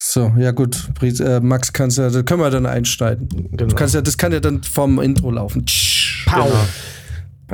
So, 0.00 0.32
ja 0.38 0.52
gut, 0.52 0.88
äh, 1.02 1.40
Max 1.40 1.72
kannst 1.72 1.98
ja, 1.98 2.08
das 2.08 2.24
können 2.24 2.40
wir 2.40 2.50
dann 2.50 2.66
einschneiden. 2.66 3.28
Genau. 3.28 3.66
Du 3.66 3.74
kannst 3.74 3.94
ja, 3.94 4.00
das 4.00 4.16
kann 4.16 4.32
ja 4.32 4.38
dann 4.38 4.62
vom 4.62 5.00
Intro 5.00 5.30
laufen. 5.32 5.64
Pau. 6.24 6.44
Genau. 6.44 6.66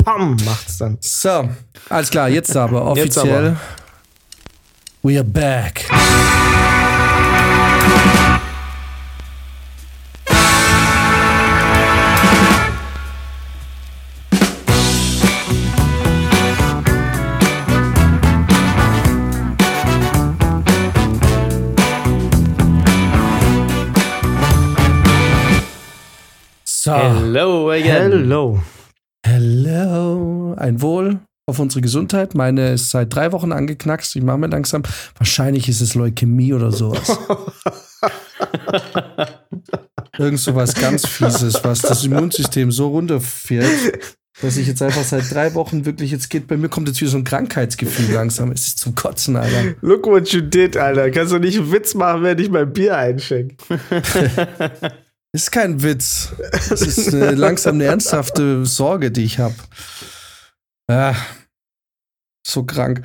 Pam 0.04 0.36
macht's 0.44 0.76
dann. 0.78 0.98
So, 1.00 1.48
alles 1.88 2.10
klar, 2.10 2.28
jetzt 2.28 2.54
aber 2.56 2.94
Jetzt 2.96 3.16
offiziell. 3.16 3.46
aber. 3.46 3.60
We 5.02 5.16
are 5.16 5.24
back. 5.24 5.84
So, 26.84 26.92
Hello 26.92 27.70
again. 27.70 28.12
Hello. 28.12 28.60
hello, 29.24 30.54
ein 30.58 30.82
Wohl 30.82 31.18
auf 31.46 31.58
unsere 31.58 31.80
Gesundheit. 31.80 32.34
Meine 32.34 32.74
ist 32.74 32.90
seit 32.90 33.14
drei 33.14 33.32
Wochen 33.32 33.52
angeknackst. 33.52 34.14
Ich 34.16 34.22
mache 34.22 34.36
mir 34.36 34.48
langsam. 34.48 34.82
Wahrscheinlich 35.16 35.66
ist 35.70 35.80
es 35.80 35.94
Leukämie 35.94 36.52
oder 36.52 36.72
sowas. 36.72 37.08
Irgend 40.18 40.40
so 40.40 40.54
was 40.54 40.74
ganz 40.74 41.06
Fieses, 41.08 41.64
was 41.64 41.80
das 41.80 42.04
Immunsystem 42.04 42.70
so 42.70 42.88
runterfährt, 42.88 44.10
dass 44.42 44.58
ich 44.58 44.66
jetzt 44.66 44.82
einfach 44.82 45.04
seit 45.04 45.32
drei 45.32 45.54
Wochen 45.54 45.86
wirklich, 45.86 46.10
jetzt 46.10 46.28
geht 46.28 46.46
bei 46.46 46.58
mir 46.58 46.68
kommt 46.68 46.88
jetzt 46.88 47.00
wieder 47.00 47.12
so 47.12 47.16
ein 47.16 47.24
Krankheitsgefühl 47.24 48.12
langsam. 48.12 48.52
Es 48.52 48.66
ist 48.66 48.78
zum 48.78 48.94
Kotzen, 48.94 49.36
Alter. 49.36 49.74
Look 49.80 50.04
what 50.06 50.28
you 50.34 50.42
did, 50.42 50.76
Alter. 50.76 51.10
Kannst 51.10 51.32
du 51.32 51.38
nicht 51.38 51.56
einen 51.56 51.72
Witz 51.72 51.94
machen, 51.94 52.24
wenn 52.24 52.38
ich 52.38 52.50
mein 52.50 52.70
Bier 52.70 52.98
einschenke? 52.98 53.56
Ist 55.34 55.50
kein 55.50 55.82
Witz. 55.82 56.32
Es 56.52 56.80
ist 56.80 57.12
eine, 57.12 57.32
langsam 57.32 57.74
eine 57.74 57.86
ernsthafte 57.86 58.64
Sorge, 58.64 59.10
die 59.10 59.24
ich 59.24 59.40
habe. 59.40 59.56
Ja, 60.88 61.16
so 62.46 62.62
krank. 62.62 63.02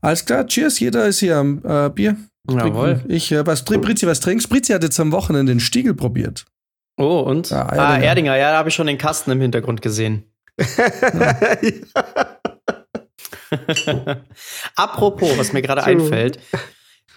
Alles 0.00 0.24
klar, 0.24 0.46
cheers. 0.46 0.80
Jeder 0.80 1.06
ist 1.06 1.18
hier 1.18 1.36
am 1.36 1.60
äh, 1.64 1.90
Bier. 1.90 2.16
Jawohl. 2.48 3.04
Ich, 3.08 3.30
äh, 3.30 3.46
was, 3.46 3.62
Brizi, 3.62 4.06
was 4.06 4.20
trinkst? 4.20 4.48
Brizi 4.48 4.72
hat 4.72 4.84
jetzt 4.84 4.98
am 5.00 5.12
Wochenende 5.12 5.52
den 5.52 5.60
Stiegel 5.60 5.92
probiert. 5.92 6.46
Oh, 6.96 7.18
und? 7.20 7.50
Ja, 7.50 7.66
ah, 7.66 7.74
Erdinger. 7.74 8.06
Erdinger, 8.06 8.36
ja, 8.36 8.52
da 8.52 8.58
habe 8.58 8.70
ich 8.70 8.74
schon 8.74 8.86
den 8.86 8.96
Kasten 8.96 9.30
im 9.32 9.42
Hintergrund 9.42 9.82
gesehen. 9.82 10.24
Apropos, 14.76 15.36
was 15.36 15.52
mir 15.52 15.60
gerade 15.60 15.84
einfällt, 15.84 16.38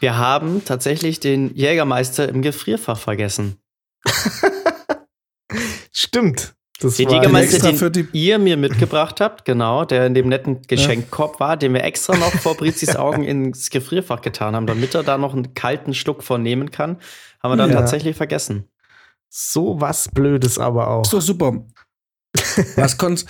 wir 0.01 0.17
haben 0.17 0.65
tatsächlich 0.65 1.21
den 1.21 1.55
Jägermeister 1.55 2.27
im 2.27 2.41
Gefrierfach 2.41 2.99
vergessen. 2.99 3.61
Stimmt. 5.91 6.53
Das 6.81 6.95
Den 6.95 7.07
war 7.09 7.15
Jägermeister, 7.15 7.55
extra 7.55 7.69
den 7.71 7.77
für 7.77 7.91
die- 7.91 8.07
ihr 8.13 8.39
mir 8.39 8.55
mitgebracht 8.55 9.19
habt, 9.19 9.43
genau, 9.43 9.83
der 9.83 10.05
in 10.05 10.13
dem 10.13 10.29
netten 10.29 10.61
Geschenkkorb 10.61 11.41
war, 11.41 11.57
den 11.57 11.73
wir 11.73 11.83
extra 11.83 12.15
noch 12.15 12.31
vor 12.31 12.55
Brizis 12.55 12.95
Augen 12.95 13.25
ins 13.25 13.69
Gefrierfach 13.69 14.21
getan 14.21 14.55
haben, 14.55 14.65
damit 14.65 14.95
er 14.95 15.03
da 15.03 15.17
noch 15.17 15.33
einen 15.33 15.53
kalten 15.53 15.93
Schluck 15.93 16.23
von 16.23 16.41
nehmen 16.41 16.71
kann, 16.71 16.97
haben 17.43 17.51
wir 17.51 17.57
dann 17.57 17.71
Ja. 17.71 17.77
tatsächlich 17.79 18.15
vergessen. 18.15 18.69
so 19.31 19.79
was 19.81 20.07
Blödes 20.09 20.57
aber 20.57 20.87
auch. 20.89 21.03
Doch 21.05 21.21
super. 21.21 21.65
Was 22.75 22.97
konnt, 22.97 23.25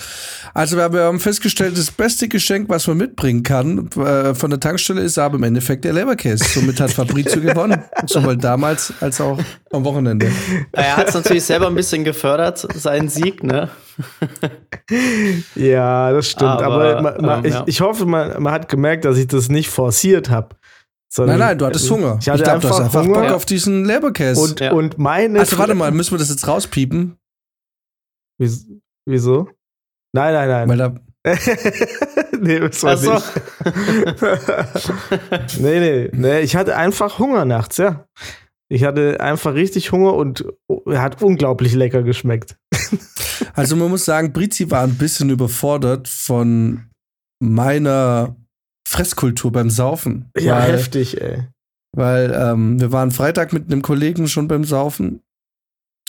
also 0.53 0.77
wir 0.77 0.83
haben 1.03 1.19
festgestellt, 1.19 1.77
das 1.77 1.91
beste 1.91 2.27
Geschenk, 2.27 2.69
was 2.69 2.87
man 2.87 2.97
mitbringen 2.97 3.43
kann 3.43 3.89
äh, 3.97 4.33
von 4.35 4.49
der 4.49 4.59
Tankstelle, 4.59 5.01
ist 5.01 5.17
aber 5.17 5.35
im 5.37 5.43
Endeffekt 5.43 5.85
der 5.85 5.93
Leberkäse. 5.93 6.43
Somit 6.43 6.79
hat 6.79 6.91
Fabrizio 6.91 7.41
gewonnen. 7.41 7.83
Sowohl 8.05 8.37
damals 8.37 8.93
als 9.01 9.19
auch 9.21 9.39
am 9.71 9.83
Wochenende. 9.83 10.31
Er 10.71 10.97
hat 10.97 11.09
es 11.09 11.13
natürlich 11.15 11.43
selber 11.43 11.67
ein 11.67 11.75
bisschen 11.75 12.03
gefördert, 12.03 12.67
seinen 12.75 13.09
Sieg, 13.09 13.43
ne? 13.43 13.69
Ja, 15.55 16.11
das 16.11 16.29
stimmt. 16.29 16.49
Aber, 16.49 16.97
Aber, 16.97 17.01
ma, 17.01 17.21
ma, 17.21 17.37
ähm, 17.39 17.45
ich, 17.45 17.53
ja. 17.53 17.63
ich 17.67 17.81
hoffe, 17.81 18.05
man, 18.05 18.41
man 18.41 18.53
hat 18.53 18.69
gemerkt, 18.69 19.05
dass 19.05 19.17
ich 19.17 19.27
das 19.27 19.49
nicht 19.49 19.69
forciert 19.69 20.29
habe. 20.29 20.55
Nein, 21.17 21.39
nein, 21.39 21.57
du 21.57 21.65
hattest 21.65 21.89
Hunger. 21.89 22.17
Ich 22.21 22.29
hatte 22.29 22.43
glaub, 22.43 22.61
du 22.61 22.69
hast 22.69 22.79
einfach 22.79 22.85
einfach 22.99 23.03
Hunger. 23.03 23.21
Bock 23.27 23.31
auf 23.31 23.45
diesen 23.45 23.83
Leberkäse. 23.85 24.39
Und, 24.41 24.59
Ja. 24.59 24.71
und 24.73 24.97
meine. 24.99 25.39
also 25.39 25.57
warte 25.57 25.73
mal, 25.75 25.91
müssen 25.91 26.11
wir 26.11 26.19
das 26.19 26.29
jetzt 26.29 26.47
rauspiepen? 26.47 27.17
Wieso? 29.05 29.49
Nein, 30.13 30.33
nein, 30.33 30.49
nein. 30.49 30.69
Weil 30.69 30.77
da, 30.77 30.95
nee, 32.39 32.59
das 32.59 32.83
war 32.83 32.97
so. 32.97 33.13
nicht. 33.13 33.33
nee, 35.59 35.79
nee, 35.79 36.09
nee. 36.13 36.39
Ich 36.39 36.55
hatte 36.55 36.77
einfach 36.77 37.19
Hunger 37.19 37.45
nachts, 37.45 37.77
ja. 37.77 38.07
Ich 38.71 38.83
hatte 38.83 39.19
einfach 39.19 39.55
richtig 39.55 39.91
Hunger 39.91 40.13
und 40.13 40.45
er 40.85 41.01
hat 41.01 41.21
unglaublich 41.21 41.73
lecker 41.73 42.03
geschmeckt. 42.03 42.57
also 43.53 43.75
man 43.75 43.89
muss 43.89 44.05
sagen, 44.05 44.31
Brizi 44.31 44.69
war 44.69 44.83
ein 44.83 44.97
bisschen 44.97 45.29
überfordert 45.31 46.07
von 46.07 46.89
meiner 47.39 48.35
Fresskultur 48.87 49.51
beim 49.51 49.69
Saufen. 49.69 50.31
Ja, 50.37 50.59
weil, 50.59 50.73
heftig, 50.73 51.19
ey. 51.19 51.47
Weil 51.95 52.31
ähm, 52.33 52.79
wir 52.79 52.91
waren 52.91 53.11
Freitag 53.11 53.53
mit 53.53 53.71
einem 53.71 53.81
Kollegen 53.81 54.27
schon 54.27 54.47
beim 54.47 54.63
Saufen. 54.63 55.21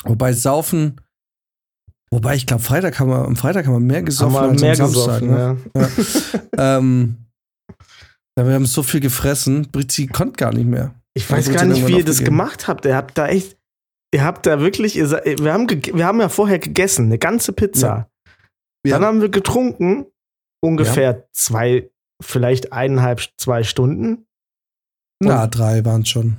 Wobei 0.04 0.32
Saufen, 0.34 1.00
wobei 2.12 2.34
ich 2.34 2.46
glaube, 2.46 2.62
Freitag 2.62 2.98
haben 2.98 3.10
wir, 3.10 3.24
am 3.24 3.36
Freitag 3.36 3.66
haben 3.66 3.74
wir 3.74 3.80
mehr 3.80 4.02
gesoffen 4.02 4.36
Haben 4.36 4.44
wir 4.44 4.50
als 4.50 4.60
mehr 4.60 4.70
am 4.70 4.92
Samstag. 4.92 5.20
gesoffen, 5.20 5.30
ne? 5.30 5.56
ja. 6.56 6.76
ähm, 6.78 7.16
ja, 8.38 8.46
wir 8.46 8.54
haben 8.54 8.66
so 8.66 8.82
viel 8.82 9.00
gefressen, 9.00 9.68
Brizi 9.70 10.06
konnte 10.06 10.36
gar 10.36 10.52
nicht 10.52 10.66
mehr. 10.66 10.94
Ich 11.14 11.30
weiß 11.30 11.52
gar 11.52 11.64
nicht, 11.64 11.86
wie 11.86 11.98
ihr 11.98 12.04
das 12.04 12.22
gemacht 12.22 12.68
habt. 12.68 12.84
Ihr 12.84 12.96
habt 12.96 13.18
da 13.18 13.28
echt, 13.28 13.58
ihr 14.14 14.24
habt 14.24 14.46
da 14.46 14.60
wirklich, 14.60 14.96
ihr, 14.96 15.10
wir, 15.10 15.52
haben 15.52 15.68
wir 15.68 16.06
haben 16.06 16.20
ja 16.20 16.28
vorher 16.28 16.58
gegessen, 16.58 17.06
eine 17.06 17.18
ganze 17.18 17.52
Pizza. 17.52 18.08
Ja. 18.86 18.98
Dann 18.98 19.04
haben 19.04 19.20
wir 19.20 19.28
getrunken, 19.28 20.06
ungefähr 20.62 21.28
zwei, 21.32 21.90
vielleicht 22.22 22.72
eineinhalb, 22.72 23.20
zwei 23.36 23.62
Stunden. 23.62 24.26
Na, 25.22 25.46
drei 25.46 25.84
waren 25.84 26.06
schon. 26.06 26.38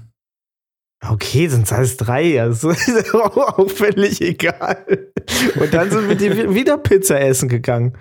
Okay, 1.10 1.48
sind 1.48 1.64
es 1.66 1.74
alles 1.74 1.98
drei, 1.98 2.40
also 2.40 2.70
ist 2.70 3.14
auch 3.16 3.70
völlig 3.70 4.22
egal. 4.22 4.86
Und 5.60 5.74
dann 5.74 5.90
sind 5.90 6.08
wir 6.08 6.16
die 6.16 6.32
wieder 6.56 6.78
Pizza 6.78 7.20
essen 7.20 7.50
gegangen. 7.50 7.98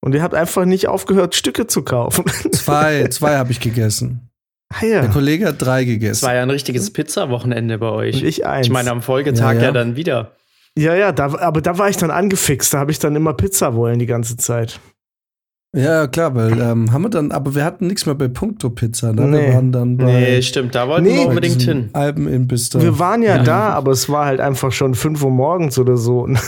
Und 0.00 0.14
ihr 0.14 0.22
habt 0.22 0.34
einfach 0.34 0.64
nicht 0.64 0.86
aufgehört, 0.86 1.34
Stücke 1.34 1.66
zu 1.66 1.82
kaufen. 1.82 2.24
Zwei, 2.52 3.06
zwei 3.10 3.36
habe 3.36 3.50
ich 3.50 3.58
gegessen. 3.58 4.30
Ah 4.72 4.84
ja. 4.84 5.00
Der 5.00 5.10
Kollege 5.10 5.46
hat 5.46 5.56
drei 5.60 5.84
gegessen. 5.84 6.12
Es 6.12 6.22
war 6.22 6.34
ja 6.34 6.42
ein 6.42 6.50
richtiges 6.50 6.92
Pizza-Wochenende 6.92 7.78
bei 7.78 7.88
euch. 7.90 8.22
Und 8.22 8.28
ich 8.28 8.46
eins. 8.46 8.66
Ich 8.66 8.72
meine, 8.72 8.90
am 8.92 9.02
Folgetag 9.02 9.54
Ja, 9.54 9.60
ja, 9.60 9.62
ja. 9.62 9.72
dann 9.72 9.96
wieder. 9.96 10.36
ja, 10.76 10.94
ja, 10.94 11.10
da, 11.10 11.36
aber 11.38 11.60
da 11.60 11.78
war 11.78 11.88
ich 11.88 11.96
dann 11.96 12.10
angefixt. 12.12 12.72
Da 12.72 12.78
habe 12.78 12.92
ich 12.92 12.98
dann 13.00 13.16
immer 13.16 13.34
Pizza 13.34 13.74
wollen 13.74 13.98
die 13.98 14.06
ganze 14.06 14.36
Zeit. 14.36 14.78
Ja, 15.76 16.06
klar, 16.06 16.34
weil 16.34 16.58
ähm, 16.60 16.92
haben 16.92 17.02
wir 17.02 17.10
dann, 17.10 17.30
aber 17.30 17.54
wir 17.54 17.62
hatten 17.62 17.88
nichts 17.88 18.06
mehr 18.06 18.14
bei 18.14 18.28
Punkto 18.28 18.70
Pizza. 18.70 19.12
Ne? 19.12 19.26
Nee. 19.26 19.46
Wir 19.48 19.54
waren 19.54 19.70
dann 19.72 19.96
bei, 19.98 20.04
Nee, 20.04 20.42
stimmt, 20.42 20.74
da 20.74 20.88
wollten 20.88 21.04
Nee. 21.04 21.18
wir 21.18 21.28
unbedingt 21.28 21.60
hin. 21.60 21.90
Alpenimbiss 21.92 22.70
da. 22.70 22.80
Wir 22.80 22.98
waren 22.98 23.22
ja, 23.22 23.36
Ja. 23.36 23.42
da, 23.42 23.68
aber 23.70 23.92
es 23.92 24.08
war 24.08 24.24
halt 24.24 24.40
einfach 24.40 24.72
schon 24.72 24.94
5 24.94 25.22
Uhr 25.22 25.30
morgens 25.30 25.78
oder 25.78 25.98
so. 25.98 26.20
Und 26.20 26.38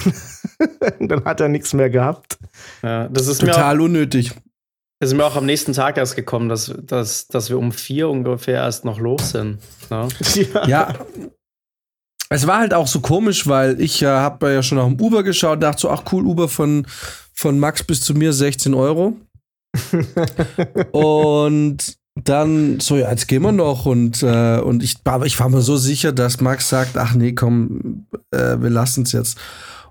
dann 1.00 1.25
hat 1.26 1.41
er 1.41 1.48
nichts 1.48 1.75
mehr 1.75 1.91
gehabt. 1.91 2.38
Ja, 2.82 3.09
das 3.09 3.26
ist 3.26 3.42
mir, 3.42 3.50
auch, 3.50 3.56
Total 3.56 3.80
unnötig. 3.82 4.32
das 5.00 5.10
ist 5.10 5.16
mir 5.16 5.25
auch 5.26 5.36
am 5.36 5.44
nächsten 5.44 5.75
Tag 5.75 5.98
erst 5.98 6.16
gekommen, 6.16 6.48
dass, 6.48 6.72
dass, 6.82 7.28
dass 7.28 7.50
wir 7.50 7.59
um 7.59 7.72
vier 7.72 8.09
ungefähr 8.09 8.54
erst 8.62 8.86
noch 8.86 8.98
los 8.98 9.32
sind. 9.32 9.59
Ne? 9.91 10.09
Ja. 10.66 10.94
Es 12.32 12.47
war 12.47 12.60
halt 12.60 12.72
auch 12.72 12.86
so 12.86 13.00
komisch, 13.00 13.47
weil 13.48 13.80
ich 13.80 14.00
ja 14.00 14.20
habe 14.20 14.53
ja 14.53 14.62
schon 14.62 14.78
nach 14.78 14.86
dem 14.86 15.00
Uber 15.00 15.25
geschaut, 15.25 15.62
dachte 15.62 15.80
so, 15.82 15.91
ach 15.91 16.04
cool, 16.12 16.25
Uber 16.25 16.48
von, 16.48 16.86
von 17.41 17.59
Max 17.59 17.83
bis 17.83 18.03
zu 18.03 18.15
mir 18.15 18.34
16 18.34 18.75
Euro. 18.75 19.17
und 20.93 21.97
dann 22.23 22.81
so, 22.81 22.97
ja, 22.97 23.11
jetzt 23.11 23.28
gehen 23.28 23.43
wir 23.43 23.53
noch 23.53 23.87
und, 23.87 24.23
äh, 24.23 24.59
und 24.59 24.83
ich, 24.83 24.97
aber 25.05 25.25
ich 25.25 25.41
war 25.41 25.49
mir 25.49 25.62
so 25.62 25.78
sicher, 25.78 26.13
dass 26.13 26.41
Max 26.42 26.69
sagt, 26.69 26.98
ach 26.98 27.15
nee, 27.15 27.33
komm, 27.33 28.07
äh, 28.31 28.60
wir 28.60 28.69
lassen 28.69 29.04
es 29.04 29.13
jetzt. 29.13 29.39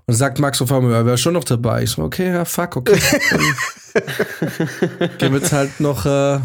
Und 0.06 0.14
sagt 0.14 0.38
Max 0.38 0.62
auf 0.62 0.70
einmal, 0.70 0.92
ja, 0.92 1.04
wäre 1.04 1.18
schon 1.18 1.34
noch 1.34 1.44
dabei. 1.44 1.82
Ich 1.82 1.90
so, 1.90 2.02
okay, 2.02 2.32
ja, 2.32 2.44
fuck, 2.44 2.76
okay. 2.76 3.00
Gehen 5.18 5.32
wir 5.32 5.40
jetzt 5.40 5.52
halt 5.52 5.80
noch, 5.80 6.06
äh, 6.06 6.38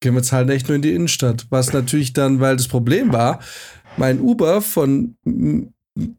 gehen 0.00 0.14
wir 0.14 0.20
jetzt 0.20 0.32
halt 0.32 0.50
echt 0.50 0.68
nur 0.68 0.76
in 0.76 0.82
die 0.82 0.94
Innenstadt. 0.94 1.46
Was 1.50 1.72
natürlich 1.72 2.12
dann, 2.12 2.40
weil 2.40 2.56
das 2.56 2.66
Problem 2.66 3.12
war, 3.12 3.38
mein 3.96 4.20
Uber 4.20 4.62
von 4.62 5.16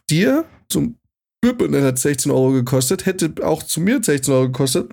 dir 0.10 0.46
zum 0.70 0.98
Büppel 1.54 1.84
hat 1.84 2.00
16 2.00 2.32
Euro 2.32 2.52
gekostet, 2.52 3.06
hätte 3.06 3.34
auch 3.46 3.64
zu 3.64 3.82
mir 3.82 4.04
16 4.04 4.34
Euro 4.34 4.46
gekostet. 4.48 4.92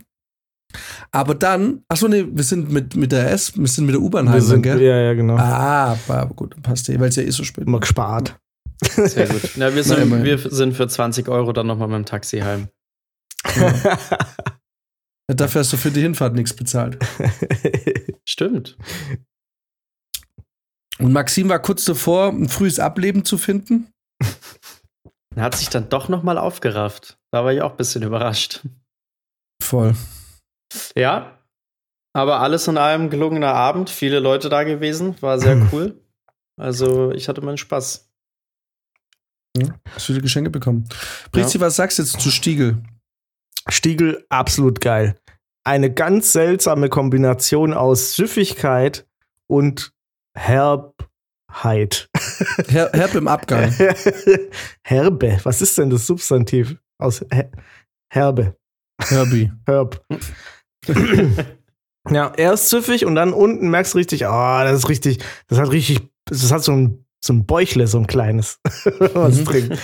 Aber 1.11 1.35
dann, 1.35 1.83
achso, 1.89 2.09
nee, 2.09 2.27
wir 2.31 2.45
sind 2.45 2.71
mit, 2.71 2.97
mit 2.97 3.13
der 3.13 3.31
S, 3.31 3.57
wir 3.57 3.67
sind 3.67 3.87
mit 3.87 3.95
der 3.95 4.03
U-Bahn 4.03 4.29
heim, 4.31 4.41
sind, 4.41 4.63
gell? 4.63 4.81
ja, 4.81 4.99
ja, 4.99 5.15
genau. 5.15 5.37
Ah, 5.37 5.97
aber 6.09 6.27
gut, 6.35 6.55
dann 6.55 6.63
passt 6.63 6.89
eh, 6.89 6.99
weil 6.99 7.11
es 7.11 7.17
ja 7.17 7.23
eh 7.23 7.31
so 7.31 7.45
spät 7.45 7.67
Immer 7.67 7.81
gespart. 7.81 8.39
Sehr 8.83 9.29
gut. 9.29 9.51
Na, 9.57 9.75
wir, 9.75 9.85
sind, 9.85 9.99
immerhin. 9.99 10.25
wir 10.25 10.39
sind 10.39 10.75
für 10.75 10.89
20 10.89 11.29
Euro 11.29 11.53
dann 11.53 11.67
nochmal 11.67 11.89
mit 11.89 11.99
dem 11.99 12.07
Taxi 12.07 12.41
heim. 12.41 12.69
Ja, 15.29 15.37
Dafür 15.37 15.61
hast 15.61 15.73
du 15.73 15.77
für 15.77 15.93
die 15.93 16.01
Hinfahrt 16.01 16.35
nichts 16.35 16.53
bezahlt. 16.53 16.99
Stimmt. 18.25 18.77
Und 20.99 21.13
Maxim 21.13 21.49
war 21.49 21.61
kurz 21.61 21.85
davor, 21.85 22.31
ein 22.31 22.49
frühes 22.49 22.81
Ableben 22.81 23.25
zu 23.25 23.39
finden. 23.39 23.87
Er 25.35 25.45
hat 25.45 25.57
sich 25.57 25.69
dann 25.69 25.89
doch 25.89 26.09
noch 26.09 26.23
mal 26.23 26.39
aufgerafft. 26.39 27.19
Da 27.31 27.45
war 27.45 27.53
ich 27.53 27.63
auch 27.63 27.73
ein 27.73 27.77
bisschen 27.77 28.03
überrascht. 28.03 28.61
Voll. 29.63 29.95
Ja, 30.97 31.39
aber 32.15 32.41
alles 32.41 32.69
in 32.69 32.77
allem 32.77 33.11
gelungener 33.11 33.55
Abend. 33.55 33.89
Viele 33.89 34.21
Leute 34.21 34.49
da 34.49 34.65
gewesen. 34.65 35.21
War 35.23 35.39
sehr 35.39 35.69
cool. 35.73 35.99
Also, 36.61 37.13
ich 37.13 37.29
hatte 37.29 37.41
meinen 37.41 37.59
Spaß. 37.59 38.11
Ja, 39.57 39.69
hast 39.95 40.07
viele 40.07 40.21
Geschenke 40.21 40.51
bekommen. 40.51 40.89
Prizi, 41.31 41.61
was 41.61 41.77
sagst 41.77 41.99
du 41.99 42.03
jetzt 42.03 42.21
zu 42.21 42.31
Stiegel? 42.31 42.83
Stiegel, 43.69 44.25
absolut 44.29 44.81
geil. 44.81 45.19
Eine 45.65 45.93
ganz 45.93 46.33
seltsame 46.33 46.89
Kombination 46.89 47.73
aus 47.73 48.15
Süffigkeit 48.17 49.07
und 49.47 49.93
Herbheit. 51.53 52.09
Her 52.69 52.91
herb 52.93 53.15
im 53.15 53.29
Abgang. 53.29 53.73
Herbe. 54.85 55.39
Was 55.43 55.63
ist 55.63 55.79
denn 55.79 55.91
das 55.91 56.07
Substantiv 56.07 56.77
aus 56.99 57.25
Her 57.33 57.51
Herbe? 58.13 58.57
Herbie. 59.03 59.51
Herb. 59.67 60.05
ja, 62.11 62.33
erst 62.37 62.69
süffig 62.71 63.05
und 63.07 63.15
dann 63.15 63.33
unten 63.33 63.71
merkst 63.71 63.95
du 63.95 63.99
richtig, 63.99 64.25
oh, 64.25 64.29
das 64.29 64.79
ist 64.81 64.89
richtig, 64.89 65.19
das 65.49 65.59
hat 65.59 65.71
richtig, 65.73 66.01
das 66.27 66.53
hat 66.53 66.63
so 66.63 66.73
ein, 66.73 67.05
so 67.25 67.33
ein 67.33 67.47
Bäuchle, 67.47 67.87
so 67.87 67.99
ein 67.99 68.07
kleines, 68.07 68.59
was 69.15 69.39
Mhm. 69.41 69.45
trinkt. 69.45 69.79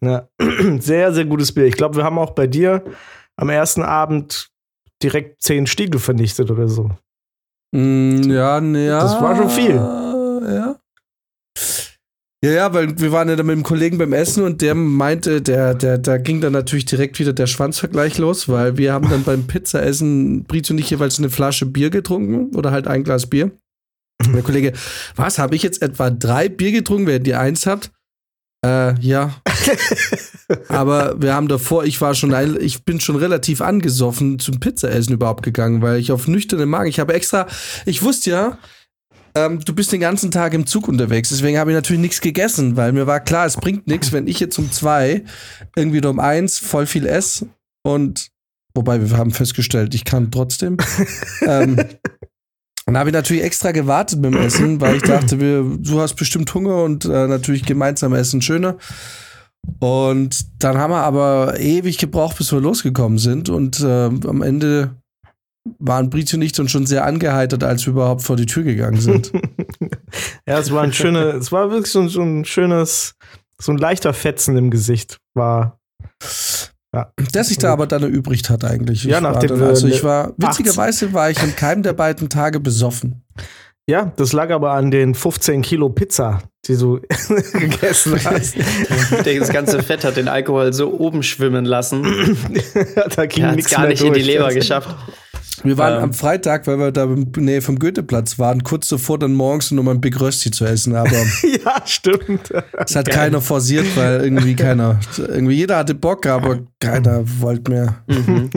Ja. 0.00 0.28
Sehr, 0.80 1.12
sehr 1.12 1.24
gutes 1.24 1.52
Bier. 1.52 1.64
Ich 1.66 1.76
glaube, 1.76 1.96
wir 1.96 2.04
haben 2.04 2.18
auch 2.18 2.32
bei 2.32 2.46
dir 2.46 2.84
am 3.36 3.48
ersten 3.48 3.82
Abend 3.82 4.50
direkt 5.02 5.42
zehn 5.42 5.66
Stiegel 5.66 6.00
vernichtet 6.00 6.50
oder 6.50 6.68
so. 6.68 6.90
Mm, 7.74 8.22
ja, 8.30 8.60
ne, 8.60 8.86
ja. 8.86 9.00
Das 9.00 9.20
war 9.20 9.34
schon 9.36 9.48
viel. 9.50 9.76
Ja. 9.76 10.76
Ja, 12.44 12.50
ja, 12.50 12.74
weil 12.74 12.98
wir 12.98 13.12
waren 13.12 13.28
ja 13.28 13.36
dann 13.36 13.46
mit 13.46 13.54
dem 13.54 13.62
Kollegen 13.62 13.98
beim 13.98 14.12
Essen 14.12 14.42
und 14.42 14.62
der 14.62 14.74
meinte, 14.74 15.42
der, 15.42 15.74
der, 15.74 15.96
da 15.98 16.18
ging 16.18 16.40
dann 16.40 16.52
natürlich 16.52 16.86
direkt 16.86 17.20
wieder 17.20 17.32
der 17.32 17.46
Schwanzvergleich 17.46 18.18
los, 18.18 18.48
weil 18.48 18.76
wir 18.76 18.92
haben 18.92 19.08
dann 19.08 19.22
beim 19.22 19.46
Pizzaessen 19.46 20.42
Britz 20.42 20.68
und 20.70 20.78
ich 20.78 20.90
jeweils 20.90 21.20
eine 21.20 21.30
Flasche 21.30 21.66
Bier 21.66 21.90
getrunken 21.90 22.56
oder 22.56 22.72
halt 22.72 22.88
ein 22.88 23.04
Glas 23.04 23.26
Bier. 23.26 23.52
Und 24.26 24.34
der 24.34 24.42
Kollege, 24.42 24.72
was, 25.14 25.38
habe 25.38 25.54
ich 25.54 25.62
jetzt 25.62 25.82
etwa 25.82 26.10
drei 26.10 26.48
Bier 26.48 26.72
getrunken, 26.72 27.06
während 27.06 27.28
ihr 27.28 27.38
eins 27.38 27.64
habt? 27.64 27.92
Äh, 28.64 28.98
ja. 29.00 29.40
Aber 30.68 31.20
wir 31.22 31.34
haben 31.34 31.46
davor, 31.46 31.84
ich 31.84 32.00
war 32.00 32.14
schon, 32.14 32.34
ein, 32.34 32.56
ich 32.60 32.84
bin 32.84 32.98
schon 32.98 33.16
relativ 33.16 33.60
angesoffen 33.60 34.40
zum 34.40 34.58
Pizzaessen 34.58 35.14
überhaupt 35.14 35.44
gegangen, 35.44 35.80
weil 35.80 36.00
ich 36.00 36.10
auf 36.10 36.26
nüchternen 36.26 36.68
Magen, 36.68 36.88
ich 36.88 36.98
habe 36.98 37.14
extra, 37.14 37.46
ich 37.86 38.02
wusste 38.02 38.30
ja, 38.30 38.58
ähm, 39.34 39.60
du 39.60 39.74
bist 39.74 39.92
den 39.92 40.00
ganzen 40.00 40.30
Tag 40.30 40.54
im 40.54 40.66
Zug 40.66 40.88
unterwegs, 40.88 41.30
deswegen 41.30 41.58
habe 41.58 41.70
ich 41.70 41.74
natürlich 41.74 42.02
nichts 42.02 42.20
gegessen, 42.20 42.76
weil 42.76 42.92
mir 42.92 43.06
war 43.06 43.20
klar, 43.20 43.46
es 43.46 43.56
bringt 43.56 43.86
nichts, 43.86 44.12
wenn 44.12 44.26
ich 44.26 44.40
jetzt 44.40 44.58
um 44.58 44.70
zwei 44.70 45.24
irgendwie 45.76 45.98
oder 45.98 46.10
um 46.10 46.20
eins 46.20 46.58
voll 46.58 46.86
viel 46.86 47.06
esse 47.06 47.48
und 47.82 48.28
wobei 48.74 49.00
wir 49.00 49.16
haben 49.16 49.32
festgestellt, 49.32 49.94
ich 49.94 50.04
kann 50.04 50.30
trotzdem. 50.30 50.76
ähm, 51.42 51.76
dann 52.86 52.98
habe 52.98 53.10
ich 53.10 53.14
natürlich 53.14 53.42
extra 53.44 53.72
gewartet 53.72 54.20
mit 54.20 54.34
dem 54.34 54.40
Essen, 54.40 54.80
weil 54.80 54.96
ich 54.96 55.02
dachte, 55.02 55.40
wir, 55.40 55.62
du 55.78 56.00
hast 56.00 56.14
bestimmt 56.14 56.52
Hunger 56.52 56.82
und 56.82 57.04
äh, 57.04 57.26
natürlich 57.28 57.64
gemeinsam 57.64 58.12
essen 58.14 58.42
schöner. 58.42 58.76
Und 59.78 60.44
dann 60.58 60.76
haben 60.76 60.92
wir 60.92 61.02
aber 61.02 61.60
ewig 61.60 61.98
gebraucht, 61.98 62.38
bis 62.38 62.52
wir 62.52 62.60
losgekommen 62.60 63.18
sind. 63.18 63.48
Und 63.48 63.80
äh, 63.80 64.06
am 64.06 64.42
Ende 64.42 64.96
waren 65.78 66.10
Brizio 66.10 66.36
und 66.36 66.42
ich 66.42 66.52
dann 66.52 66.68
schon 66.68 66.86
sehr 66.86 67.04
angeheitert, 67.04 67.62
als 67.64 67.86
wir 67.86 67.92
überhaupt 67.92 68.22
vor 68.22 68.36
die 68.36 68.46
Tür 68.46 68.62
gegangen 68.64 69.00
sind. 69.00 69.32
Ja, 70.46 70.58
es 70.58 70.70
war 70.70 70.82
ein 70.82 70.92
schöner, 70.92 71.34
es 71.34 71.52
war 71.52 71.70
wirklich 71.70 71.90
so, 71.90 72.00
ein- 72.00 72.08
so 72.10 72.20
ein 72.20 72.44
schönes, 72.44 73.14
so 73.58 73.72
ein 73.72 73.78
leichter 73.78 74.12
Fetzen 74.12 74.56
im 74.58 74.70
Gesicht 74.70 75.18
war. 75.34 75.78
Der 77.34 77.44
sich 77.44 77.56
da 77.56 77.72
aber 77.72 77.86
dann 77.86 78.02
erübrigt 78.02 78.50
hat 78.50 78.64
eigentlich. 78.64 79.04
Ja, 79.04 79.18
Ich 79.18 79.24
war 79.24 79.32
nachdem 79.32 79.48
dann, 79.50 79.62
also 79.62 79.86
ich 79.86 80.02
ne- 80.02 80.08
war, 80.08 80.32
witzigerweise 80.36 81.14
war 81.14 81.30
ich 81.30 81.42
in 81.42 81.56
keinem 81.56 81.82
der 81.82 81.94
beiden 81.94 82.28
Tage 82.28 82.60
besoffen. 82.60 83.24
Ja, 83.88 84.12
das 84.16 84.32
lag 84.34 84.50
aber 84.50 84.72
an 84.72 84.90
den 84.90 85.14
15 85.14 85.62
Kilo 85.62 85.88
Pizza, 85.88 86.42
die 86.66 86.76
du 86.76 87.00
gegessen 87.54 88.20
hast. 88.22 88.54
Das 89.24 89.48
ganze 89.48 89.82
Fett 89.82 90.04
hat 90.04 90.16
den 90.18 90.28
Alkohol 90.28 90.72
so 90.74 90.92
oben 90.98 91.22
schwimmen 91.22 91.64
lassen. 91.64 92.02
da 93.16 93.24
ging 93.26 93.44
Er 93.44 93.48
hat 93.48 93.52
es 93.52 93.56
nichts 93.56 93.70
gar 93.70 93.86
nicht 93.86 94.02
in 94.02 94.12
die 94.12 94.20
durch. 94.20 94.26
Leber 94.26 94.52
geschafft. 94.52 94.94
Wir 95.62 95.78
waren 95.78 95.98
Ähm. 95.98 96.02
am 96.04 96.12
Freitag, 96.12 96.66
weil 96.66 96.78
wir 96.78 96.92
da 96.92 97.04
in 97.04 97.32
der 97.32 97.42
Nähe 97.42 97.62
vom 97.62 97.78
Goetheplatz 97.78 98.38
waren, 98.38 98.62
kurz 98.62 98.88
davor 98.88 99.18
dann 99.18 99.32
morgens 99.32 99.70
nochmal 99.70 99.94
ein 99.94 100.00
Big 100.00 100.20
Rösti 100.20 100.50
zu 100.50 100.64
essen, 100.64 100.94
aber 100.94 101.10
ja, 101.42 101.82
stimmt. 101.84 102.52
es 102.78 102.96
hat 102.96 103.10
keiner 103.10 103.40
forciert, 103.40 103.86
weil 103.96 104.24
irgendwie 104.24 104.56
keiner, 104.56 104.98
irgendwie 105.16 105.54
jeder 105.54 105.78
hatte 105.78 105.94
Bock, 105.94 106.26
aber 106.26 106.60
keiner 106.80 107.22
wollte 107.40 107.70
mehr. 107.70 107.94
Mhm. 108.06 108.50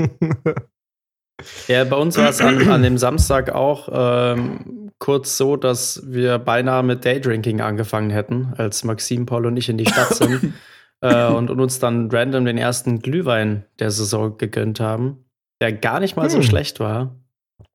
Ja, 1.67 1.83
bei 1.83 1.97
uns 1.97 2.17
war 2.17 2.29
es 2.29 2.41
an, 2.41 2.67
an 2.69 2.81
dem 2.81 2.97
Samstag 2.97 3.53
auch 3.53 3.89
ähm, 3.91 4.91
kurz 4.99 5.37
so, 5.37 5.57
dass 5.57 6.01
wir 6.05 6.39
beinahe 6.39 6.83
mit 6.83 7.05
Daydrinking 7.05 7.61
angefangen 7.61 8.09
hätten, 8.09 8.53
als 8.57 8.83
Maxim, 8.83 9.25
Paul 9.25 9.45
und 9.45 9.57
ich 9.57 9.69
in 9.69 9.77
die 9.77 9.85
Stadt 9.85 10.15
sind 10.15 10.53
äh, 11.01 11.27
und, 11.27 11.49
und 11.49 11.59
uns 11.59 11.79
dann 11.79 12.09
random 12.09 12.45
den 12.45 12.57
ersten 12.57 12.99
Glühwein 12.99 13.65
der 13.79 13.91
Saison 13.91 14.37
gegönnt 14.37 14.79
haben, 14.79 15.24
der 15.61 15.73
gar 15.73 15.99
nicht 15.99 16.15
mal 16.15 16.29
so 16.29 16.37
Hm. 16.37 16.43
schlecht 16.43 16.79
war. 16.79 17.15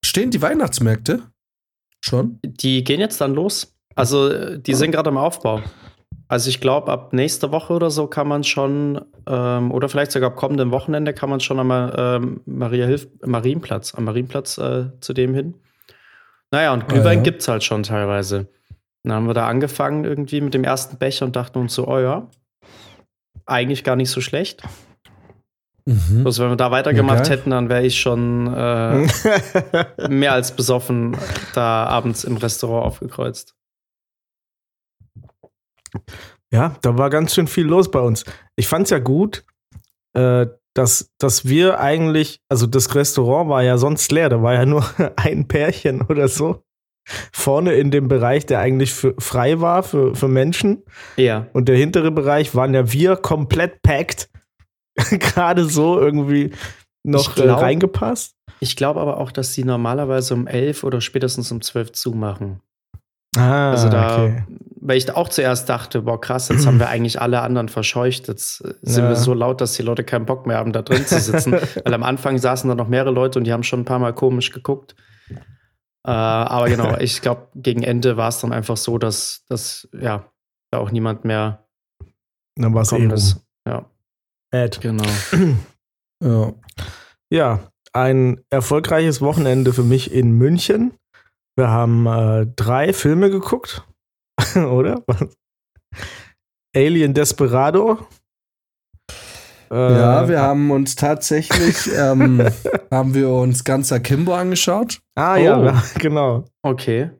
Stehen 0.04 0.30
die 0.30 0.42
Weihnachtsmärkte? 0.42 1.22
Schon? 2.00 2.38
Die 2.44 2.84
gehen 2.84 3.00
jetzt 3.00 3.20
dann 3.20 3.34
los. 3.34 3.76
Also, 3.94 4.28
äh, 4.28 4.58
die 4.60 4.74
sind 4.74 4.92
gerade 4.92 5.10
im 5.10 5.18
Aufbau. 5.18 5.62
Also, 6.28 6.48
ich 6.48 6.60
glaube, 6.60 6.90
ab 6.92 7.12
nächster 7.12 7.50
Woche 7.52 7.72
oder 7.72 7.90
so 7.90 8.06
kann 8.06 8.28
man 8.28 8.44
schon, 8.44 9.00
ähm, 9.26 9.72
oder 9.72 9.88
vielleicht 9.88 10.12
sogar 10.12 10.30
ab 10.30 10.36
kommendem 10.36 10.70
Wochenende 10.70 11.12
kann 11.12 11.28
man 11.28 11.40
schon 11.40 11.58
am 11.58 11.92
ähm, 11.96 12.40
Maria 12.46 12.86
Hilf 12.86 13.08
Marienplatz, 13.24 13.94
am 13.94 14.04
Marienplatz 14.04 14.56
äh, 14.58 14.90
zu 15.00 15.12
dem 15.12 15.34
hin. 15.34 15.54
Naja, 16.52 16.72
und 16.72 16.88
Glühwein 16.88 17.18
ja. 17.18 17.24
gibt's 17.24 17.48
halt 17.48 17.62
schon 17.64 17.82
teilweise. 17.82 18.48
Dann 19.02 19.12
haben 19.12 19.26
wir 19.26 19.34
da 19.34 19.46
angefangen 19.46 20.04
irgendwie 20.04 20.40
mit 20.40 20.54
dem 20.54 20.64
ersten 20.64 20.98
Becher 20.98 21.24
und 21.26 21.36
dachten 21.36 21.58
uns 21.58 21.74
so, 21.74 21.86
oh 21.86 21.98
ja, 21.98 22.28
eigentlich 23.46 23.84
gar 23.84 23.96
nicht 23.96 24.10
so 24.10 24.20
schlecht. 24.20 24.62
Mhm. 25.84 26.22
Bloß 26.22 26.38
wenn 26.38 26.50
wir 26.50 26.56
da 26.56 26.70
weitergemacht 26.70 27.24
geil. 27.24 27.38
hätten, 27.38 27.50
dann 27.50 27.68
wäre 27.68 27.84
ich 27.84 28.00
schon 28.00 28.52
äh, 28.52 29.06
mehr 30.08 30.32
als 30.32 30.54
besoffen 30.54 31.16
da 31.54 31.86
abends 31.86 32.24
im 32.24 32.36
Restaurant 32.36 32.86
aufgekreuzt. 32.86 33.54
Ja, 36.52 36.76
da 36.82 36.98
war 36.98 37.10
ganz 37.10 37.34
schön 37.34 37.46
viel 37.46 37.66
los 37.66 37.90
bei 37.90 38.00
uns. 38.00 38.24
Ich 38.56 38.68
fand's 38.68 38.90
ja 38.90 38.98
gut, 38.98 39.44
äh, 40.14 40.46
dass, 40.74 41.12
dass 41.18 41.46
wir 41.46 41.80
eigentlich, 41.80 42.40
also 42.48 42.66
das 42.66 42.94
Restaurant 42.94 43.50
war 43.50 43.62
ja 43.62 43.78
sonst 43.78 44.12
leer, 44.12 44.28
da 44.28 44.42
war 44.42 44.54
ja 44.54 44.66
nur 44.66 44.84
ein 45.16 45.48
Pärchen 45.48 46.02
oder 46.02 46.28
so. 46.28 46.62
Vorne 47.32 47.74
in 47.74 47.90
dem 47.90 48.08
Bereich, 48.08 48.46
der 48.46 48.60
eigentlich 48.60 48.92
für, 48.92 49.14
frei 49.18 49.60
war 49.60 49.82
für, 49.82 50.14
für 50.14 50.28
Menschen. 50.28 50.84
Ja. 51.16 51.46
Und 51.52 51.68
der 51.68 51.76
hintere 51.76 52.10
Bereich 52.10 52.54
waren 52.54 52.74
ja 52.74 52.92
wir 52.92 53.16
komplett 53.16 53.82
packed. 53.82 54.29
Gerade 55.10 55.64
so 55.64 55.98
irgendwie 56.00 56.52
noch 57.04 57.28
Ich 57.28 57.34
glaub- 57.34 57.58
äh, 57.58 57.62
reingepasst. 57.64 58.34
Ich 58.60 58.76
glaube 58.76 59.00
aber 59.00 59.16
auch, 59.18 59.32
dass 59.32 59.54
sie 59.54 59.64
normalerweise 59.64 60.34
um 60.34 60.46
11 60.46 60.84
oder 60.84 61.00
spätestens 61.00 61.50
um 61.50 61.60
12 61.62 61.92
zumachen. 61.92 62.60
Ah, 63.36 63.70
Also 63.70 63.88
da, 63.88 64.24
okay. 64.24 64.42
weil 64.80 64.96
ich 64.98 65.10
auch 65.14 65.28
zuerst 65.28 65.68
dachte, 65.68 66.02
boah 66.02 66.20
krass, 66.20 66.48
jetzt 66.48 66.66
haben 66.66 66.78
wir 66.78 66.88
eigentlich 66.90 67.20
alle 67.20 67.40
anderen 67.40 67.68
verscheucht. 67.68 68.28
Jetzt 68.28 68.60
äh, 68.62 68.74
sind 68.82 69.04
Ja. 69.04 69.10
wir 69.10 69.16
so 69.16 69.32
laut, 69.34 69.60
dass 69.60 69.72
die 69.74 69.82
Leute 69.82 70.04
keinen 70.04 70.26
Bock 70.26 70.46
mehr 70.46 70.58
haben, 70.58 70.72
da 70.72 70.82
drin 70.82 71.06
zu 71.06 71.18
sitzen. 71.20 71.52
weil 71.84 71.94
am 71.94 72.02
Anfang 72.02 72.36
saßen 72.38 72.68
da 72.68 72.74
noch 72.74 72.88
mehrere 72.88 73.12
Leute 73.12 73.38
und 73.38 73.44
die 73.46 73.52
haben 73.52 73.62
schon 73.62 73.80
ein 73.80 73.84
paar 73.86 73.98
Mal 74.00 74.12
komisch 74.12 74.50
geguckt. 74.50 74.94
Äh, 76.06 76.10
aber 76.10 76.68
genau, 76.68 76.96
ich 76.98 77.22
glaube, 77.22 77.48
gegen 77.54 77.82
Ende 77.82 78.16
war 78.16 78.28
es 78.28 78.40
dann 78.40 78.52
einfach 78.52 78.76
so, 78.76 78.98
dass, 78.98 79.44
dass 79.48 79.88
ja, 79.98 80.26
da 80.70 80.78
auch 80.78 80.90
niemand 80.90 81.24
mehr 81.24 81.66
Dann 82.56 82.74
war 82.74 82.82
es 82.82 82.92
eh 82.92 83.06
ist. 83.06 83.40
Ja, 84.52 84.60
Ed. 84.64 84.80
genau. 84.80 85.04
Ja. 86.22 86.52
Ja, 87.32 87.60
ein 87.94 88.42
erfolgreiches 88.50 89.22
Wochenende 89.22 89.72
für 89.72 89.82
mich 89.84 90.12
in 90.12 90.32
München. 90.32 90.92
Wir 91.56 91.68
haben 91.68 92.06
äh, 92.06 92.46
drei 92.56 92.92
Filme 92.92 93.30
geguckt, 93.30 93.86
oder? 94.54 95.02
Alien 96.76 97.14
Desperado. 97.14 98.06
Äh, 99.70 99.74
ja, 99.98 100.28
wir 100.28 100.42
haben 100.42 100.70
uns 100.72 100.94
tatsächlich, 100.94 101.88
ähm, 101.96 102.46
haben 102.90 103.14
wir 103.14 103.30
uns 103.30 103.64
ganz 103.64 103.92
Akimbo 103.92 104.34
angeschaut, 104.34 105.00
Ah 105.16 105.36
ja, 105.36 105.58
Oh. 105.58 105.62
wir- 105.62 105.82
genau. 106.00 106.44
Okay. 106.62 107.10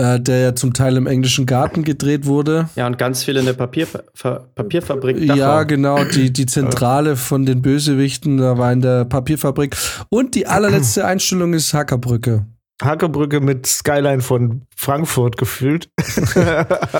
Äh, 0.00 0.18
der 0.18 0.38
ja 0.38 0.54
zum 0.54 0.72
Teil 0.72 0.96
im 0.96 1.06
englischen 1.06 1.44
Garten 1.44 1.84
gedreht 1.84 2.24
wurde. 2.24 2.70
Ja, 2.74 2.86
und 2.86 2.96
ganz 2.96 3.22
viel 3.22 3.36
in 3.36 3.44
der 3.44 3.52
Papierfa 3.52 4.02
Fa 4.14 4.46
Papierfabrik. 4.54 5.18
Ja, 5.18 5.36
Dachau. 5.36 5.66
genau, 5.66 6.04
die, 6.04 6.32
die 6.32 6.46
Zentrale 6.46 7.16
von 7.16 7.44
den 7.44 7.60
Bösewichten, 7.60 8.38
da 8.38 8.56
war 8.56 8.72
in 8.72 8.80
der 8.80 9.04
Papierfabrik. 9.04 9.76
Und 10.08 10.34
die 10.34 10.46
allerletzte 10.46 11.04
Einstellung 11.04 11.52
ist 11.52 11.74
Hackerbrücke. 11.74 12.46
Hackerbrücke 12.82 13.40
mit 13.40 13.66
Skyline 13.66 14.22
von 14.22 14.62
Frankfurt 14.74 15.36
gefühlt. 15.36 15.90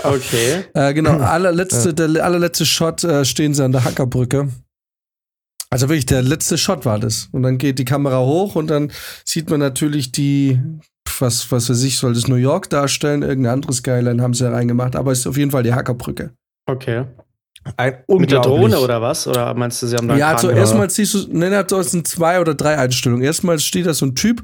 Okay. 0.02 0.64
Äh, 0.74 0.92
genau, 0.94 1.18
allerletzte, 1.18 1.94
der 1.94 2.24
allerletzte 2.24 2.66
Shot 2.66 3.04
äh, 3.04 3.24
stehen 3.24 3.54
sie 3.54 3.64
an 3.64 3.72
der 3.72 3.84
Hackerbrücke. 3.84 4.48
Also 5.70 5.88
wirklich, 5.88 6.06
der 6.06 6.22
letzte 6.22 6.58
Shot 6.58 6.84
war 6.84 6.98
das. 6.98 7.28
Und 7.32 7.42
dann 7.44 7.56
geht 7.56 7.78
die 7.78 7.84
Kamera 7.84 8.18
hoch 8.20 8.56
und 8.56 8.68
dann 8.68 8.90
sieht 9.24 9.48
man 9.50 9.60
natürlich 9.60 10.12
die, 10.12 10.60
was, 11.18 11.50
was 11.52 11.68
weiß 11.68 11.82
ich, 11.82 11.98
soll 11.98 12.14
das 12.14 12.28
New 12.28 12.36
York 12.36 12.70
darstellen? 12.70 13.22
Irgendein 13.22 13.54
anderes 13.54 13.78
Skyline 13.78 14.22
haben 14.22 14.34
sie 14.34 14.44
da 14.44 14.50
reingemacht, 14.52 14.96
aber 14.96 15.12
es 15.12 15.20
ist 15.20 15.26
auf 15.26 15.36
jeden 15.36 15.50
Fall 15.50 15.62
die 15.62 15.74
Hackerbrücke. 15.74 16.32
Okay. 16.66 17.04
Ein 17.76 17.98
Mit 18.08 18.30
der 18.30 18.40
Drohne 18.40 18.80
oder 18.80 19.02
was? 19.02 19.26
Oder 19.26 19.52
meinst 19.52 19.82
du, 19.82 19.86
sie 19.86 19.96
haben 19.96 20.08
da 20.08 20.16
Ja, 20.16 20.30
Kran 20.30 20.38
zuerst 20.38 20.72
gehabt? 20.72 20.78
mal 20.78 20.88
siehst 20.90 21.12
du, 21.12 21.26
ne, 21.36 21.62
das 21.62 21.90
sind 21.90 22.08
zwei 22.08 22.40
oder 22.40 22.54
drei 22.54 22.78
Einstellungen. 22.78 23.22
Erstmal 23.22 23.58
steht 23.58 23.84
da 23.84 23.92
so 23.92 24.06
ein 24.06 24.14
Typ 24.14 24.42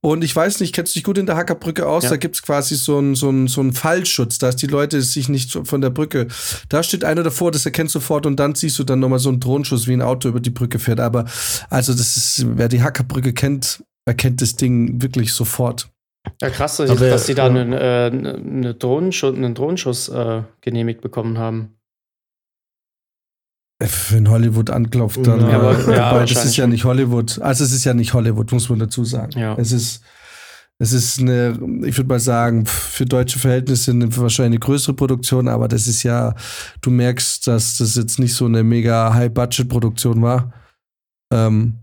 und 0.00 0.24
ich 0.24 0.34
weiß 0.34 0.60
nicht, 0.60 0.74
kennst 0.74 0.94
du 0.94 0.98
dich 0.98 1.04
gut 1.04 1.18
in 1.18 1.26
der 1.26 1.36
Hackerbrücke 1.36 1.86
aus? 1.86 2.04
Ja. 2.04 2.10
Da 2.10 2.16
gibt's 2.16 2.40
quasi 2.42 2.76
so 2.76 2.96
einen 2.96 3.14
so 3.14 3.28
einen- 3.28 3.48
so 3.48 3.60
einen 3.60 3.74
Fallschutz, 3.74 4.38
dass 4.38 4.56
die 4.56 4.68
Leute 4.68 5.02
sich 5.02 5.28
nicht 5.28 5.52
von 5.64 5.82
der 5.82 5.90
Brücke. 5.90 6.28
Da 6.70 6.82
steht 6.82 7.04
einer 7.04 7.22
davor, 7.22 7.50
das 7.50 7.66
erkennst 7.66 7.94
du 7.94 7.98
sofort 7.98 8.24
und 8.24 8.36
dann 8.40 8.54
siehst 8.54 8.78
du 8.78 8.84
dann 8.84 9.00
nochmal 9.00 9.18
so 9.18 9.28
einen 9.28 9.40
Drohenschuss, 9.40 9.86
wie 9.86 9.92
ein 9.92 10.00
Auto 10.02 10.28
über 10.30 10.40
die 10.40 10.48
Brücke 10.50 10.78
fährt. 10.78 11.00
Aber 11.00 11.26
also 11.68 11.92
das 11.92 12.16
ist, 12.16 12.46
wer 12.56 12.68
die 12.68 12.82
Hackerbrücke 12.82 13.34
kennt, 13.34 13.82
erkennt 14.06 14.40
das 14.40 14.56
Ding 14.56 15.02
wirklich 15.02 15.32
sofort. 15.32 15.90
Ja, 16.40 16.50
krass, 16.50 16.78
dass, 16.78 16.90
Aber, 16.90 17.08
dass 17.08 17.26
die 17.26 17.34
da 17.34 17.46
einen, 17.46 17.72
äh, 17.72 18.10
eine 18.12 18.74
Drohnenschuss, 18.74 19.34
einen 19.34 19.54
Drohnenschuss 19.54 20.08
äh, 20.08 20.42
genehmigt 20.60 21.00
bekommen 21.00 21.38
haben. 21.38 21.72
Wenn 24.10 24.30
Hollywood 24.30 24.70
anklopft, 24.70 25.26
dann. 25.26 25.40
Ja, 25.40 25.58
aber- 25.60 25.88
äh, 25.88 25.96
ja, 25.96 26.10
wobei, 26.12 26.24
das 26.24 26.44
ist 26.44 26.56
ja 26.56 26.66
nicht 26.66 26.84
Hollywood. 26.84 27.38
Also 27.40 27.62
es 27.64 27.72
ist 27.72 27.84
ja 27.84 27.92
nicht 27.94 28.14
Hollywood, 28.14 28.50
muss 28.50 28.68
man 28.70 28.78
dazu 28.78 29.04
sagen. 29.04 29.38
Ja. 29.38 29.54
Es 29.58 29.70
ist, 29.70 30.02
es 30.78 30.92
ist 30.92 31.20
eine, 31.20 31.58
ich 31.84 31.96
würde 31.96 32.08
mal 32.08 32.20
sagen, 32.20 32.64
für 32.64 33.04
deutsche 33.04 33.38
Verhältnisse 33.38 33.90
eine, 33.90 34.14
wahrscheinlich 34.16 34.58
eine 34.58 34.66
größere 34.66 34.94
Produktion, 34.94 35.46
aber 35.46 35.68
das 35.68 35.86
ist 35.86 36.02
ja, 36.04 36.34
du 36.80 36.90
merkst, 36.90 37.46
dass 37.46 37.76
das 37.78 37.94
jetzt 37.96 38.18
nicht 38.18 38.34
so 38.34 38.46
eine 38.46 38.62
mega 38.64 39.12
High-Budget-Produktion 39.12 40.22
war. 40.22 40.54
Ähm, 41.32 41.74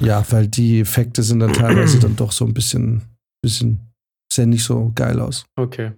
ja, 0.00 0.24
weil 0.30 0.48
die 0.48 0.80
Effekte 0.80 1.22
sind 1.22 1.40
dann 1.40 1.52
teilweise 1.52 1.98
dann 1.98 2.16
doch 2.16 2.32
so 2.32 2.44
ein 2.44 2.54
bisschen, 2.54 3.02
bisschen, 3.42 3.92
sehen 4.32 4.50
nicht 4.50 4.64
so 4.64 4.92
geil 4.94 5.20
aus. 5.20 5.44
Okay. 5.56 5.92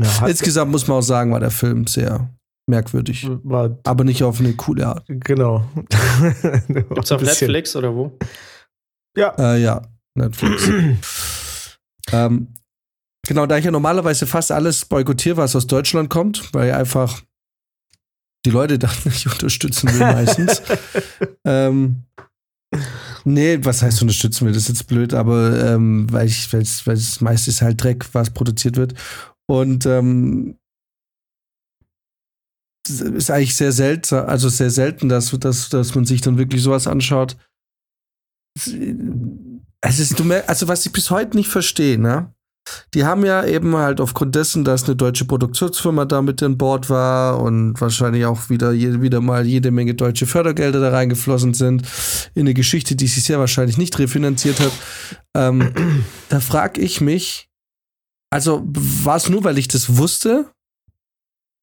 Ja, 0.00 0.20
hat, 0.20 0.30
Insgesamt 0.30 0.70
muss 0.70 0.86
man 0.86 0.98
auch 0.98 1.02
sagen, 1.02 1.32
war 1.32 1.40
der 1.40 1.50
Film 1.50 1.86
sehr 1.86 2.28
merkwürdig. 2.68 3.28
war, 3.42 3.78
Aber 3.84 4.04
nicht 4.04 4.22
auf 4.22 4.40
eine 4.40 4.54
coole 4.54 4.86
Art. 4.86 5.04
genau. 5.06 5.68
Gibt's 6.68 7.12
auf 7.12 7.22
Netflix 7.22 7.76
oder 7.76 7.94
wo? 7.94 8.16
Ja. 9.16 9.34
Äh, 9.38 9.62
ja, 9.62 9.82
Netflix. 10.14 10.68
ähm, 12.12 12.48
genau, 13.26 13.46
da 13.46 13.58
ich 13.58 13.64
ja 13.64 13.70
normalerweise 13.70 14.26
fast 14.26 14.52
alles 14.52 14.84
boykottiere, 14.84 15.36
was 15.36 15.56
aus 15.56 15.66
Deutschland 15.66 16.08
kommt, 16.08 16.52
weil 16.54 16.72
einfach 16.72 17.22
die 18.44 18.50
Leute 18.50 18.78
da 18.78 18.90
nicht 19.04 19.26
unterstützen 19.26 19.92
will 19.92 20.00
meistens. 20.00 20.62
ähm, 21.44 22.04
nee, 23.24 23.58
was 23.62 23.82
heißt 23.82 24.02
unterstützen 24.02 24.46
will, 24.46 24.52
das 24.52 24.64
ist 24.64 24.68
jetzt 24.68 24.86
blöd, 24.86 25.14
aber 25.14 25.72
ähm, 25.74 26.06
weil 26.10 26.26
ich, 26.26 26.52
weil 26.52 26.62
es, 26.62 26.86
weil 26.86 26.96
es 26.96 27.20
meist 27.20 27.48
ist 27.48 27.62
halt 27.62 27.82
Dreck, 27.82 28.06
was 28.12 28.30
produziert 28.30 28.76
wird. 28.76 28.94
Und 29.46 29.86
ähm, 29.86 30.56
ist 32.88 33.30
eigentlich 33.30 33.56
sehr 33.56 33.72
selten, 33.72 34.14
also 34.14 34.48
sehr 34.48 34.70
selten, 34.70 35.08
dass, 35.08 35.30
dass, 35.38 35.68
dass 35.68 35.94
man 35.94 36.04
sich 36.04 36.20
dann 36.20 36.38
wirklich 36.38 36.62
sowas 36.62 36.86
anschaut. 36.86 37.36
Es 38.54 39.98
ist, 39.98 40.20
also 40.20 40.68
was 40.68 40.86
ich 40.86 40.92
bis 40.92 41.10
heute 41.10 41.36
nicht 41.36 41.48
verstehe, 41.48 41.98
ne? 41.98 42.34
Die 42.94 43.04
haben 43.04 43.24
ja 43.24 43.44
eben 43.44 43.76
halt 43.76 44.00
aufgrund 44.00 44.34
dessen, 44.34 44.64
dass 44.64 44.84
eine 44.84 44.96
deutsche 44.96 45.24
Produktionsfirma 45.24 46.04
da 46.04 46.22
mit 46.22 46.42
an 46.42 46.58
Bord 46.58 46.88
war 46.90 47.40
und 47.40 47.80
wahrscheinlich 47.80 48.24
auch 48.24 48.50
wieder, 48.50 48.72
je, 48.72 49.00
wieder 49.00 49.20
mal 49.20 49.46
jede 49.46 49.70
Menge 49.70 49.94
deutsche 49.94 50.26
Fördergelder 50.26 50.80
da 50.80 50.90
reingeflossen 50.90 51.54
sind, 51.54 51.82
in 52.34 52.42
eine 52.42 52.54
Geschichte, 52.54 52.94
die 52.94 53.08
sich 53.08 53.24
sehr 53.24 53.38
wahrscheinlich 53.38 53.78
nicht 53.78 53.98
refinanziert 53.98 54.60
hat. 54.60 54.72
Ähm, 55.34 56.04
da 56.28 56.40
frage 56.40 56.80
ich 56.80 57.00
mich, 57.00 57.48
also 58.30 58.62
war 58.64 59.16
es 59.16 59.28
nur, 59.28 59.44
weil 59.44 59.58
ich 59.58 59.68
das 59.68 59.96
wusste? 59.96 60.50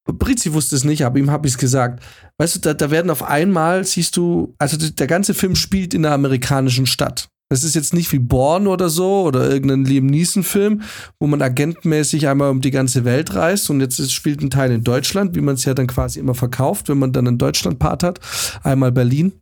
Brizi 0.06 0.54
wusste 0.54 0.76
es 0.76 0.84
nicht, 0.84 1.06
aber 1.06 1.20
ihm 1.20 1.32
habe 1.32 1.48
ich 1.48 1.54
es 1.54 1.60
gesagt. 1.60 2.04
Weißt 2.38 2.56
du, 2.56 2.60
da, 2.60 2.74
da 2.74 2.92
werden 2.92 3.12
auf 3.12 3.24
einmal, 3.24 3.84
siehst 3.84 4.18
du, 4.18 4.56
also 4.58 4.78
der 4.78 5.08
ganze 5.08 5.34
Film 5.34 5.56
spielt 5.56 5.94
in 5.94 6.06
einer 6.06 6.16
amerikanischen 6.16 6.88
Stadt. 6.88 7.30
Das 7.52 7.64
ist 7.64 7.74
jetzt 7.74 7.94
nicht 7.96 8.12
wie 8.12 8.20
Born 8.20 8.68
oder 8.68 8.90
so 8.90 9.24
oder 9.24 9.50
irgendein 9.50 9.84
Liam 9.84 10.06
Neeson-Film, 10.06 10.84
wo 11.20 11.26
man 11.26 11.42
agentmäßig 11.42 12.28
einmal 12.28 12.52
um 12.52 12.62
die 12.62 12.70
ganze 12.70 13.06
Welt 13.06 13.34
reist 13.34 13.70
und 13.72 13.82
jetzt 13.82 14.12
spielt 14.12 14.42
ein 14.42 14.52
Teil 14.52 14.72
in 14.72 14.84
Deutschland, 14.84 15.36
wie 15.36 15.42
man 15.42 15.56
es 15.56 15.66
ja 15.66 15.74
dann 15.74 15.88
quasi 15.88 16.20
immer 16.20 16.36
verkauft, 16.36 16.90
wenn 16.90 17.00
man 17.00 17.12
dann 17.12 17.28
einen 17.28 17.40
Deutschland-Part 17.40 18.04
hat. 18.04 18.20
Einmal 18.64 18.92
Berlin. 18.92 19.34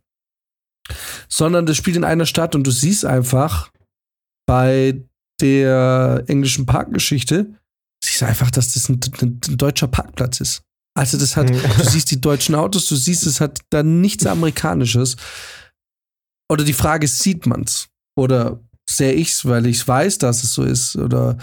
Sondern 1.28 1.66
das 1.66 1.76
spielt 1.76 1.96
in 1.98 2.04
einer 2.04 2.24
Stadt 2.24 2.54
und 2.54 2.66
du 2.66 2.70
siehst 2.70 3.04
einfach 3.04 3.70
bei 4.46 5.02
der 5.42 6.24
englischen 6.28 6.64
Parkgeschichte, 6.64 7.52
siehst 8.02 8.22
du 8.22 8.26
einfach, 8.26 8.50
dass 8.50 8.72
das 8.72 8.88
ein, 8.88 9.00
ein, 9.20 9.40
ein 9.46 9.56
deutscher 9.58 9.86
Parkplatz 9.86 10.40
ist. 10.40 10.62
Also 10.96 11.18
das 11.18 11.36
hat, 11.36 11.50
Mhm. 11.50 11.60
du 11.76 11.84
siehst 11.84 12.10
die 12.10 12.20
deutschen 12.22 12.54
Autos, 12.54 12.86
du 12.88 12.96
siehst, 12.96 13.26
es 13.26 13.42
hat 13.42 13.60
da 13.68 13.82
nichts 13.82 14.24
Amerikanisches. 14.24 15.16
Oder 16.50 16.64
die 16.64 16.72
Frage 16.72 17.04
ist, 17.04 17.18
sieht 17.18 17.44
man's? 17.44 17.88
Oder 18.18 18.60
sehe 18.88 19.12
ich's, 19.12 19.46
weil 19.46 19.66
ich 19.66 19.86
weiß, 19.86 20.18
dass 20.18 20.42
es 20.42 20.54
so 20.54 20.64
ist? 20.64 20.96
Oder 20.96 21.38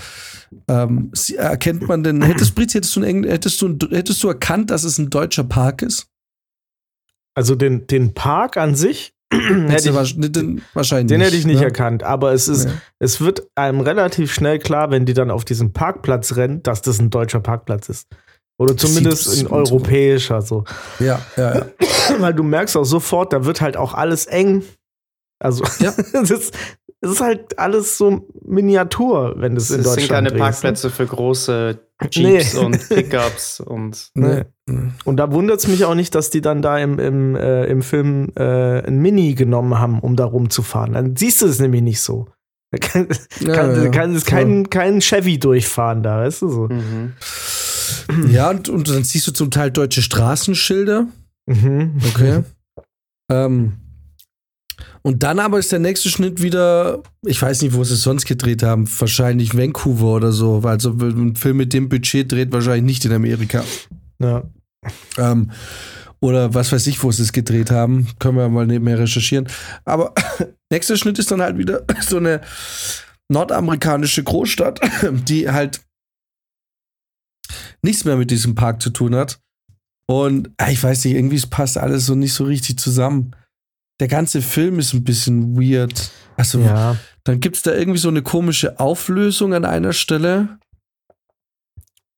ähm, 0.68 1.12
erkennt 1.38 1.88
man 1.88 2.04
denn, 2.04 2.22
hättest 2.22 2.54
Britz, 2.56 2.74
hättest 2.74 2.96
du, 2.96 3.04
einen, 3.04 3.24
hättest, 3.24 3.62
du, 3.62 3.78
hättest 3.90 4.22
du 4.24 4.28
erkannt, 4.28 4.72
dass 4.72 4.84
es 4.84 4.98
ein 4.98 5.10
deutscher 5.10 5.46
Park 5.46 5.82
ist? 5.82 6.08
Also 7.34 7.56
den, 7.56 7.88
den 7.88 8.14
Park 8.14 8.58
an 8.58 8.76
sich 8.76 9.14
hätte 9.32 9.90
ich, 9.90 10.32
den, 10.32 10.62
wahrscheinlich 10.74 11.08
den 11.08 11.22
hätte 11.22 11.36
ich 11.36 11.46
nicht 11.46 11.60
ne? 11.60 11.66
erkannt. 11.66 12.04
Aber 12.04 12.34
es 12.34 12.48
ist, 12.48 12.66
Ja. 12.66 12.72
es 13.00 13.22
wird 13.22 13.48
einem 13.56 13.80
relativ 13.80 14.34
schnell 14.34 14.60
klar, 14.60 14.92
wenn 14.92 15.06
die 15.06 15.14
dann 15.14 15.32
auf 15.32 15.46
diesen 15.46 15.74
Parkplatz 15.74 16.36
rennen, 16.36 16.62
dass 16.64 16.82
das 16.82 17.00
ein 17.00 17.10
deutscher 17.10 17.40
Parkplatz 17.40 17.90
ist. 17.90 18.08
Oder 18.58 18.78
zumindest 18.78 19.38
ein 19.38 19.48
europäischer 19.48 20.42
so. 20.42 20.64
Ja, 21.00 21.20
ja, 21.36 21.56
ja. 21.56 21.66
Weil 22.20 22.34
du 22.34 22.44
merkst 22.44 22.78
auch 22.78 22.86
sofort, 22.86 23.34
da 23.34 23.46
wird 23.46 23.62
halt 23.62 23.78
auch 23.78 23.94
alles 23.94 24.28
eng. 24.28 24.64
Also 25.40 25.64
Ja. 25.80 25.94
es, 26.14 26.32
ist, 26.32 26.58
es 27.02 27.12
ist 27.12 27.22
halt 27.22 27.60
alles 27.60 27.98
so 27.98 28.28
Miniatur, 28.46 29.36
wenn 29.38 29.56
es 29.58 29.70
in 29.72 29.82
Es 29.82 29.86
Deutschland 29.88 30.00
sind 30.02 30.10
keine 30.10 30.30
drehst, 30.30 30.40
ne? 30.40 30.44
Parkplätze 30.44 30.90
für 30.90 31.06
große 31.06 31.80
Jeeps 32.12 32.54
Nee. 32.56 32.60
und 32.60 32.90
Pickups 32.90 33.60
und 33.60 34.10
Nee. 34.16 34.44
Und 35.06 35.18
da 35.18 35.32
wundert 35.32 35.60
es 35.60 35.68
mich 35.68 35.86
auch 35.86 35.94
nicht, 35.96 36.16
dass 36.16 36.30
die 36.32 36.42
dann 36.42 36.62
da 36.62 36.78
im, 36.80 36.98
im, 37.00 37.36
äh, 37.36 37.66
im 37.66 37.82
Film 37.84 38.32
äh, 38.36 38.80
ein 38.86 38.98
Mini 39.00 39.36
genommen 39.36 39.78
haben, 39.80 40.00
um 40.00 40.16
da 40.16 40.26
rumzufahren. 40.26 40.94
Dann 40.94 41.16
siehst 41.16 41.42
du 41.42 41.46
es 41.46 41.60
nämlich 41.60 41.84
nicht 41.84 42.02
so. 42.02 42.28
Da 42.72 42.80
kann, 42.80 43.08
Ja, 43.40 43.54
kann, 43.54 43.84
ja, 43.84 43.90
kann 43.92 44.16
es 44.16 44.26
kein, 44.26 44.70
kein 44.70 45.00
Chevy 45.02 45.38
durchfahren 45.38 46.02
da, 46.02 46.20
weißt 46.22 46.42
du 46.42 46.50
so. 46.50 46.68
mhm. 46.70 47.14
Ja, 48.30 48.50
und, 48.50 48.68
und 48.70 48.90
dann 48.90 49.04
siehst 49.04 49.28
du 49.28 49.32
zum 49.32 49.52
Teil 49.52 49.70
deutsche 49.72 50.02
Straßenschilder. 50.02 51.08
Mhm. 51.46 51.98
Okay. 52.10 52.44
ähm, 53.32 53.74
und 55.06 55.22
dann 55.22 55.38
aber 55.38 55.60
ist 55.60 55.72
der 55.72 55.78
nächste 55.78 56.10
Schnitt 56.10 56.42
wieder, 56.42 57.04
ich 57.24 57.40
weiß 57.40 57.62
nicht, 57.62 57.76
wo 57.76 57.84
sie 57.84 57.94
es 57.94 58.02
sonst 58.02 58.26
gedreht 58.26 58.64
haben, 58.64 58.90
wahrscheinlich 59.00 59.56
Vancouver 59.56 60.16
oder 60.16 60.32
so, 60.32 60.64
weil 60.64 60.80
so 60.80 60.94
ein 60.94 61.36
Film 61.36 61.58
mit 61.58 61.74
dem 61.74 61.90
Budget 61.90 62.32
dreht 62.32 62.52
wahrscheinlich 62.52 62.86
nicht 62.86 63.06
in 63.06 63.12
Amerika. 63.12 63.64
Ja. 64.18 64.50
Ähm, 65.20 65.52
oder 66.22 66.56
was 66.56 66.72
weiß 66.72 66.88
ich, 66.88 67.04
wo 67.04 67.12
sie 67.12 67.22
es 67.22 67.34
gedreht 67.34 67.70
haben. 67.70 68.08
Können 68.18 68.38
wir 68.38 68.50
mal 68.50 68.66
nebenher 68.66 68.98
recherchieren. 68.98 69.48
Aber 69.84 70.12
nächster 70.72 70.98
Schnitt 70.98 71.20
ist 71.20 71.30
dann 71.30 71.44
halt 71.44 71.60
wieder 71.60 71.86
so 72.02 72.18
eine 72.18 72.42
nordamerikanische 73.30 74.24
Großstadt, 74.24 74.80
die 75.28 75.52
halt 75.52 75.82
nichts 77.84 78.06
mehr 78.06 78.18
mit 78.18 78.32
diesem 78.32 78.56
Park 78.56 78.82
zu 78.82 78.90
tun 78.90 79.14
hat. 79.14 79.40
Und 80.10 80.50
ich 80.68 80.84
weiß 80.84 81.06
nicht, 81.06 81.14
irgendwie 81.14 81.36
es 81.36 81.46
passt 81.46 81.78
alles 81.78 82.08
so 82.08 82.16
nicht 82.16 82.34
so 82.34 82.46
richtig 82.46 82.80
zusammen. 82.80 83.36
Der 84.00 84.08
ganze 84.08 84.42
Film 84.42 84.80
ist 84.80 84.94
ein 84.94 85.04
bisschen 85.04 85.56
weird. 85.56 86.12
Also, 86.38 86.60
ja. 86.60 86.98
dann 87.24 87.40
gibt 87.40 87.56
es 87.56 87.62
da 87.62 87.74
irgendwie 87.74 88.00
so 88.00 88.10
eine 88.10 88.22
komische 88.22 88.80
Auflösung 88.80 89.54
an 89.54 89.64
einer 89.64 89.94
Stelle, 89.94 90.58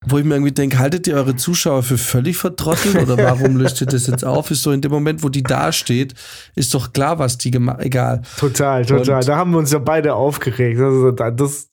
wo 0.06 0.18
ich 0.18 0.24
mir 0.24 0.34
irgendwie 0.34 0.52
denke, 0.52 0.78
haltet 0.78 1.06
ihr 1.06 1.14
eure 1.14 1.36
Zuschauer 1.36 1.82
für 1.84 1.98
völlig 1.98 2.36
vertrottelt 2.36 2.96
oder 2.96 3.16
warum 3.18 3.56
löst 3.56 3.80
ihr 3.80 3.86
das 3.86 4.06
jetzt 4.08 4.24
auf? 4.24 4.50
Ist 4.50 4.62
so 4.62 4.72
in 4.72 4.80
dem 4.80 4.90
Moment, 4.90 5.22
wo 5.22 5.28
die 5.28 5.42
da 5.44 5.70
steht, 5.72 6.14
ist 6.56 6.74
doch 6.74 6.92
klar, 6.92 7.18
was 7.20 7.38
die 7.38 7.50
gemacht 7.52 7.80
Egal. 7.80 8.22
Total, 8.38 8.84
total. 8.84 9.18
Und- 9.18 9.28
da 9.28 9.36
haben 9.36 9.50
wir 9.52 9.58
uns 9.58 9.70
ja 9.72 9.78
beide 9.78 10.14
aufgeregt. 10.14 10.80
Also, 10.80 11.12
da- 11.12 11.30
das, 11.30 11.68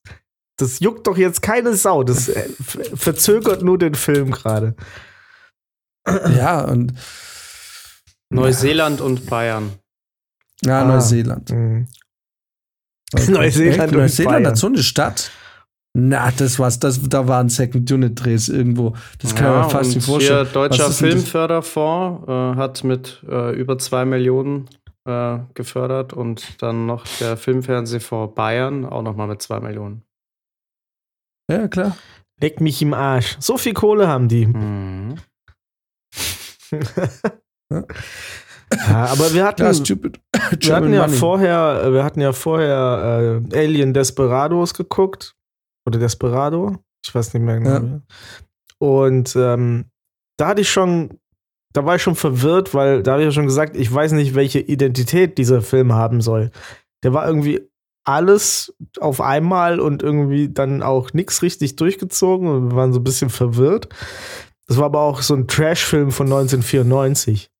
das 0.58 0.80
juckt 0.82 1.08
doch 1.08 1.18
jetzt 1.18 1.42
keine 1.42 1.76
Sau. 1.76 2.04
Das 2.04 2.30
äh, 2.30 2.48
ver- 2.64 2.96
verzögert 2.96 3.64
nur 3.64 3.78
den 3.80 3.96
Film 3.96 4.32
gerade. 4.32 4.76
Ja, 6.08 6.62
und 6.66 6.94
Neuseeland 8.30 9.02
und 9.02 9.26
Bayern. 9.28 9.74
Ja, 10.64 10.82
Ah. 10.82 10.86
Neuseeland. 10.86 11.50
Mhm. 11.52 11.88
Neuseeland, 13.28 13.92
und 13.94 14.00
Neuseeland 14.00 14.36
Bayern. 14.38 14.48
hat 14.48 14.58
so 14.58 14.68
eine 14.68 14.84
Stadt. 14.84 15.32
Na, 15.98 16.30
das 16.32 16.60
war's. 16.60 16.80
Das, 16.80 17.02
da 17.08 17.28
waren 17.30 17.48
Second 17.48 17.90
Unit 17.90 18.22
Drehs 18.22 18.50
irgendwo. 18.50 18.96
Das 19.20 19.34
kann 19.34 19.46
Ja, 19.54 19.62
man 19.62 19.70
fast 19.70 19.96
nicht 19.96 20.06
vorstellen. 20.06 20.44
Hier 20.46 20.54
Deutscher? 20.54 20.92
Filmförderfonds 20.92 22.28
äh, 22.28 22.56
hat 22.58 22.84
mit 22.84 23.24
äh, 23.30 23.56
über 23.56 23.78
zwei 23.78 24.04
Millionen 24.04 24.68
äh, 25.08 25.38
gefördert 25.54 26.12
und 26.12 26.62
dann 26.62 26.86
noch 26.86 27.06
der 27.22 27.38
Filmfernsehfonds 27.38 28.36
Bayern 28.36 28.86
auch 28.86 29.04
noch 29.04 29.16
mal 29.16 29.28
mit 29.28 29.42
zwei 29.42 29.62
Millionen. 29.62 30.04
Ja, 31.50 31.70
klar. 31.70 31.96
Leck 32.42 32.60
mich 32.60 32.82
im 32.82 32.94
Arsch. 32.94 33.38
So 33.40 33.58
viel 33.58 33.74
Kohle 33.74 34.08
haben 34.10 34.28
die. 34.28 34.48
Mhm. 34.48 35.16
Ja, 38.74 39.06
aber 39.06 39.34
wir 39.34 39.46
hatten, 39.46 39.58
Klar, 39.62 39.74
stupid. 39.74 40.20
wir 40.60 40.76
hatten 40.76 40.94
ja 40.94 41.08
money. 41.08 41.18
vorher, 41.18 41.84
äh, 41.84 41.94
wir 41.94 42.04
hatten 42.04 42.22
ja 42.22 42.34
vorher 42.34 43.42
äh, 43.52 43.58
Alien 43.58 43.94
Desperados 43.94 44.74
geguckt. 44.74 45.36
Oder 45.88 46.00
Desperado. 46.00 46.78
Ich 47.06 47.14
weiß 47.14 47.34
nicht 47.34 47.44
mehr 47.44 47.60
genau. 47.60 47.70
Ja. 47.70 48.02
Und 48.80 49.36
ähm, 49.36 49.86
da 50.38 50.48
hatte 50.48 50.62
ich 50.62 50.70
schon, 50.70 51.20
da 51.74 51.86
war 51.86 51.96
ich 51.96 52.02
schon 52.02 52.16
verwirrt, 52.16 52.74
weil 52.74 53.04
da 53.04 53.14
habe 53.14 53.22
ich 53.22 53.28
ja 53.28 53.32
schon 53.32 53.46
gesagt, 53.46 53.78
ich 53.78 53.94
weiß 53.94 54.14
nicht, 54.14 54.36
welche 54.36 54.60
Identität 54.60 55.38
dieser 55.38 55.62
Film 55.62 55.94
haben 55.94 56.22
soll. 56.22 56.52
Der 57.04 57.14
war 57.14 57.28
irgendwie 57.28 57.62
alles 58.04 58.76
auf 59.00 59.22
einmal 59.22 59.80
und 59.80 60.04
irgendwie 60.04 60.50
dann 60.50 60.84
auch 60.84 61.14
nichts 61.14 61.42
richtig 61.42 61.76
durchgezogen 61.76 62.48
und 62.48 62.72
wir 62.72 62.78
waren 62.78 62.94
so 62.94 63.00
ein 63.00 63.04
bisschen 63.04 63.30
verwirrt. 63.30 63.90
Das 64.68 64.78
war 64.78 64.86
aber 64.86 65.02
auch 65.02 65.22
so 65.22 65.36
ein 65.36 65.48
Trash-Film 65.48 66.12
von 66.12 66.28
1994. 66.28 67.52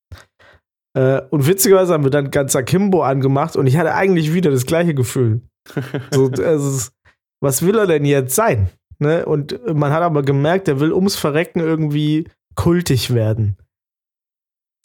Äh, 0.96 1.22
und 1.30 1.46
witzigerweise 1.46 1.94
haben 1.94 2.04
wir 2.04 2.12
dann 2.12 2.32
ganz 2.32 2.56
Akimbo 2.56 3.04
angemacht 3.04 3.56
und 3.56 3.68
ich 3.68 3.78
hatte 3.78 3.94
eigentlich 3.94 4.34
wieder 4.34 4.50
das 4.50 4.66
gleiche 4.66 4.96
Gefühl. 4.96 5.42
So, 6.12 6.32
also, 6.44 6.90
was 7.42 7.62
will 7.62 7.78
er 7.78 7.86
denn 7.86 8.06
jetzt 8.06 8.34
sein? 8.34 8.70
Ne? 9.00 9.26
Und 9.26 9.60
man 9.76 9.92
hat 9.92 10.02
aber 10.02 10.24
gemerkt, 10.24 10.68
er 10.68 10.80
will 10.80 10.94
ums 10.94 11.16
Verrecken 11.16 11.60
irgendwie 11.60 12.30
kultig 12.56 13.14
werden. 13.14 13.58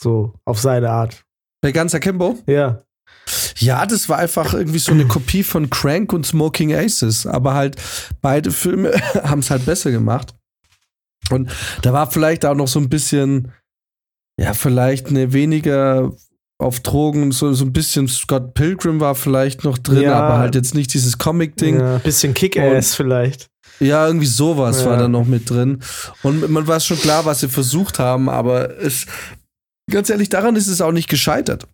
So, 0.00 0.34
auf 0.44 0.58
seine 0.58 0.90
Art. 0.90 1.24
Der 1.62 1.72
ganze 1.72 1.98
Akimbo? 1.98 2.38
Ja. 2.46 2.82
Ja, 3.58 3.86
das 3.86 4.08
war 4.08 4.18
einfach 4.18 4.54
irgendwie 4.54 4.78
so 4.78 4.92
eine 4.92 5.04
Kopie 5.08 5.44
von 5.44 5.70
Crank 5.70 6.12
und 6.12 6.26
Smoking 6.26 6.74
Aces. 6.74 7.26
Aber 7.26 7.54
halt 7.54 7.76
beide 8.20 8.50
Filme 8.50 8.92
haben 9.22 9.40
es 9.40 9.50
halt 9.50 9.64
besser 9.64 9.92
gemacht. 9.92 10.34
Und 11.30 11.50
da 11.82 11.92
war 11.92 12.10
vielleicht 12.10 12.44
auch 12.44 12.56
noch 12.56 12.66
so 12.66 12.80
ein 12.80 12.88
bisschen, 12.88 13.52
ja, 14.40 14.54
vielleicht 14.54 15.08
eine 15.08 15.32
weniger 15.32 16.12
auf 16.58 16.80
Drogen, 16.80 17.32
so, 17.32 17.52
so 17.54 17.64
ein 17.64 17.72
bisschen 17.72 18.06
Scott 18.08 18.54
Pilgrim 18.54 19.00
war 19.00 19.14
vielleicht 19.14 19.64
noch 19.64 19.78
drin, 19.78 20.02
Ja. 20.02 20.18
aber 20.20 20.38
halt 20.38 20.54
jetzt 20.54 20.74
nicht 20.74 20.92
dieses 20.92 21.18
Comic-Ding. 21.18 21.78
ja. 21.80 21.98
Bisschen 21.98 22.34
Kick-Ass 22.34 22.94
vielleicht. 22.94 23.48
Ja, 23.80 24.06
irgendwie 24.06 24.26
sowas 24.26 24.80
Ja. 24.80 24.90
war 24.90 24.96
da 24.98 25.08
noch 25.08 25.24
mit 25.26 25.48
drin. 25.48 25.80
Und 26.22 26.50
man 26.50 26.66
weiß 26.66 26.84
schon 26.84 26.98
klar, 26.98 27.24
was 27.24 27.40
sie 27.40 27.48
versucht 27.48 27.98
haben, 27.98 28.28
aber 28.28 28.78
es, 28.78 29.06
ganz 29.90 30.10
ehrlich, 30.10 30.28
daran 30.28 30.54
ist 30.56 30.66
es 30.66 30.80
auch 30.82 30.92
nicht 30.92 31.08
gescheitert. 31.08 31.66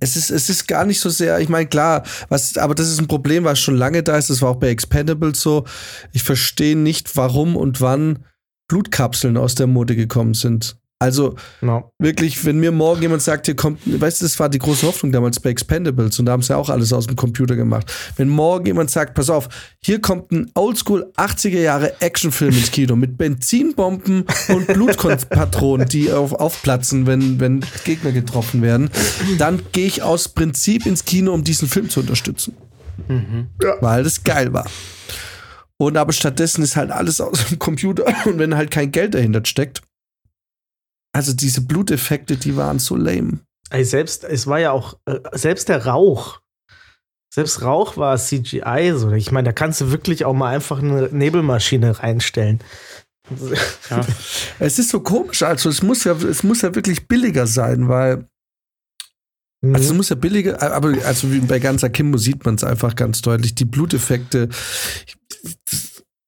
Es 0.00 0.16
ist, 0.16 0.30
es 0.30 0.50
ist 0.50 0.66
gar 0.66 0.84
nicht 0.84 1.00
so 1.00 1.08
sehr, 1.08 1.38
ich 1.38 1.48
meine, 1.48 1.66
klar, 1.66 2.02
was, 2.28 2.56
aber 2.58 2.74
das 2.74 2.88
ist 2.90 3.00
ein 3.00 3.06
Problem, 3.08 3.44
was 3.44 3.58
schon 3.60 3.76
lange 3.76 4.02
da 4.02 4.18
ist. 4.18 4.28
Das 4.28 4.42
war 4.42 4.50
auch 4.50 4.56
bei 4.60 4.68
Expendables 4.68 5.40
so. 5.40 5.64
Ich 6.12 6.24
verstehe 6.24 6.76
nicht, 6.76 7.16
warum 7.16 7.56
und 7.56 7.80
wann 7.80 8.24
Blutkapseln 8.68 9.36
aus 9.36 9.54
der 9.54 9.66
Mode 9.68 9.96
gekommen 9.96 10.34
sind. 10.34 10.76
Also 11.02 11.34
No. 11.60 11.92
wirklich, 11.98 12.44
wenn 12.44 12.58
mir 12.60 12.70
morgen 12.70 13.02
jemand 13.02 13.22
sagt, 13.22 13.46
hier 13.46 13.56
kommt, 13.56 13.80
weißt 13.84 14.20
du, 14.20 14.24
das 14.24 14.38
war 14.38 14.48
die 14.48 14.58
große 14.58 14.86
Hoffnung 14.86 15.10
damals 15.10 15.40
bei 15.40 15.50
Expendables 15.50 16.18
und 16.18 16.26
da 16.26 16.32
haben 16.32 16.42
sie 16.42 16.50
ja 16.52 16.56
auch 16.56 16.68
alles 16.70 16.92
aus 16.92 17.06
dem 17.06 17.16
Computer 17.16 17.56
gemacht. 17.56 17.92
Wenn 18.16 18.28
morgen 18.28 18.66
jemand 18.66 18.90
sagt, 18.90 19.14
pass 19.14 19.28
auf, 19.28 19.48
hier 19.82 20.00
kommt 20.00 20.30
ein 20.30 20.50
Oldschool 20.54 21.12
80er 21.16 21.60
Jahre 21.60 22.00
Actionfilm 22.00 22.54
ins 22.56 22.70
Kino 22.70 22.94
mit 22.94 23.18
Benzinbomben 23.18 24.24
und 24.48 24.66
Blutpatronen, 24.68 25.88
die 25.88 26.12
auf, 26.12 26.32
aufplatzen, 26.32 27.06
wenn, 27.06 27.40
wenn 27.40 27.64
Gegner 27.84 28.12
getroffen 28.12 28.62
werden, 28.62 28.90
dann 29.38 29.60
gehe 29.72 29.86
ich 29.86 30.02
aus 30.02 30.28
Prinzip 30.28 30.86
ins 30.86 31.04
Kino, 31.04 31.32
um 31.32 31.42
diesen 31.42 31.68
Film 31.68 31.90
zu 31.90 32.00
unterstützen. 32.00 32.54
Mhm. 33.08 33.48
Weil 33.80 34.04
das 34.04 34.22
geil 34.22 34.52
war. 34.52 34.66
Und 35.78 35.96
aber 35.96 36.12
stattdessen 36.12 36.62
ist 36.62 36.76
halt 36.76 36.92
alles 36.92 37.20
aus 37.20 37.46
dem 37.48 37.58
Computer 37.58 38.04
und 38.26 38.38
wenn 38.38 38.54
halt 38.54 38.70
kein 38.70 38.92
Geld 38.92 39.14
dahinter 39.14 39.44
steckt. 39.44 39.82
Also 41.12 41.32
diese 41.34 41.60
Bluteffekte, 41.60 42.36
die 42.36 42.56
waren 42.56 42.78
so 42.78 42.96
lame. 42.96 43.40
Ey, 43.70 43.84
selbst, 43.84 44.24
es 44.24 44.46
war 44.46 44.58
ja 44.60 44.72
auch, 44.72 44.98
äh, 45.06 45.18
selbst 45.32 45.68
der 45.68 45.86
Rauch. 45.86 46.40
Selbst 47.32 47.62
Rauch 47.62 47.96
war 47.96 48.16
CGI. 48.18 48.92
So. 48.96 49.10
Ich 49.12 49.32
meine, 49.32 49.46
da 49.46 49.52
kannst 49.52 49.80
du 49.80 49.90
wirklich 49.90 50.24
auch 50.24 50.34
mal 50.34 50.54
einfach 50.54 50.80
eine 50.80 51.08
Nebelmaschine 51.10 51.98
reinstellen. 52.00 52.60
Ja. 53.88 54.04
Es 54.58 54.78
ist 54.78 54.90
so 54.90 55.00
komisch, 55.00 55.42
also 55.42 55.68
es 55.70 55.82
muss 55.82 56.04
ja, 56.04 56.12
es 56.12 56.42
muss 56.42 56.62
ja 56.62 56.74
wirklich 56.74 57.06
billiger 57.08 57.46
sein, 57.46 57.88
weil, 57.88 58.26
Mhm. 59.64 59.76
also 59.76 59.90
es 59.90 59.96
muss 59.96 60.08
ja 60.08 60.16
billiger, 60.16 60.60
aber 60.60 60.92
also 61.06 61.30
wie 61.32 61.38
bei 61.38 61.60
ganzer 61.60 61.88
Kimbo 61.88 62.18
sieht 62.18 62.44
man 62.44 62.56
es 62.56 62.64
einfach 62.64 62.96
ganz 62.96 63.22
deutlich, 63.22 63.54
die 63.54 63.64
Bluteffekte. 63.64 64.48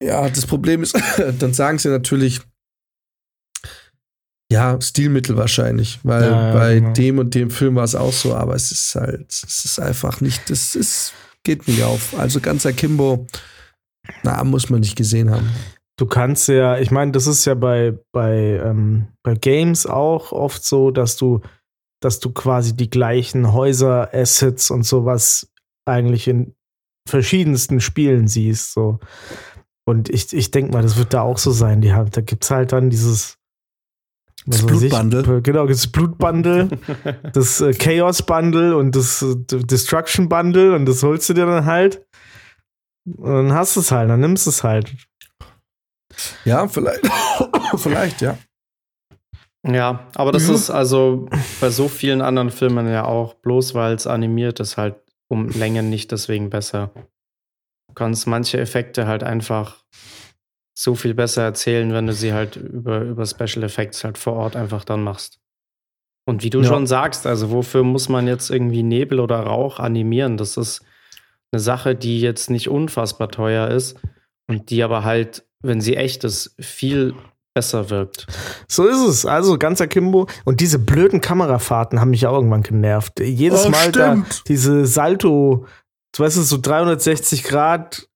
Ja, 0.00 0.28
das 0.28 0.46
Problem 0.46 0.82
ist, 0.82 0.94
dann 1.40 1.52
sagen 1.52 1.78
sie 1.78 1.88
natürlich, 1.88 2.40
ja, 4.52 4.80
Stilmittel 4.80 5.36
wahrscheinlich, 5.36 6.00
weil 6.02 6.30
Ja, 6.30 6.52
bei 6.52 6.74
genau. 6.76 6.92
dem 6.92 7.18
und 7.18 7.34
dem 7.34 7.50
Film 7.50 7.76
war 7.76 7.84
es 7.84 7.94
auch 7.94 8.12
so, 8.12 8.34
aber 8.34 8.54
es 8.54 8.70
ist 8.70 8.94
halt, 8.94 9.30
es 9.32 9.64
ist 9.64 9.78
einfach 9.78 10.20
nicht, 10.20 10.50
das 10.50 10.74
ist, 10.74 11.12
geht 11.44 11.66
nicht 11.66 11.82
auf. 11.82 12.18
Also 12.18 12.40
ganzer 12.40 12.72
Kimbo, 12.72 13.26
na, 14.22 14.42
muss 14.44 14.70
man 14.70 14.80
nicht 14.80 14.96
gesehen 14.96 15.30
haben. 15.30 15.48
Du 15.96 16.06
kannst 16.06 16.48
ja, 16.48 16.78
ich 16.78 16.90
meine, 16.90 17.12
das 17.12 17.26
ist 17.26 17.44
ja 17.44 17.54
bei, 17.54 17.96
bei, 18.12 18.60
ähm, 18.62 19.08
bei 19.22 19.34
Games 19.34 19.86
auch 19.86 20.32
oft 20.32 20.64
so, 20.64 20.90
dass 20.90 21.16
du, 21.16 21.40
dass 22.02 22.20
du 22.20 22.32
quasi 22.32 22.76
die 22.76 22.90
gleichen 22.90 23.52
Häuser, 23.52 24.12
Assets 24.12 24.70
und 24.70 24.82
sowas 24.82 25.48
eigentlich 25.86 26.28
in 26.28 26.54
verschiedensten 27.08 27.80
Spielen 27.80 28.28
siehst. 28.28 28.72
So. 28.72 28.98
Und 29.86 30.10
ich, 30.10 30.32
ich 30.32 30.50
denke 30.50 30.72
mal, 30.72 30.82
das 30.82 30.96
wird 30.96 31.14
da 31.14 31.22
auch 31.22 31.38
so 31.38 31.50
sein. 31.52 31.80
Die 31.80 31.92
haben, 31.92 32.10
da 32.10 32.20
gibt 32.20 32.44
es 32.44 32.50
halt 32.50 32.72
dann 32.72 32.90
dieses 32.90 33.38
Das 34.46 34.64
Blutbundle. 34.66 35.40
Genau, 35.42 35.66
das 35.66 35.86
Blutbundle, 35.86 36.68
das 37.32 37.60
äh, 37.60 37.72
Chaos 37.72 38.22
Bundle 38.22 38.76
und 38.76 38.94
das 38.94 39.22
äh, 39.22 39.34
Destruction 39.36 40.28
Bundle 40.28 40.74
und 40.74 40.86
das 40.86 41.02
holst 41.02 41.28
du 41.28 41.34
dir 41.34 41.46
dann 41.46 41.64
halt. 41.64 42.04
Und 43.06 43.24
dann 43.48 43.52
hast 43.52 43.76
du 43.76 43.80
es 43.80 43.90
halt, 43.90 44.10
dann 44.10 44.20
nimmst 44.20 44.46
du 44.46 44.50
es 44.50 44.62
halt. 44.64 44.94
Ja, 46.44 46.68
vielleicht, 46.68 47.00
vielleicht, 47.76 48.20
ja. 48.20 48.36
Ja, 49.66 50.08
aber 50.14 50.30
das 50.30 50.48
Mhm. 50.48 50.54
ist 50.54 50.70
also 50.70 51.26
bei 51.60 51.70
so 51.70 51.88
vielen 51.88 52.20
anderen 52.20 52.50
Filmen 52.50 52.86
ja 52.88 53.06
auch, 53.06 53.34
bloß 53.34 53.74
weil 53.74 53.94
es 53.94 54.06
animiert 54.06 54.60
ist, 54.60 54.76
halt 54.76 54.96
um 55.28 55.48
Längen 55.48 55.88
nicht 55.88 56.12
deswegen 56.12 56.50
besser. 56.50 56.90
Du 57.88 57.94
kannst 57.94 58.26
manche 58.26 58.60
Effekte 58.60 59.06
halt 59.06 59.22
einfach 59.22 59.82
so 60.76 60.94
viel 60.94 61.14
besser 61.14 61.42
erzählen, 61.42 61.92
wenn 61.92 62.06
du 62.06 62.12
sie 62.12 62.32
halt 62.32 62.56
über, 62.56 63.00
über 63.00 63.24
Special 63.26 63.62
Effects 63.62 64.02
halt 64.04 64.18
vor 64.18 64.32
Ort 64.34 64.56
einfach 64.56 64.84
dann 64.84 65.02
machst. 65.02 65.38
Und 66.26 66.42
wie 66.42 66.50
du 66.50 66.60
Ja. 66.62 66.68
schon 66.68 66.86
sagst, 66.86 67.26
also 67.26 67.50
wofür 67.50 67.82
muss 67.84 68.08
man 68.08 68.26
jetzt 68.26 68.50
irgendwie 68.50 68.82
Nebel 68.82 69.20
oder 69.20 69.40
Rauch 69.40 69.78
animieren? 69.78 70.36
Das 70.36 70.56
ist 70.56 70.82
eine 71.52 71.60
Sache, 71.60 71.94
die 71.94 72.20
jetzt 72.20 72.50
nicht 72.50 72.68
unfassbar 72.68 73.28
teuer 73.28 73.68
ist 73.68 73.96
und 74.48 74.70
die 74.70 74.82
aber 74.82 75.04
halt, 75.04 75.44
wenn 75.62 75.80
sie 75.80 75.96
echt 75.96 76.24
ist, 76.24 76.56
viel 76.58 77.14
besser 77.54 77.88
wirkt. 77.90 78.26
So 78.66 78.88
ist 78.88 78.98
es. 79.00 79.26
Also 79.26 79.58
ganz 79.58 79.80
akimbo. 79.80 80.26
Und 80.44 80.60
diese 80.60 80.80
blöden 80.80 81.20
Kamerafahrten 81.20 82.00
haben 82.00 82.10
mich 82.10 82.22
ja 82.22 82.32
irgendwann 82.32 82.64
genervt. 82.64 83.20
Jedes 83.20 83.66
Oh, 83.66 83.70
Mal 83.70 84.24
diese 84.48 84.86
Salto, 84.86 85.66
du 86.16 86.22
weißt 86.22 86.36
es, 86.38 86.48
so 86.48 86.58
360 86.60 87.44
Grad, 87.44 88.08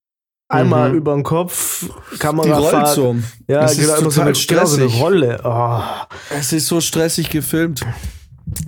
einmal 0.49 0.89
Mhm. 0.91 0.97
über 0.97 1.13
den 1.13 1.23
Kopf, 1.23 1.81
Die 1.81 1.87
rollt 1.87 2.19
Kamerafahrt. 2.19 2.89
so. 2.95 3.15
Ja, 3.47 3.61
Das 3.61 3.73
ist 3.73 3.79
genau, 3.81 3.93
eine, 3.93 4.03
total 4.03 4.33
genau 4.33 4.65
so 4.65 4.75
eine 4.77 4.89
stressig. 4.89 5.01
Rolle. 5.01 5.41
Oh. 5.43 5.81
Es 6.31 6.51
ist 6.53 6.67
so 6.67 6.81
stressig 6.81 7.29
gefilmt. 7.29 7.85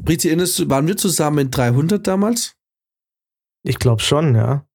Briti, 0.03 0.27
erinnerst 0.29 0.69
waren 0.69 0.87
wir 0.87 0.95
zusammen 0.95 1.39
in 1.39 1.51
300 1.51 2.05
damals? 2.05 2.53
Ich 3.63 3.79
glaube 3.79 4.01
schon, 4.01 4.35
ja. 4.35 4.65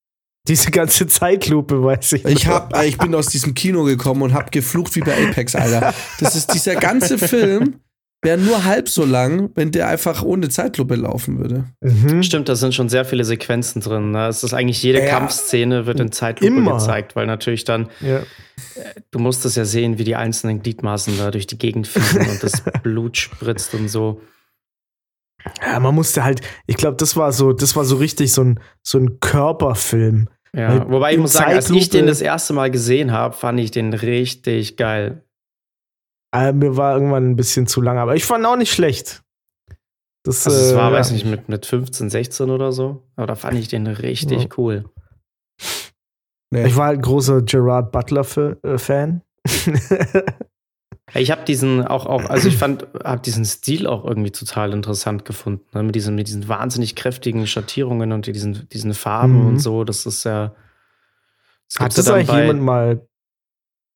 Diese 0.49 0.71
ganze 0.71 1.07
Zeitlupe, 1.09 1.83
weiß 1.83 2.13
ich. 2.15 2.25
Ich, 2.25 2.47
hab, 2.47 2.77
äh, 2.77 2.87
ich 2.87 2.99
bin 2.99 3.15
aus 3.17 3.27
diesem 3.27 3.55
Kino 3.55 3.83
gekommen 3.85 4.23
und 4.23 4.33
hab 4.35 4.53
geflucht 4.53 4.95
wie 4.95 5.01
bei 5.01 5.29
Apex, 5.29 5.57
Alter. 5.57 5.93
Das 6.21 6.37
ist 6.37 6.55
dieser 6.55 6.77
ganze 6.77 7.19
Film, 7.19 7.81
wäre 8.27 8.37
nur 8.37 8.65
halb 8.65 8.91
so 8.91 9.05
lang, 9.07 9.51
wenn 9.55 9.71
der 9.73 9.89
einfach 9.89 10.23
ohne 10.23 10.51
Zeitlupe 10.51 10.97
laufen 10.97 11.39
würde. 11.39 11.65
Mhm. 11.81 12.23
Stimmt, 12.23 12.51
da 12.51 12.57
sind 12.57 12.75
schon 12.75 12.91
sehr 12.91 13.07
viele 13.07 13.25
Sequenzen 13.25 13.81
drin. 13.81 14.11
Ne? 14.11 14.27
Es 14.27 14.45
ist 14.45 14.53
eigentlich 14.53 14.83
jede 14.83 14.99
Ja. 15.03 15.07
Kampfszene 15.07 15.87
wird 15.87 16.01
in 16.01 16.13
Zeitlupe 16.13 16.53
Immer. 16.55 16.75
gezeigt, 16.75 17.17
weil 17.17 17.27
natürlich 17.27 17.65
dann, 17.65 17.89
Ja. 18.01 18.21
du 19.11 19.19
musst 19.19 19.47
es 19.47 19.55
ja 19.57 19.65
sehen, 19.65 19.97
wie 19.99 20.05
die 20.05 20.17
einzelnen 20.17 20.61
Gliedmaßen 20.61 21.17
da 21.17 21.31
durch 21.31 21.47
die 21.47 21.57
Gegend 21.57 21.87
fliegen 21.87 22.29
und 22.29 22.43
das 22.43 22.61
Blut 22.83 23.17
spritzt 23.17 23.73
und 23.75 23.89
so. 23.89 24.21
Ja, 25.65 25.79
man 25.81 25.95
musste 25.95 26.25
halt, 26.25 26.41
ich 26.67 26.77
glaube, 26.77 26.97
das 26.97 27.17
war 27.17 27.33
so, 27.33 27.53
das 27.53 27.77
war 27.77 27.85
so 27.85 27.97
richtig 27.97 28.33
so 28.33 28.43
ein, 28.43 28.61
so 28.83 28.99
ein 28.99 29.21
Körperfilm. 29.21 30.29
Ja, 30.55 30.89
wobei 30.91 31.13
ich 31.13 31.19
muss 31.19 31.35
sagen, 31.35 31.53
als 31.53 31.71
ich 31.71 31.91
den 31.91 32.07
das 32.07 32.21
erste 32.23 32.55
Mal 32.55 32.71
gesehen 32.71 33.13
habe, 33.13 33.35
fand 33.35 33.61
ich 33.61 33.71
den 33.71 33.93
richtig 33.93 34.77
geil. 34.77 35.23
Äh, 36.37 36.53
mir 36.53 36.77
war 36.77 36.95
irgendwann 36.95 37.31
ein 37.31 37.37
bisschen 37.37 37.67
zu 37.67 37.81
lang, 37.81 37.99
aber 37.99 38.15
ich 38.17 38.25
fand 38.25 38.45
auch 38.47 38.57
nicht 38.57 38.73
schlecht. 38.73 39.23
Das, 40.25 40.47
Also 40.47 40.59
es 40.59 40.73
äh, 40.73 40.77
war, 40.77 40.91
ja. 40.91 40.99
weiß 40.99 41.13
nicht, 41.13 41.25
mit, 41.27 41.49
mit 41.49 41.67
15, 41.67 42.11
16 42.11 42.51
oder 42.51 42.73
so. 42.73 43.03
Aber 43.17 43.27
da 43.29 43.35
fand 43.37 43.59
ich 43.59 43.69
den 43.69 43.87
richtig 43.87 44.43
Ja. 44.43 44.49
cool. 44.57 44.85
Nee. 46.51 46.67
Ich 46.67 46.77
war 46.77 46.87
halt 46.87 47.03
großer 47.03 47.43
Gerard 47.43 47.91
Butler-Fan. 47.93 49.23
Ja, 51.15 51.21
Ich 51.21 51.31
habe 51.31 51.45
diesen 51.45 51.87
auch, 51.87 52.07
auch, 52.07 52.25
also 52.29 52.49
ich 52.49 52.57
fand, 52.59 52.87
habe 53.05 53.23
diesen 53.23 53.45
Stil 53.45 53.87
auch 53.87 54.05
irgendwie 54.05 54.31
total 54.33 54.73
interessant 54.73 55.25
gefunden. 55.25 55.65
Ne? 55.75 55.83
Mit, 55.85 55.95
diesen, 55.95 56.15
mit 56.15 56.27
diesen 56.29 56.49
wahnsinnig 56.49 56.97
kräftigen 56.97 57.47
Schattierungen 57.47 58.13
und 58.13 58.27
diesen, 58.27 58.69
diesen 58.69 58.95
Farben 58.95 59.41
Mhm. 59.43 59.47
und 59.47 59.59
so. 59.59 59.85
Das 59.85 60.07
ist 60.07 60.25
ja. 60.25 60.55
Das 61.69 61.81
Hat 61.85 61.99
das 61.99 62.05
dann 62.05 62.15
eigentlich 62.17 62.29
bei- 62.29 62.41
jemand 62.43 62.63
mal 62.63 63.09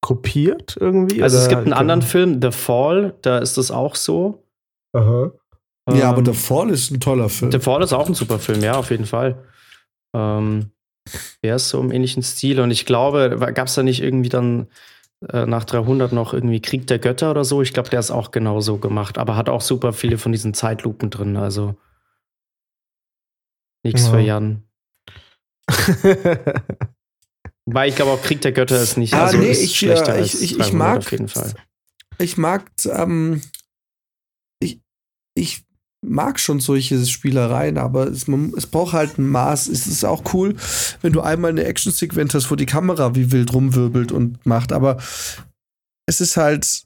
kopiert 0.00 0.76
irgendwie? 0.80 1.22
Also 1.22 1.38
es 1.38 1.48
gibt 1.48 1.62
einen 1.62 1.72
anderen 1.72 2.02
Film, 2.02 2.40
The 2.42 2.52
Fall, 2.52 3.14
da 3.22 3.38
ist 3.38 3.58
das 3.58 3.70
auch 3.70 3.94
so. 3.94 4.44
Aha. 4.92 5.30
Ja, 5.90 6.08
aber 6.10 6.18
Ähm, 6.18 6.26
The 6.26 6.34
Fall 6.34 6.70
ist 6.70 6.90
ein 6.90 7.00
toller 7.00 7.28
Film. 7.28 7.50
The 7.52 7.58
Fall 7.58 7.82
ist 7.82 7.92
auch 7.92 8.08
ein 8.08 8.14
super 8.14 8.38
Film, 8.38 8.62
ja, 8.62 8.74
auf 8.76 8.90
jeden 8.90 9.06
Fall. 9.06 9.44
Ähm, 10.14 10.70
der 11.42 11.56
ist 11.56 11.68
so 11.70 11.80
im 11.80 11.90
ähnlichen 11.90 12.22
Stil 12.22 12.60
und 12.60 12.70
ich 12.70 12.86
glaube, 12.86 13.36
gab 13.54 13.66
es 13.68 13.74
da 13.74 13.82
nicht 13.82 14.02
irgendwie 14.02 14.28
dann 14.28 14.68
äh, 15.28 15.46
nach 15.46 15.64
300 15.64 16.12
noch 16.12 16.32
irgendwie 16.32 16.60
Krieg 16.60 16.86
der 16.86 16.98
Götter 16.98 17.30
oder 17.30 17.44
so? 17.44 17.62
Ich 17.62 17.72
glaube, 17.72 17.90
der 17.90 18.00
ist 18.00 18.10
auch 18.10 18.30
genau 18.30 18.60
so 18.60 18.78
gemacht, 18.78 19.18
aber 19.18 19.36
hat 19.36 19.48
auch 19.48 19.60
super 19.60 19.92
viele 19.92 20.18
von 20.18 20.32
diesen 20.32 20.54
Zeitlupen 20.54 21.10
drin, 21.10 21.36
also 21.36 21.74
nichts 23.82 24.04
Ja. 24.04 24.10
für 24.10 24.20
Jan. 24.20 24.62
Wobei 27.66 27.88
ich 27.88 27.96
glaube 27.96 28.12
auch 28.12 28.22
Krieg 28.22 28.40
der 28.40 28.52
Götter 28.52 28.80
ist 28.82 28.96
nicht 28.96 29.14
Ah, 29.14 29.24
also 29.26 29.38
nee, 29.38 29.50
ist 29.50 29.62
ich, 29.62 29.76
schlechter 29.78 30.14
äh, 30.14 30.18
als 30.18 30.34
ich- 30.34 30.42
ich- 30.42 30.50
ich 30.52 30.56
300 30.70 30.74
mag- 30.74 30.98
auf 30.98 31.10
jeden 31.12 31.28
Fall. 31.28 31.54
ich 32.18 32.36
mag, 32.36 32.70
ähm, 32.86 33.40
ich, 34.62 34.80
ich 35.36 35.64
mag 36.04 36.40
schon 36.40 36.60
solche 36.60 37.04
Spielereien, 37.04 37.76
aber 37.78 38.06
es, 38.08 38.26
man, 38.26 38.52
es 38.56 38.66
braucht 38.66 38.94
halt 38.94 39.18
ein 39.18 39.28
Maß. 39.28 39.68
Es 39.68 39.86
ist 39.86 40.04
auch 40.04 40.32
cool, 40.34 40.56
wenn 41.02 41.12
du 41.12 41.20
einmal 41.20 41.50
eine 41.50 41.64
Action-Sequenz 41.64 42.32
hast, 42.34 42.50
wo 42.50 42.56
die 42.56 42.66
Kamera 42.66 43.14
wie 43.14 43.30
wild 43.32 43.52
rumwirbelt 43.52 44.10
und 44.10 44.44
macht, 44.46 44.72
aber 44.72 44.96
es 46.08 46.20
ist 46.22 46.36
halt, 46.38 46.84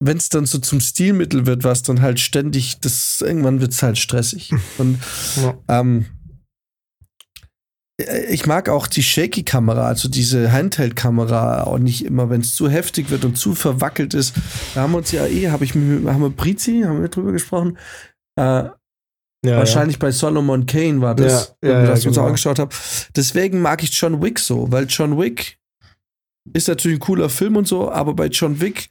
wenn 0.00 0.18
es 0.18 0.28
dann 0.28 0.46
so 0.46 0.58
zum 0.58 0.80
Stilmittel 0.80 1.46
wird, 1.46 1.64
was 1.64 1.82
dann 1.82 2.02
halt 2.02 2.20
ständig, 2.20 2.78
das 2.80 3.20
irgendwann 3.22 3.60
wird 3.60 3.72
es 3.72 3.82
halt 3.82 3.98
stressig. 3.98 4.52
Und 4.78 4.98
Ja. 5.36 5.58
ähm, 5.68 6.06
ich 8.30 8.46
mag 8.46 8.68
auch 8.68 8.86
die 8.86 9.02
Shaky-Kamera, 9.02 9.86
also 9.86 10.08
diese 10.08 10.52
Handheld-Kamera 10.52 11.64
auch 11.64 11.78
nicht 11.78 12.04
immer, 12.04 12.30
wenn 12.30 12.42
es 12.42 12.54
zu 12.54 12.68
heftig 12.70 13.10
wird 13.10 13.24
und 13.24 13.36
zu 13.36 13.54
verwackelt 13.54 14.14
ist. 14.14 14.34
Da 14.74 14.82
haben 14.82 14.92
wir 14.92 14.98
uns 14.98 15.10
ja 15.10 15.26
eh, 15.26 15.50
habe 15.50 15.64
ich 15.64 15.74
mit, 15.74 16.06
haben 16.06 16.22
wir 16.22 16.30
Brizi, 16.30 16.82
haben 16.86 17.00
wir 17.00 17.08
drüber 17.08 17.32
gesprochen. 17.32 17.76
Äh, 18.38 18.68
Ja, 19.44 19.56
wahrscheinlich 19.56 19.98
bei 19.98 20.10
Solomon 20.12 20.66
Kane 20.66 21.00
war 21.00 21.14
das, 21.14 21.56
Ja, 21.62 21.70
ja, 21.70 21.74
wo 21.74 21.78
wir 21.78 21.84
ja, 21.84 21.90
das 21.90 22.06
uns 22.06 22.16
genau. 22.16 22.26
angeschaut 22.26 22.58
haben. 22.58 22.70
Deswegen 23.16 23.60
mag 23.60 23.82
ich 23.82 23.90
John 23.90 24.22
Wick 24.22 24.38
so, 24.38 24.70
weil 24.70 24.86
John 24.88 25.18
Wick 25.18 25.58
ist 26.52 26.68
natürlich 26.68 26.98
ein 26.98 27.00
cooler 27.00 27.28
Film 27.28 27.56
und 27.56 27.66
so, 27.68 27.90
aber 27.90 28.14
bei 28.14 28.26
John 28.26 28.60
Wick, 28.60 28.90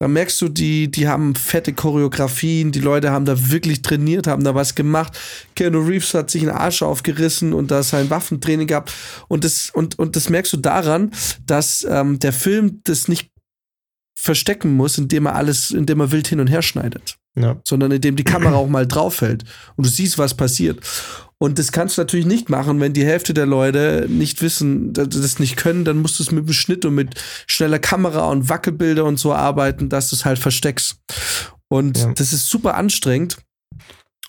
da 0.00 0.06
merkst 0.06 0.40
du, 0.40 0.48
die, 0.48 0.90
die 0.90 1.08
haben 1.08 1.34
fette 1.34 1.72
Choreografien, 1.72 2.70
die 2.70 2.80
Leute 2.80 3.10
haben 3.10 3.24
da 3.24 3.50
wirklich 3.50 3.82
trainiert, 3.82 4.28
haben 4.28 4.44
da 4.44 4.54
was 4.54 4.76
gemacht. 4.76 5.18
Keanu 5.56 5.80
Reeves 5.80 6.14
hat 6.14 6.30
sich 6.30 6.42
einen 6.42 6.52
Arsch 6.56 6.82
aufgerissen 6.82 7.52
und 7.52 7.70
da 7.72 7.82
sein 7.82 8.08
Waffentraining 8.08 8.68
gehabt. 8.68 8.92
Und 9.26 9.42
das, 9.42 9.70
und, 9.70 9.98
und 9.98 10.14
das 10.14 10.28
merkst 10.28 10.52
du 10.52 10.56
daran, 10.58 11.10
dass 11.46 11.84
ähm, 11.88 12.20
der 12.20 12.32
Film 12.32 12.80
das 12.84 13.08
nicht 13.08 13.30
verstecken 14.16 14.74
muss, 14.74 14.98
indem 14.98 15.26
er 15.26 15.34
alles, 15.34 15.70
indem 15.70 16.00
er 16.00 16.12
wild 16.12 16.28
hin 16.28 16.40
und 16.40 16.48
her 16.48 16.62
schneidet 16.62 17.16
Ja. 17.36 17.60
sondern 17.64 17.92
indem 17.92 18.16
die 18.16 18.24
Kamera 18.24 18.54
auch 18.56 18.68
mal 18.68 18.86
drauf 18.86 19.20
hält 19.20 19.44
und 19.76 19.86
du 19.86 19.90
siehst, 19.90 20.18
was 20.18 20.34
passiert. 20.34 20.80
Und 21.40 21.58
das 21.60 21.70
kannst 21.70 21.96
du 21.96 22.00
natürlich 22.02 22.26
nicht 22.26 22.50
machen, 22.50 22.80
wenn 22.80 22.92
die 22.92 23.04
Hälfte 23.04 23.32
der 23.32 23.46
Leute 23.46 24.06
nicht 24.08 24.42
wissen, 24.42 24.92
dass 24.92 25.08
sie 25.12 25.22
das 25.22 25.38
nicht 25.38 25.56
können, 25.56 25.84
dann 25.84 25.98
musst 25.98 26.18
du 26.18 26.24
es 26.24 26.32
mit 26.32 26.46
dem 26.48 26.52
Schnitt 26.52 26.84
und 26.84 26.96
mit 26.96 27.14
schneller 27.46 27.78
Kamera 27.78 28.28
und 28.28 28.48
Wackelbilder 28.48 29.04
und 29.04 29.18
so 29.20 29.32
arbeiten, 29.32 29.88
dass 29.88 30.10
du 30.10 30.16
es 30.16 30.24
halt 30.24 30.40
versteckst. 30.40 30.96
Und 31.68 31.98
Ja. 31.98 32.12
das 32.12 32.32
ist 32.32 32.50
super 32.50 32.74
anstrengend. 32.74 33.38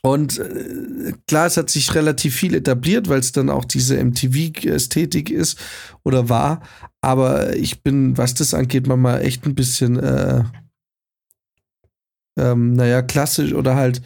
Und 0.02 0.38
äh, 0.40 1.14
klar, 1.28 1.48
es 1.48 1.58
hat 1.58 1.70
sich 1.70 1.94
relativ 1.96 2.36
viel 2.36 2.54
etabliert, 2.54 3.10
weil 3.10 3.20
es 3.20 3.32
dann 3.32 3.50
auch 3.50 3.66
diese 3.66 3.98
MTV-Ästhetik 3.98 5.30
ist 5.30 5.60
oder 6.04 6.30
war. 6.30 6.62
Aber 7.02 7.56
ich 7.56 7.82
bin, 7.82 8.18
was 8.18 8.34
das 8.34 8.54
angeht, 8.54 8.88
manchmal 8.88 9.24
echt 9.24 9.46
ein 9.46 9.56
bisschen, 9.56 9.98
äh, 9.98 10.44
ähm, 12.38 12.74
naja, 12.74 13.02
klassisch 13.02 13.54
oder 13.54 13.76
halt 13.76 14.02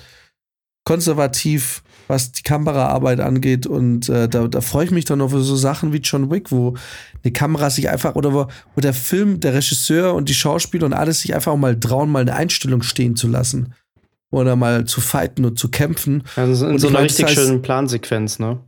konservativ, 0.86 1.84
was 2.14 2.32
die 2.32 2.44
Kameraarbeit 2.44 3.20
angeht. 3.20 3.66
Und 3.68 4.08
äh, 4.10 4.30
da, 4.30 4.48
da 4.48 4.62
freue 4.62 4.86
ich 4.86 4.92
mich 4.92 5.06
dann 5.06 5.22
auf 5.22 5.32
so 5.32 5.56
Sachen 5.56 5.92
wie 5.94 5.98
John 5.98 6.30
Wick, 6.32 6.52
wo 6.52 6.76
eine 7.24 7.34
Kamera 7.34 7.70
sich 7.70 7.90
einfach 7.90 8.16
oder 8.16 8.34
wo, 8.34 8.48
wo 8.76 8.82
der 8.82 8.94
Film, 8.94 9.40
der 9.40 9.54
Regisseur 9.56 10.14
und 10.14 10.30
die 10.30 10.34
Schauspieler 10.34 10.86
und 10.86 10.94
alles 10.94 11.22
sich 11.22 11.34
einfach 11.36 11.56
mal 11.56 11.80
trauen, 11.80 12.12
mal 12.12 12.22
eine 12.22 12.36
Einstellung 12.36 12.84
stehen 12.84 13.16
zu 13.16 13.28
lassen. 13.28 13.74
Oder 14.32 14.56
mal 14.56 14.86
zu 14.86 15.00
fighten 15.00 15.46
und 15.46 15.60
zu 15.60 15.70
kämpfen. 15.70 16.24
Also 16.36 16.68
in 16.68 16.80
so 16.80 16.88
einer 16.88 17.04
das 17.04 17.06
richtig 17.06 17.26
heißt- 17.28 17.34
schönen 17.34 17.62
Plansequenz, 17.62 18.40
ne? 18.40 18.60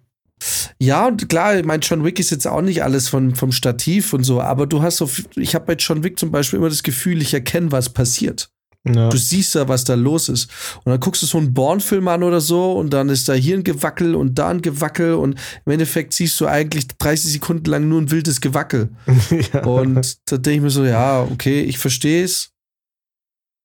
Ja, 0.78 1.08
und 1.08 1.28
klar, 1.30 1.58
ich 1.58 1.66
meine, 1.66 1.82
John 1.82 2.04
Wick 2.04 2.20
ist 2.20 2.30
jetzt 2.30 2.46
auch 2.46 2.62
nicht 2.62 2.84
alles 2.84 3.08
von, 3.08 3.34
vom 3.36 3.52
Stativ 3.52 4.14
und 4.14 4.24
so, 4.24 4.42
aber 4.42 4.68
du 4.68 4.82
hast 4.82 4.98
so, 4.98 5.10
ich 5.36 5.56
habe 5.56 5.66
bei 5.66 5.74
John 5.74 6.04
Wick 6.04 6.20
zum 6.20 6.30
Beispiel 6.30 6.60
immer 6.60 6.70
das 6.70 6.84
Gefühl, 6.84 7.22
ich 7.22 7.34
erkenne, 7.34 7.72
was 7.72 7.90
passiert. 7.90 8.50
Ja. 8.88 9.10
Du 9.10 9.18
siehst 9.18 9.56
ja, 9.56 9.68
was 9.68 9.84
da 9.84 9.96
los 9.96 10.30
ist. 10.30 10.50
Und 10.84 10.92
dann 10.92 11.00
guckst 11.00 11.22
du 11.24 11.26
so 11.26 11.40
einen 11.40 11.54
Born-Film 11.54 12.08
an 12.08 12.22
oder 12.22 12.40
so 12.40 12.74
und 12.74 12.92
dann 12.92 13.10
ist 13.10 13.28
da 13.28 13.34
hier 13.34 13.58
ein 13.58 13.64
Gewackel 13.64 14.14
und 14.14 14.36
da 14.38 14.50
ein 14.50 14.62
Gewackel 14.62 15.16
und 15.16 15.40
im 15.66 15.72
Endeffekt 15.72 16.14
siehst 16.14 16.40
du 16.40 16.46
eigentlich 16.48 16.88
30 16.88 17.32
Sekunden 17.34 17.66
lang 17.66 17.90
nur 17.90 18.00
ein 18.00 18.12
wildes 18.12 18.42
Gewackel. 18.42 18.90
ja. 19.54 19.64
Und 19.64 20.18
da 20.32 20.38
denke 20.38 20.58
ich 20.58 20.62
mir 20.62 20.70
so, 20.70 20.86
ja, 20.86 21.22
okay, 21.24 21.62
ich 21.62 21.80
verstehe 21.80 22.24
es, 22.24 22.52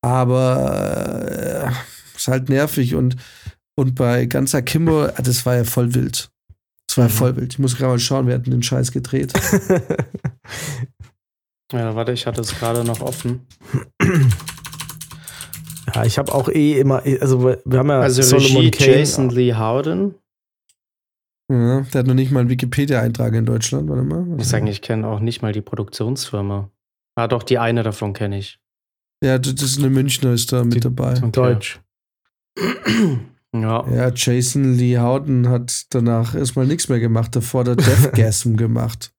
aber 0.02 1.68
äh, 1.68 2.16
ist 2.16 2.28
halt 2.28 2.48
nervig 2.48 2.94
und, 2.94 3.16
und 3.78 3.94
bei 3.94 4.24
ganz 4.26 4.54
Akimbo, 4.54 5.02
ah, 5.04 5.22
das 5.22 5.44
war 5.44 5.56
ja 5.56 5.64
voll 5.64 5.94
wild. 5.94 6.30
Das 6.88 6.96
war 6.96 7.04
ja 7.04 7.11
Mhm. 7.11 7.14
voll 7.16 7.37
wild. 7.37 7.52
Ich 7.52 7.59
muss 7.59 7.76
gerade 7.76 7.92
mal 7.92 7.98
schauen, 7.98 8.26
wir 8.26 8.35
hatten 8.35 8.50
den 8.50 8.62
Scheiß 8.62 8.90
gedreht. 8.92 9.33
Ja, 11.72 11.94
warte, 11.94 12.11
ich 12.11 12.26
hatte 12.26 12.40
es 12.40 12.59
gerade 12.59 12.83
noch 12.83 13.00
offen. 13.00 13.46
ja, 15.94 16.05
ich 16.05 16.18
habe 16.18 16.33
auch 16.35 16.48
eh 16.48 16.79
immer, 16.79 17.03
also 17.20 17.44
wir 17.44 17.79
haben 17.79 17.88
ja 17.88 18.00
Also 18.00 18.22
Solomon 18.22 18.57
Regie 18.64 18.70
Kane. 18.70 18.98
Jason 18.98 19.31
Lee 19.31 19.55
Howden. 19.55 20.14
Ja, 21.50 21.81
der 21.81 22.00
hat 22.00 22.07
noch 22.07 22.14
nicht 22.14 22.31
mal 22.31 22.40
einen 22.40 22.48
Wikipedia-Eintrag 22.48 23.35
in 23.35 23.44
Deutschland, 23.44 23.88
warte 23.88 24.05
mal. 24.05 24.22
Ich 24.22 24.37
muss 24.37 24.48
sagen, 24.50 24.66
ich 24.68 24.83
kenne 24.83 25.07
auch 25.09 25.20
nicht 25.20 25.42
mal 25.42 25.53
die 25.53 25.62
Produktionsfirma. 25.62 26.70
Ah, 27.16 27.26
doch, 27.26 27.42
die 27.42 27.59
eine 27.59 27.83
davon 27.83 28.12
kenne 28.12 28.38
ich. 28.38 28.61
Ja, 29.22 29.38
das 29.38 29.61
ist 29.61 29.79
eine 29.79 29.90
Münchner 29.90 30.33
ist 30.33 30.53
da 30.53 30.64
mit 30.64 30.85
dabei. 30.85 31.16
Okay. 31.16 31.31
Deutsch. 31.33 31.81
Ja. 33.53 33.85
Ja, 33.90 34.12
Jason 34.14 34.74
Lee 34.74 34.96
Howden 34.98 35.48
hat 35.48 35.87
danach 35.90 36.37
erstmal 36.37 36.66
nichts 36.66 36.88
mehr 36.88 37.00
gemacht, 37.00 37.35
davor 37.35 37.64
der 37.64 37.74
Deathgasm 37.76 38.55
gemacht. 38.55 39.12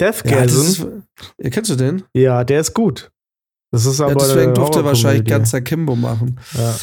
Ja, 0.00 0.12
Deathgasm? 0.12 0.60
ist, 0.60 0.86
ja, 1.42 1.50
kennst 1.50 1.68
du 1.70 1.74
den? 1.74 2.04
Ja, 2.14 2.44
der 2.44 2.60
ist 2.60 2.72
gut. 2.72 3.10
Das 3.70 3.84
ist 3.86 4.00
aber 4.00 4.12
Ja, 4.12 4.16
deswegen 4.18 4.54
durfte 4.54 4.78
er 4.80 4.84
wahrscheinlich 4.84 5.20
Horrorkomödie. 5.20 5.30
ganz 5.30 5.54
Akimbo 5.54 5.96
machen. 5.96 6.40
Ja. 6.54 6.74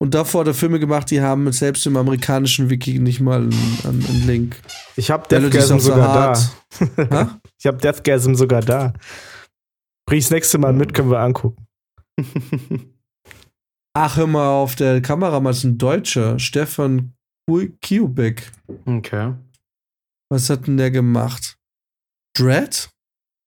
Und 0.00 0.14
davor 0.14 0.40
hat 0.40 0.48
er 0.48 0.54
Filme 0.54 0.80
gemacht, 0.80 1.10
die 1.10 1.20
haben 1.20 1.50
selbst 1.52 1.86
im 1.86 1.96
amerikanischen 1.96 2.70
Wiki 2.70 2.98
nicht 2.98 3.20
mal 3.20 3.42
einen, 3.42 3.80
einen 3.84 4.26
Link. 4.26 4.56
Ich 4.96 5.10
habe 5.10 5.28
Deathgasm 5.28 5.78
sogar 5.78 6.12
Heart. 6.12 6.50
da. 7.10 7.40
Ich 7.58 7.66
habe 7.66 7.78
Deathgasm 7.78 8.34
sogar 8.34 8.62
da. 8.62 8.94
Bring 10.06 10.18
ich 10.18 10.24
das 10.24 10.32
nächste 10.32 10.58
Mal 10.58 10.72
mit, 10.72 10.92
können 10.94 11.10
wir 11.10 11.20
angucken. 11.20 11.66
Ach, 13.94 14.16
hör 14.16 14.26
mal 14.26 14.48
auf, 14.48 14.74
der 14.74 15.00
Kameramann 15.02 15.52
ist 15.52 15.64
ein 15.64 15.78
Deutscher, 15.78 16.38
Stefan 16.38 17.12
Kiubek. 17.80 18.50
okay. 18.86 19.34
Was 20.30 20.48
hat 20.48 20.66
denn 20.66 20.78
der 20.78 20.90
gemacht? 20.90 21.58
Dread? 22.36 22.88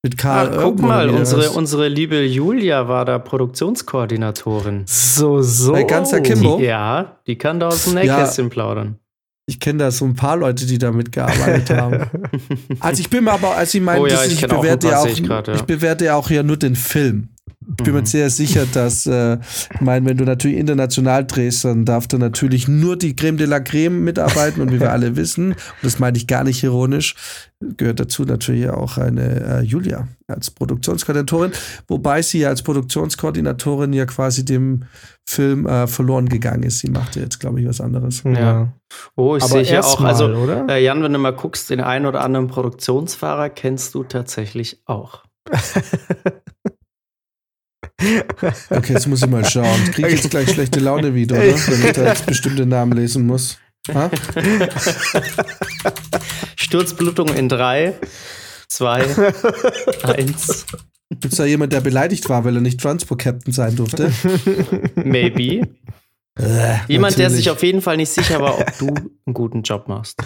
Mit 0.05 0.19
Karl 0.19 0.49
Ah, 0.55 0.61
guck 0.61 0.79
mal, 0.83 1.09
unsere, 1.09 1.49
unsere 1.49 1.87
liebe 1.87 2.23
Julia 2.25 2.87
war 2.87 3.05
da 3.05 3.17
Produktionskoordinatorin. 3.17 4.83
So, 4.85 5.41
so. 5.41 5.71
Bei 5.71 5.81
ganz 5.81 6.13
Akimbo? 6.13 6.57
Die, 6.59 6.65
ja, 6.65 7.17
die 7.25 7.35
kann 7.39 7.59
da 7.59 7.69
aus 7.69 7.85
dem 7.85 7.97
Ja. 7.97 8.03
Nähkästchen 8.03 8.51
plaudern. 8.51 8.99
Ich 9.47 9.59
kenne 9.59 9.79
da 9.79 9.89
so 9.89 10.05
ein 10.05 10.15
paar 10.15 10.37
Leute, 10.37 10.67
die 10.67 10.77
da 10.77 10.91
mitgearbeitet 10.91 11.69
haben. 11.75 12.05
Also 12.79 12.99
ich 13.01 13.09
bin 13.09 13.23
mir 13.23 13.31
aber, 13.31 13.55
also 13.55 13.79
ich 13.79 13.83
meine, 13.83 13.99
Oh 13.99 14.05
ja, 14.05 14.23
ich 14.25 14.33
ich, 14.33 14.47
bewerte 14.47 14.89
ja 14.89 14.99
auch, 14.99 15.23
grad, 15.23 15.47
ja. 15.47 15.55
ich 15.55 15.63
bewerte 15.63 16.05
ja 16.05 16.15
auch 16.17 16.29
ja 16.29 16.43
nur 16.43 16.57
den 16.57 16.75
Film. 16.75 17.29
Ich 17.67 17.83
bin 17.83 17.93
mir 17.93 18.01
Mhm. 18.01 18.05
sehr 18.05 18.29
sicher, 18.29 18.65
dass, 18.71 19.05
äh, 19.07 19.37
ich 19.73 19.81
meine, 19.81 20.05
wenn 20.05 20.17
du 20.17 20.23
natürlich 20.23 20.57
international 20.57 21.25
drehst, 21.25 21.65
dann 21.65 21.83
darf 21.85 22.07
da 22.07 22.17
natürlich 22.17 22.67
nur 22.67 22.95
die 22.97 23.15
Creme 23.15 23.37
de 23.37 23.47
la 23.47 23.59
Creme 23.59 24.03
mitarbeiten 24.03 24.61
und 24.61 24.71
wie 24.71 24.79
wir 24.79 24.91
alle 24.93 25.15
wissen, 25.15 25.51
und 25.53 25.57
das 25.81 25.99
meine 25.99 26.17
ich 26.17 26.27
gar 26.27 26.43
nicht 26.43 26.63
ironisch, 26.63 27.15
gehört 27.77 27.99
dazu 27.99 28.23
natürlich 28.23 28.69
auch 28.69 28.97
eine 28.97 29.41
äh, 29.41 29.61
Julia 29.61 30.07
als 30.27 30.51
Produktionskoordinatorin, 30.51 31.51
wobei 31.87 32.21
sie 32.21 32.39
ja 32.39 32.49
als 32.49 32.61
Produktionskoordinatorin 32.61 33.93
ja 33.93 34.05
quasi 34.05 34.43
dem 34.45 34.83
Film 35.27 35.65
äh, 35.65 35.87
verloren 35.87 36.29
gegangen 36.29 36.63
ist. 36.63 36.79
Sie 36.79 36.89
machte 36.89 37.19
jetzt, 37.19 37.39
glaube 37.39 37.61
ich, 37.61 37.67
was 37.67 37.81
anderes. 37.81 38.21
Ja. 38.25 38.73
Oh, 39.15 39.35
ich 39.37 39.43
sehe 39.43 39.63
hier 39.63 39.79
auch, 39.79 40.01
erstmal, 40.01 40.11
also 40.11 40.25
oder? 40.27 40.67
äh, 40.69 40.83
Jan, 40.83 41.01
wenn 41.01 41.13
du 41.13 41.19
mal 41.19 41.33
guckst, 41.33 41.69
den 41.69 41.81
einen 41.81 42.05
oder 42.05 42.21
anderen 42.21 42.47
Produktionsfahrer 42.47 43.49
kennst 43.49 43.95
du 43.95 44.03
tatsächlich 44.03 44.81
auch. 44.85 45.23
Okay, 48.01 48.93
jetzt 48.93 49.07
muss 49.07 49.21
ich 49.23 49.29
mal 49.29 49.45
schauen. 49.45 49.91
Kriege 49.91 50.09
ich 50.09 50.15
jetzt 50.21 50.29
gleich 50.29 50.49
schlechte 50.51 50.79
Laune 50.79 51.13
wieder, 51.15 51.37
oder? 51.37 51.45
Wenn 51.45 51.85
ich 51.85 51.91
da 51.93 52.05
jetzt 52.07 52.25
bestimmte 52.25 52.65
Namen 52.65 52.91
lesen 52.93 53.25
muss. 53.25 53.57
Ha? 53.93 54.09
Sturzblutung 56.55 57.29
in 57.29 57.47
drei, 57.49 57.93
zwei, 58.67 59.05
eins, 60.03 60.65
Gibt 61.11 61.25
es 61.33 61.37
da 61.37 61.45
jemand, 61.45 61.71
der 61.71 61.81
beleidigt 61.81 62.27
war, 62.29 62.43
weil 62.45 62.55
er 62.55 62.61
nicht 62.61 62.79
Transport 62.81 63.21
Captain 63.21 63.53
sein 63.53 63.75
durfte? 63.75 64.11
maybe. 64.95 65.67
Äh, 66.37 66.77
Jemand, 66.87 67.17
der 67.17 67.25
natürlich. 67.29 67.35
sich 67.35 67.49
auf 67.49 67.63
jeden 67.63 67.81
Fall 67.81 67.95
nicht 67.97 68.09
sicher 68.09 68.41
war, 68.41 68.59
ob 68.59 68.77
du 68.79 68.87
einen 68.87 69.33
guten 69.33 69.61
Job 69.61 69.87
machst. 69.87 70.19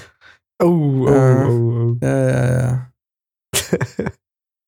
Oh, 0.62 1.06
oh, 1.06 1.08
Äh. 1.08 1.46
oh, 1.46 1.50
oh. 1.50 1.98
Ja, 2.02 2.30
ja, 2.30 2.60
ja. 2.62 2.92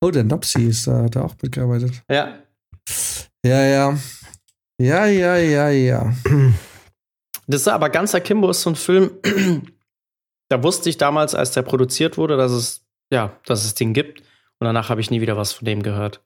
oh, 0.01 0.11
der 0.11 0.23
Nopsi 0.25 0.65
ist 0.67 0.85
da, 0.87 1.03
hat 1.03 1.15
er 1.15 1.25
auch 1.25 1.35
mitgearbeitet. 1.41 2.03
Ja. 2.09 2.40
Ja, 3.45 3.61
ja. 3.63 3.97
Ja, 4.79 5.05
ja, 5.05 5.35
ja, 5.37 5.69
ja. 5.69 6.13
Das 7.47 7.61
ist 7.61 7.67
aber 7.67 7.89
ganz 7.89 8.15
Akimbo 8.15 8.49
ist 8.49 8.61
so 8.61 8.71
ein 8.71 8.75
Film, 8.75 9.11
da 10.49 10.63
wusste 10.63 10.89
ich 10.89 10.97
damals, 10.97 11.35
als 11.35 11.51
der 11.51 11.61
produziert 11.61 12.17
wurde, 12.17 12.37
dass 12.37 12.51
es, 12.51 12.85
ja, 13.11 13.37
dass 13.45 13.63
es 13.65 13.75
den 13.75 13.93
gibt. 13.93 14.21
Und 14.59 14.65
danach 14.65 14.89
habe 14.89 15.01
ich 15.01 15.11
nie 15.11 15.21
wieder 15.21 15.37
was 15.37 15.53
von 15.53 15.65
dem 15.65 15.83
gehört. 15.83 16.23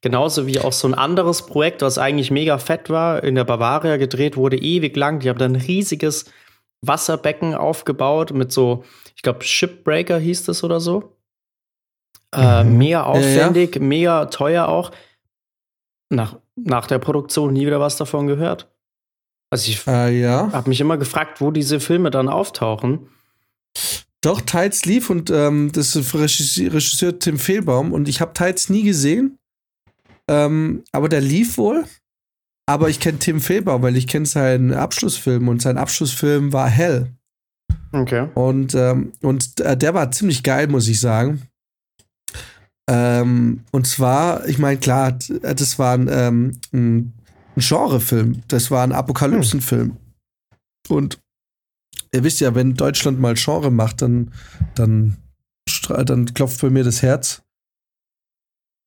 Genauso 0.00 0.46
wie 0.46 0.58
auch 0.58 0.72
so 0.72 0.88
ein 0.88 0.94
anderes 0.94 1.46
Projekt, 1.46 1.82
was 1.82 1.98
eigentlich 1.98 2.30
mega 2.30 2.58
fett 2.58 2.90
war, 2.90 3.22
in 3.22 3.34
der 3.34 3.44
Bavaria 3.44 3.96
gedreht 3.98 4.36
wurde, 4.36 4.56
ewig 4.56 4.96
lang. 4.96 5.20
Die 5.20 5.28
haben 5.28 5.38
da 5.38 5.44
ein 5.44 5.54
riesiges 5.56 6.24
Wasserbecken 6.82 7.54
aufgebaut 7.54 8.32
mit 8.32 8.50
so, 8.50 8.84
ich 9.14 9.22
glaube, 9.22 9.44
Shipbreaker 9.44 10.18
hieß 10.18 10.44
das 10.44 10.64
oder 10.64 10.80
so. 10.80 11.16
Äh, 12.34 12.64
Mhm. 12.64 12.78
mega 12.78 13.02
aufwendig, 13.04 13.78
mega 13.80 14.26
teuer 14.26 14.68
auch. 14.68 14.90
Nach, 16.10 16.38
nach 16.56 16.86
der 16.86 16.98
Produktion 16.98 17.52
nie 17.52 17.66
wieder 17.66 17.80
was 17.80 17.96
davon 17.96 18.26
gehört. 18.26 18.70
Also 19.50 19.70
ich 19.70 19.86
Äh, 19.86 20.20
ja. 20.20 20.52
habe 20.52 20.68
mich 20.68 20.80
immer 20.80 20.98
gefragt, 20.98 21.40
wo 21.40 21.50
diese 21.50 21.80
Filme 21.80 22.10
dann 22.10 22.28
auftauchen. 22.28 23.08
Doch, 24.20 24.40
Tides 24.40 24.84
lief 24.84 25.08
und 25.08 25.30
ähm, 25.30 25.70
das 25.72 25.96
Regisseur, 25.96 27.18
Tim 27.18 27.38
Fehlbaum 27.38 27.92
und 27.92 28.08
ich 28.08 28.20
habe 28.20 28.34
Tides 28.34 28.68
nie 28.68 28.82
gesehen. 28.82 29.38
Ähm, 30.28 30.84
aber 30.92 31.08
der 31.08 31.20
lief 31.20 31.56
wohl. 31.58 31.84
Aber 32.66 32.88
ich 32.88 33.00
kenne 33.00 33.18
Tim 33.18 33.40
Fehlbaum, 33.40 33.82
weil 33.82 33.96
ich 33.96 34.06
kenne 34.06 34.26
seinen 34.26 34.72
Abschlussfilm 34.72 35.48
und 35.48 35.60
sein 35.60 35.78
Abschlussfilm 35.78 36.52
war 36.52 36.68
Hell. 36.68 37.12
Okay. 37.92 38.28
Und, 38.34 38.74
ähm, 38.76 39.12
und 39.22 39.58
äh, 39.60 39.76
der 39.76 39.94
war 39.94 40.12
ziemlich 40.12 40.44
geil, 40.44 40.68
muss 40.68 40.86
ich 40.86 41.00
sagen. 41.00 41.42
Ähm, 42.92 43.60
und 43.70 43.86
zwar, 43.86 44.48
ich 44.48 44.58
meine, 44.58 44.80
klar, 44.80 45.12
das 45.12 45.78
war 45.78 45.94
ein, 45.94 46.08
ähm, 46.10 46.58
ein 46.72 47.12
Genrefilm. 47.56 48.42
Das 48.48 48.72
war 48.72 48.82
ein 48.82 48.90
Apokalypsenfilm. 48.92 49.96
Und 50.88 51.20
ihr 52.12 52.24
wisst 52.24 52.40
ja, 52.40 52.52
wenn 52.56 52.74
Deutschland 52.74 53.20
mal 53.20 53.34
Genre 53.36 53.70
macht, 53.70 54.02
dann, 54.02 54.32
dann, 54.74 55.18
dann 55.88 56.34
klopft 56.34 56.60
bei 56.62 56.70
mir 56.70 56.82
das 56.82 57.00
Herz. 57.02 57.42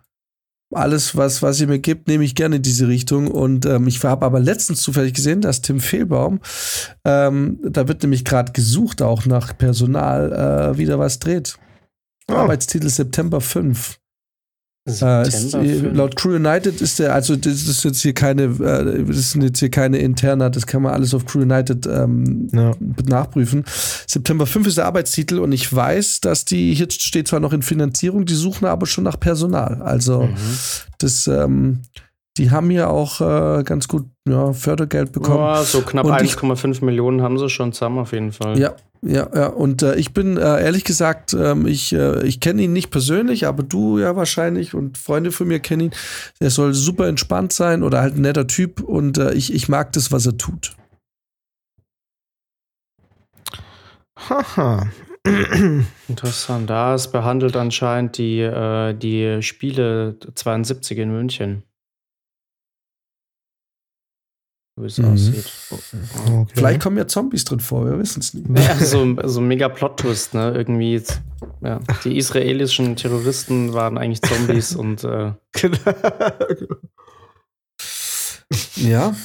alles, 0.72 1.16
was, 1.16 1.42
was 1.42 1.60
ihr 1.60 1.68
mir 1.68 1.80
gibt, 1.80 2.08
nehme 2.08 2.24
ich 2.24 2.36
gerne 2.36 2.58
in 2.58 2.62
diese 2.62 2.88
Richtung. 2.88 3.30
Und 3.30 3.66
ähm, 3.66 3.88
ich 3.88 4.04
habe 4.04 4.26
aber 4.26 4.40
letztens 4.40 4.82
zufällig 4.82 5.14
gesehen, 5.14 5.42
dass 5.42 5.62
Tim 5.62 5.80
Fehlbaum, 5.80 6.40
ähm, 7.06 7.60
da 7.64 7.88
wird 7.88 8.04
nämlich 8.04 8.26
gerade 8.26 8.52
gesucht, 8.52 9.02
auch 9.02 9.26
nach 9.26 9.58
Personal, 9.58 10.74
äh, 10.74 10.78
wieder 10.78 11.00
was 11.00 11.20
dreht. 11.20 11.58
Oh. 12.28 12.34
Arbeitstitel 12.34 12.90
September 12.90 13.42
5. 13.42 14.01
Äh, 14.88 15.28
ist, 15.28 15.54
äh, 15.54 15.78
laut 15.90 16.16
Crew 16.16 16.36
United 16.36 16.82
ist 16.82 16.98
der, 16.98 17.14
also 17.14 17.36
das 17.36 17.68
ist 17.68 17.84
jetzt 17.84 18.02
hier 18.02 18.14
keine, 18.14 18.44
äh, 18.46 19.04
das 19.06 19.16
ist 19.18 19.36
jetzt 19.36 19.60
hier 19.60 19.70
keine 19.70 20.00
interna, 20.00 20.50
das 20.50 20.66
kann 20.66 20.82
man 20.82 20.94
alles 20.94 21.14
auf 21.14 21.26
Crew 21.26 21.42
United 21.42 21.86
ähm, 21.86 22.48
Ja. 22.52 22.72
nachprüfen. 23.08 23.64
September 24.08 24.48
5 24.48 24.66
ist 24.66 24.78
der 24.78 24.88
Arbeitstitel 24.88 25.38
und 25.38 25.52
ich 25.52 25.72
weiß, 25.72 26.22
dass 26.22 26.46
die, 26.46 26.74
hier 26.74 26.88
steht 26.90 27.28
zwar 27.28 27.40
noch 27.40 27.54
in 27.54 27.62
Finanzierung, 27.62 28.26
die 28.26 28.34
suchen 28.34 28.66
aber 28.66 28.88
schon 28.88 29.04
nach 29.04 29.20
Personal. 29.20 29.84
Also 29.84 30.24
Mhm. 30.24 30.36
das, 30.98 31.28
ähm, 31.28 31.82
die 32.38 32.52
haben 32.52 32.72
ja 32.72 32.88
auch 32.88 33.20
äh, 33.22 33.64
ganz 33.64 33.88
gut 33.88 34.06
ja, 34.28 34.54
Fördergeld 34.54 35.12
bekommen. 35.12 35.40
Oh, 35.60 35.64
so 35.64 35.82
knapp 35.82 36.06
Und 36.06 36.22
ich- 36.22 36.36
1,5 36.36 36.84
Millionen 36.86 37.22
haben 37.22 37.38
sie 37.38 37.50
schon 37.50 37.74
zusammen 37.74 38.00
auf 38.00 38.14
jeden 38.14 38.32
Fall. 38.32 38.58
Ja, 38.58 38.76
ja, 39.02 39.28
ja. 39.34 39.48
Und 39.48 39.82
äh, 39.82 39.96
ich 39.96 40.14
bin 40.14 40.38
äh, 40.38 40.64
ehrlich 40.64 40.84
gesagt, 40.84 41.34
ähm, 41.34 41.66
ich, 41.66 41.92
äh, 41.94 42.26
ich 42.26 42.40
kenne 42.40 42.62
ihn 42.62 42.72
nicht 42.74 42.90
persönlich, 42.92 43.48
aber 43.48 43.64
du 43.64 44.00
ja 44.00 44.16
wahrscheinlich 44.16 44.74
und 44.74 44.98
Freunde 44.98 45.32
von 45.32 45.48
mir 45.48 45.60
kennen 45.60 45.82
ihn. 45.86 45.92
Er 46.40 46.52
soll 46.52 46.74
super 46.74 47.08
entspannt 47.08 47.52
sein 47.52 47.84
oder 47.84 48.00
halt 48.02 48.16
ein 48.16 48.22
netter 48.22 48.48
Typ 48.48 48.80
und 48.82 49.18
äh, 49.18 49.34
ich, 49.34 49.54
ich 49.54 49.68
mag 49.70 49.92
das, 49.94 50.12
was 50.12 50.26
er 50.26 50.38
tut. 50.38 50.76
Haha. 54.30 54.88
Interessant. 56.08 56.70
Da 56.70 56.96
es 56.96 57.12
behandelt 57.12 57.56
anscheinend 57.56 58.18
die, 58.18 58.40
äh, 58.40 58.94
die 58.94 59.42
Spiele 59.42 60.18
72 60.36 60.98
in 60.98 61.12
München. 61.12 61.64
Wie 64.82 64.88
es 64.88 64.98
Mhm. 64.98 65.14
aussieht. 65.14 65.46
Okay. 65.72 66.46
Vielleicht 66.56 66.82
kommen 66.82 66.98
ja 66.98 67.08
Zombies 67.08 67.44
drin 67.46 67.60
vor, 67.60 67.86
wir 67.86 67.98
wissen 68.00 68.20
es 68.22 68.34
nicht. 68.34 68.48
Ja, 68.58 68.76
so, 68.76 69.16
so 69.26 69.40
ein 69.40 69.48
mega 69.48 69.70
Plot-Twist, 69.70 70.34
ne? 70.34 70.54
Irgendwie, 70.56 70.94
jetzt- 70.94 71.22
ja. 71.62 71.80
Die 72.04 72.18
israelischen 72.18 72.96
Terroristen 72.96 73.74
waren 73.74 73.98
eigentlich 73.98 74.22
Zombies 74.22 74.76
und 74.76 75.04
äh, 75.04 75.32
Ja. 78.76 79.16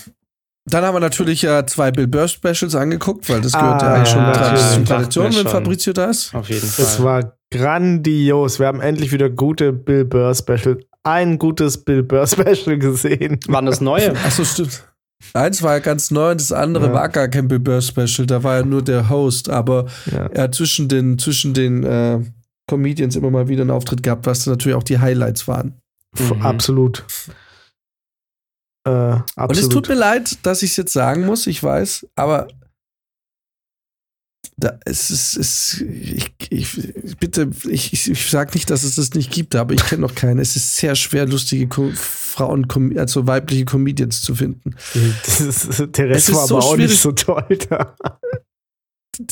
Dann 0.69 0.85
haben 0.85 0.95
wir 0.97 1.01
natürlich 1.01 1.45
äh, 1.45 1.64
zwei 1.66 1.92
Bill 1.92 2.09
Burr 2.09 2.27
Specials 2.27 2.75
angeguckt, 2.75 3.29
weil 3.29 3.40
das 3.40 3.53
gehört 3.53 3.83
ja 3.83 3.88
Ah, 3.88 3.95
eigentlich 3.95 4.09
schon 4.09 4.23
ja, 4.23 4.33
zur 4.73 4.85
Tradition, 4.85 5.35
wenn. 5.37 5.47
Fabrizio 5.47 5.92
da 5.92 6.07
ist. 6.11 6.35
auf 6.35 6.49
jeden 6.49 6.66
Fall. 6.66 6.85
Das 6.85 7.03
war 7.03 7.37
grandios. 7.53 8.59
Wir 8.59 8.66
haben 8.66 8.81
endlich 8.81 9.12
wieder 9.12 9.31
gute 9.31 9.73
Bill 9.73 10.05
Burr 10.05 10.35
Special. 10.35 10.79
Ein 11.05 11.38
gutes 11.38 11.85
Bill 11.85 12.03
Burr 12.03 12.27
Special 12.27 12.79
gesehen. 12.79 13.38
Waren 13.47 13.66
das 13.66 13.81
neue? 13.81 14.12
Achso, 14.25 14.45
stimmt. 14.45 14.83
Eins 15.33 15.63
war 15.63 15.75
ja 15.75 15.79
ganz 15.81 16.11
neu 16.11 16.33
und 16.33 16.41
das 16.41 16.53
andere 16.53 16.87
Ja. 16.89 16.93
war 16.93 17.09
gar 17.09 17.29
kein 17.29 17.49
Bill 17.49 17.59
Burr 17.59 17.81
Special, 17.83 18.27
da 18.27 18.43
war 18.43 18.57
ja 18.59 18.63
nur 18.65 18.83
der 18.83 19.09
Host, 19.09 19.49
aber 19.49 19.87
Ja. 20.11 20.27
er 20.27 20.43
hat 20.45 20.55
zwischen 20.55 20.89
den, 20.89 21.19
zwischen 21.19 21.55
den 21.55 21.85
äh, 21.85 22.21
Comedians 22.69 23.17
immer 23.17 23.31
mal 23.31 23.49
wieder 23.49 23.63
einen 23.63 23.71
Auftritt 23.71 24.03
gehabt, 24.03 24.27
was 24.27 24.45
dann 24.45 24.53
natürlich 24.55 24.77
auch 24.77 24.83
die 24.83 24.99
Highlights 24.99 25.49
waren. 25.49 25.81
Mhm. 26.19 26.43
Absolut. 26.43 27.05
Äh, 28.87 28.91
Und 28.91 29.23
es 29.27 29.37
absolut. 29.37 29.73
tut 29.73 29.89
mir 29.89 29.95
leid, 29.95 30.39
dass 30.43 30.63
ich 30.63 30.71
es 30.73 30.77
jetzt 30.77 30.93
sagen 30.93 31.25
muss, 31.27 31.47
ich 31.47 31.63
weiß, 31.63 32.07
aber 32.15 32.49
da, 34.59 34.79
es 34.87 35.11
ist, 35.11 35.37
es, 35.37 35.81
ich, 35.83 36.33
ich, 36.49 37.17
bitte, 37.19 37.51
ich, 37.69 37.93
ich, 37.93 38.11
ich 38.11 38.31
sage 38.31 38.53
nicht, 38.55 38.71
dass 38.71 38.85
es 38.85 38.95
das 38.95 39.13
nicht 39.13 39.31
gibt, 39.31 39.55
aber 39.55 39.75
ich 39.75 39.85
kenne 39.85 40.01
noch 40.03 40.15
keine. 40.15 40.41
Es 40.41 40.57
ist 40.57 40.77
sehr 40.77 40.95
schwer, 40.95 41.27
lustige 41.27 41.67
Frauen, 42.37 42.66
also 42.99 43.27
weibliche 43.27 43.64
Comedians 43.64 44.20
zu 44.22 44.35
finden. 44.35 44.75
Der 45.96 46.09
Rest 46.11 46.35
war 46.35 46.46
so 46.46 46.57
aber 46.57 46.64
auch 46.66 46.75
schwierig. 46.75 46.90
nicht 46.90 47.01
so 47.01 47.12
toll 47.12 47.44
da. 47.70 47.96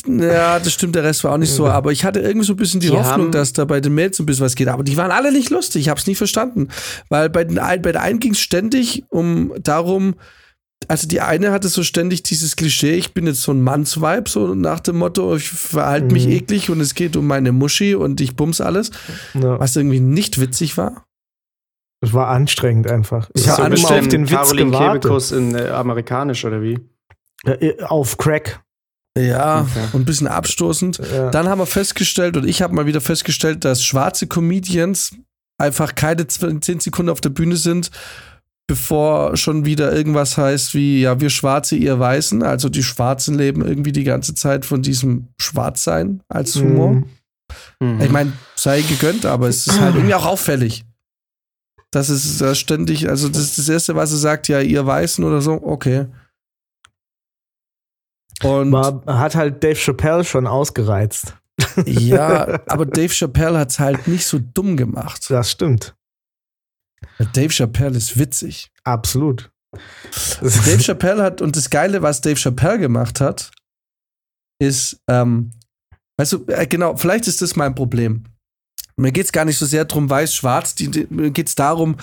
Ja, 0.07 0.59
das 0.59 0.73
stimmt, 0.73 0.95
der 0.95 1.05
Rest 1.05 1.25
war 1.25 1.33
auch 1.35 1.39
nicht 1.39 1.53
so, 1.53 1.67
aber 1.67 1.93
ich 1.93 2.07
hatte 2.07 2.21
irgendwie 2.21 2.47
so 2.47 2.55
ein 2.55 2.57
bisschen 2.57 2.81
die, 2.81 2.89
Die 2.89 2.97
Hoffnung, 2.97 3.31
dass 3.31 3.53
da 3.53 3.67
bei 3.67 3.81
den 3.83 3.95
Mails 3.95 4.19
ein 4.19 4.25
bisschen 4.25 4.47
was 4.47 4.55
geht. 4.55 4.69
Aber 4.69 4.83
die 4.83 4.97
waren 4.97 5.11
alle 5.11 5.31
nicht 5.31 5.51
lustig, 5.51 5.83
ich 5.83 5.89
habe 5.91 6.01
es 6.01 6.07
nie 6.07 6.15
verstanden. 6.15 6.69
Weil 7.11 7.29
bei, 7.29 7.45
den, 7.45 7.57
bei 7.57 7.77
der 7.93 8.01
einen 8.01 8.19
ging 8.19 8.33
es 8.33 8.41
ständig 8.41 9.05
um 9.11 9.53
darum, 9.63 10.15
also 10.89 11.07
die 11.07 11.21
eine 11.21 11.53
hatte 11.53 11.69
so 11.69 11.83
ständig 11.83 12.23
dieses 12.23 12.57
Klischee, 12.57 12.95
ich 12.95 13.13
bin 13.13 13.27
jetzt 13.27 13.43
so 13.43 13.53
ein 13.53 13.61
Mannsweib, 13.61 14.31
so 14.31 14.55
nach 14.55 14.81
dem 14.81 14.97
Motto, 14.97 15.37
ich 15.37 15.51
verhalte 15.51 16.15
mich 16.15 16.25
Mhm. 16.27 16.33
eklig 16.33 16.71
und 16.71 16.81
es 16.81 16.95
geht 16.95 17.15
um 17.17 17.27
meine 17.27 17.53
Muschi 17.53 17.95
und 17.95 18.23
ich 18.23 18.37
bums 18.37 18.63
alles, 18.63 18.91
Ja. 19.35 19.61
was 19.61 19.77
irgendwie 19.77 20.01
nicht 20.01 20.41
witzig 20.41 20.79
war. 20.79 21.05
Es 22.05 22.13
war 22.15 22.29
anstrengend 22.29 22.91
einfach. 22.91 23.29
Ich 23.35 23.45
Das 23.45 23.59
habe 23.59 23.77
so 23.77 23.89
auf 23.89 24.09
den 24.09 24.23
Witz 24.31 24.31
Caroline 24.37 24.71
gewartet. 24.71 25.03
Kebekus 25.03 25.33
in 25.33 25.55
äh, 25.55 25.69
amerikanisch 25.69 26.45
oder 26.45 26.63
wie? 26.63 26.79
Äh, 27.45 27.83
Auf 27.83 28.17
Crack. 28.17 28.61
Ja, 29.17 29.61
Okay. 29.63 29.87
und 29.93 30.03
ein 30.03 30.05
bisschen 30.05 30.27
abstoßend. 30.27 30.99
Ja. 31.13 31.31
Dann 31.31 31.49
haben 31.49 31.59
wir 31.61 31.67
festgestellt, 31.67 32.37
und 32.37 32.47
ich 32.47 32.63
habe 32.63 32.75
mal 32.75 32.87
wieder 32.87 33.01
festgestellt, 33.01 33.65
dass 33.65 33.85
schwarze 33.85 34.27
Comedians 34.27 35.15
einfach 35.59 35.95
keine 35.95 36.27
10 36.27 36.61
Sekunden 36.81 37.11
auf 37.11 37.21
der 37.21 37.31
Bühne 37.31 37.57
sind, 37.57 37.91
bevor 38.67 39.37
schon 39.37 39.65
wieder 39.65 39.93
irgendwas 39.95 40.37
heißt 40.37 40.75
wie, 40.75 41.03
ja, 41.03 41.21
wir 41.21 41.31
Schwarze, 41.31 41.77
ihr 41.77 41.99
Weißen. 41.99 42.43
Also 42.43 42.69
die 42.69 42.83
Schwarzen 42.83 43.37
leben 43.37 43.65
irgendwie 43.65 43.93
die 43.93 44.05
ganze 44.05 44.35
Zeit 44.35 44.65
von 44.65 44.83
diesem 44.83 45.29
Schwarzsein 45.39 46.23
als 46.29 46.57
Humor. 46.57 46.93
Mhm. 46.93 47.05
Mhm. 47.81 48.01
Ich 48.01 48.11
meine, 48.11 48.33
sei 48.57 48.81
gegönnt, 48.81 49.27
aber 49.27 49.49
es 49.49 49.67
ist 49.67 49.79
halt 49.81 49.95
irgendwie 49.95 50.15
auch 50.15 50.27
auffällig. 50.27 50.85
Das 51.95 52.11
ist 52.11 52.41
das 52.41 52.59
ständig, 52.59 53.09
also 53.09 53.29
das 53.29 53.43
ist 53.43 53.59
das 53.59 53.69
Erste, 53.69 53.95
was 53.95 54.11
er 54.11 54.19
sagt, 54.19 54.49
ja, 54.49 54.61
ihr 54.61 54.85
Weißen 54.85 55.23
oder 55.23 55.41
so, 55.41 55.53
okay. 55.63 56.09
Und 58.43 58.73
War, 58.73 59.05
hat 59.07 59.37
halt 59.37 59.63
Dave 59.63 59.77
Chappelle 59.77 60.25
schon 60.25 60.49
ausgereizt. 60.49 61.37
ja, 61.87 62.61
aber 62.67 62.85
Dave 62.85 63.15
Chappelle 63.15 63.61
hat 63.61 63.71
es 63.71 63.79
halt 63.79 64.09
nicht 64.09 64.27
so 64.27 64.41
dumm 64.41 64.77
gemacht. 64.77 65.31
Das 65.31 65.53
stimmt. 65.53 65.95
Dave 67.33 67.51
Chappelle 67.51 67.97
ist 67.97 68.19
witzig. 68.19 68.73
Absolut. 68.83 69.53
Dave 70.41 70.83
Chappelle 70.83 71.23
hat, 71.23 71.41
und 71.43 71.55
das 71.55 71.71
Geile, 71.71 72.03
was 72.03 72.21
Dave 72.21 72.41
Chappelle 72.41 72.81
gemacht 72.81 73.21
hat, 73.21 73.53
ist, 74.61 75.01
ähm, 75.09 75.53
weißt 76.17 76.33
du, 76.33 76.45
äh, 76.49 76.67
genau, 76.67 76.97
vielleicht 76.97 77.29
ist 77.29 77.41
das 77.41 77.55
mein 77.55 77.77
Problem. 77.77 78.25
Mir 78.97 79.11
geht 79.11 79.27
es 79.27 79.33
gar 79.33 79.45
nicht 79.45 79.59
so 79.59 79.67
sehr 79.67 79.85
darum, 79.85 80.09
weiß, 80.09 80.33
schwarz, 80.35 80.77
die, 80.77 80.89
die, 80.89 81.07
mir 81.11 81.31
geht 81.31 81.49
es 81.49 81.57
darum, 81.57 81.97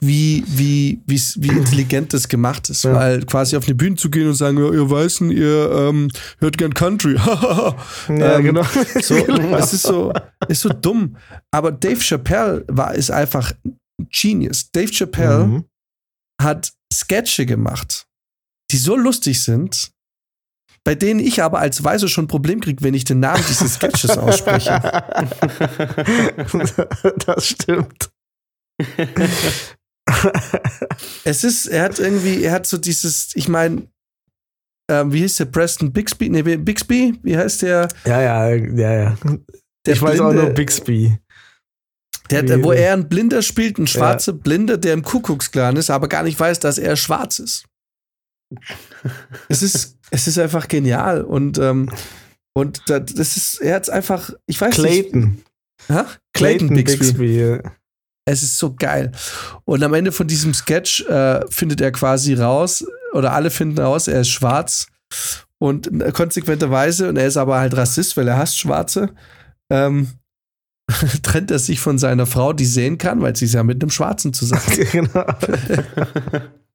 wie, 0.00 0.42
wie, 0.46 1.02
wie's, 1.06 1.36
wie 1.40 1.48
intelligent 1.48 2.14
das 2.14 2.26
gemacht 2.26 2.70
ist. 2.70 2.84
Ja. 2.84 2.94
Weil 2.94 3.26
quasi 3.26 3.54
auf 3.56 3.66
eine 3.66 3.74
Bühne 3.74 3.96
zu 3.96 4.08
gehen 4.08 4.28
und 4.28 4.34
sagen, 4.34 4.56
ja, 4.56 4.72
ihr 4.72 4.88
Weißen, 4.90 5.30
ihr 5.30 5.70
ähm, 5.70 6.10
hört 6.38 6.56
gern 6.56 6.72
Country. 6.72 7.16
ja, 7.16 7.76
Ähm, 8.08 8.42
genau. 8.44 8.62
So, 9.02 9.14
Genau. 9.24 9.56
es 9.58 9.74
ist 9.74 9.82
so, 9.82 10.12
ist 10.48 10.62
so 10.62 10.70
dumm. 10.70 11.16
Aber 11.50 11.70
Dave 11.70 12.00
Chappelle 12.00 12.64
war, 12.68 12.94
ist 12.94 13.10
einfach 13.10 13.52
ein 13.64 14.08
Genius. 14.10 14.70
Dave 14.72 14.90
Chappelle 14.90 15.46
Mhm. 15.46 15.64
hat 16.40 16.72
Sketche 16.92 17.44
gemacht, 17.44 18.06
die 18.70 18.78
so 18.78 18.96
lustig 18.96 19.42
sind, 19.42 19.90
bei 20.88 20.94
denen 20.94 21.20
ich 21.20 21.42
aber 21.42 21.58
als 21.58 21.84
Weiße 21.84 22.08
schon 22.08 22.24
ein 22.24 22.28
Problem 22.28 22.62
kriege, 22.62 22.82
wenn 22.82 22.94
ich 22.94 23.04
den 23.04 23.20
Namen 23.20 23.44
dieses 23.46 23.74
Sketches 23.74 24.16
ausspreche. 24.16 24.70
das 27.26 27.46
stimmt. 27.46 28.08
Es 31.24 31.44
ist, 31.44 31.66
er 31.66 31.82
hat 31.82 31.98
irgendwie, 31.98 32.42
er 32.42 32.52
hat 32.52 32.66
so 32.66 32.78
dieses, 32.78 33.32
ich 33.34 33.48
meine, 33.48 33.86
ähm, 34.90 35.12
wie 35.12 35.18
hieß 35.18 35.36
der 35.36 35.44
Preston 35.44 35.92
Bixby? 35.92 36.30
Nee, 36.30 36.40
Bixby? 36.56 37.18
Wie 37.22 37.36
heißt 37.36 37.60
der? 37.60 37.88
Ja, 38.06 38.22
ja, 38.22 38.48
ja, 38.48 38.92
ja. 38.94 39.18
Der 39.84 39.92
ich 39.92 40.00
weiß 40.00 40.20
auch 40.20 40.30
Blinde- 40.30 40.42
nur 40.44 40.50
Bixby. 40.54 41.18
Der, 42.30 42.48
Wie- 42.48 42.64
wo 42.64 42.72
er 42.72 42.94
ein 42.94 43.10
Blinder 43.10 43.42
spielt, 43.42 43.76
ein 43.76 43.86
schwarzer 43.86 44.32
Blinde, 44.32 44.78
der 44.78 44.94
im 44.94 45.02
Kuckucksklan 45.02 45.76
ist, 45.76 45.90
aber 45.90 46.08
gar 46.08 46.22
nicht 46.22 46.40
weiß, 46.40 46.60
dass 46.60 46.78
er 46.78 46.96
schwarz 46.96 47.40
ist. 47.40 47.66
es 49.50 49.62
ist, 49.62 49.97
es 50.10 50.26
ist 50.26 50.38
einfach 50.38 50.68
genial 50.68 51.22
und 51.22 51.58
ähm, 51.58 51.90
und 52.54 52.82
da- 52.86 52.98
das 53.00 53.36
ist, 53.36 53.60
er 53.60 53.76
hat 53.76 53.82
es 53.84 53.88
einfach, 53.90 54.30
ich 54.46 54.60
weiß 54.60 54.74
Clayton. 54.74 55.20
nicht. 55.20 55.44
Hä? 55.88 56.02
Clayton 56.34 56.68
Bixby. 56.70 57.40
ja. 57.40 57.58
Es 58.24 58.42
ist 58.42 58.58
so 58.58 58.74
geil. 58.74 59.12
Und 59.64 59.82
am 59.82 59.94
Ende 59.94 60.12
von 60.12 60.26
diesem 60.26 60.52
Sketch 60.52 61.00
äh, 61.08 61.40
findet 61.50 61.80
er 61.80 61.92
quasi 61.92 62.34
raus, 62.34 62.84
oder 63.14 63.32
alle 63.32 63.50
finden 63.50 63.78
raus, 63.78 64.06
er 64.08 64.20
ist 64.20 64.28
schwarz. 64.28 64.88
Und 65.58 65.86
äh, 66.02 66.12
konsequenterweise, 66.12 67.08
und 67.08 67.16
er 67.16 67.26
ist 67.26 67.36
aber 67.38 67.58
halt 67.58 67.74
Rassist, 67.76 68.16
weil 68.16 68.28
er 68.28 68.36
hasst 68.36 68.58
Schwarze, 68.58 69.10
ähm, 69.70 70.08
trennt 71.22 71.50
er 71.50 71.58
sich 71.58 71.80
von 71.80 71.98
seiner 71.98 72.26
Frau, 72.26 72.52
die 72.52 72.66
sehen 72.66 72.98
kann, 72.98 73.22
weil 73.22 73.34
sie 73.36 73.44
ist 73.46 73.54
ja 73.54 73.62
mit 73.62 73.82
einem 73.82 73.90
Schwarzen 73.90 74.32
zusammen. 74.34 74.62
genau. 74.92 75.24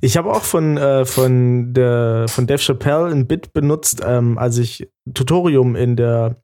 Ich 0.00 0.16
habe 0.16 0.30
auch 0.30 0.42
von, 0.44 0.76
äh, 0.76 1.04
von, 1.04 1.74
der, 1.74 2.26
von 2.28 2.46
Dave 2.46 2.60
Chappelle 2.62 3.06
ein 3.06 3.26
Bit 3.26 3.52
benutzt, 3.52 4.02
ähm, 4.04 4.38
als 4.38 4.58
ich 4.58 4.88
Tutorium 5.12 5.76
in 5.76 5.96
der, 5.96 6.42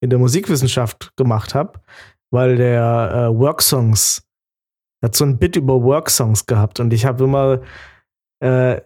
in 0.00 0.10
der 0.10 0.18
Musikwissenschaft 0.18 1.16
gemacht 1.16 1.54
habe, 1.54 1.80
weil 2.30 2.56
der 2.56 3.12
äh, 3.30 3.38
Worksongs, 3.38 4.26
hat 5.02 5.16
so 5.16 5.24
ein 5.24 5.38
Bit 5.38 5.56
über 5.56 5.82
Worksongs 5.82 6.46
gehabt 6.46 6.78
und 6.80 6.92
ich 6.92 7.04
habe 7.04 7.24
immer, 7.24 7.60
äh, 8.42 8.80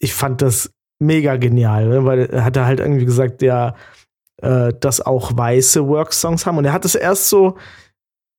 ich 0.00 0.14
fand 0.14 0.40
das 0.40 0.72
mega 0.98 1.36
genial, 1.36 1.88
ne? 1.88 2.04
weil 2.04 2.26
er 2.26 2.44
hat 2.44 2.56
halt 2.56 2.80
irgendwie 2.80 3.04
gesagt, 3.04 3.42
ja, 3.42 3.74
äh, 4.40 4.72
dass 4.80 5.00
auch 5.00 5.36
weiße 5.36 5.86
Worksongs 5.86 6.46
haben 6.46 6.58
und 6.58 6.64
er 6.64 6.72
hat 6.72 6.84
es 6.84 6.94
erst 6.94 7.28
so, 7.28 7.58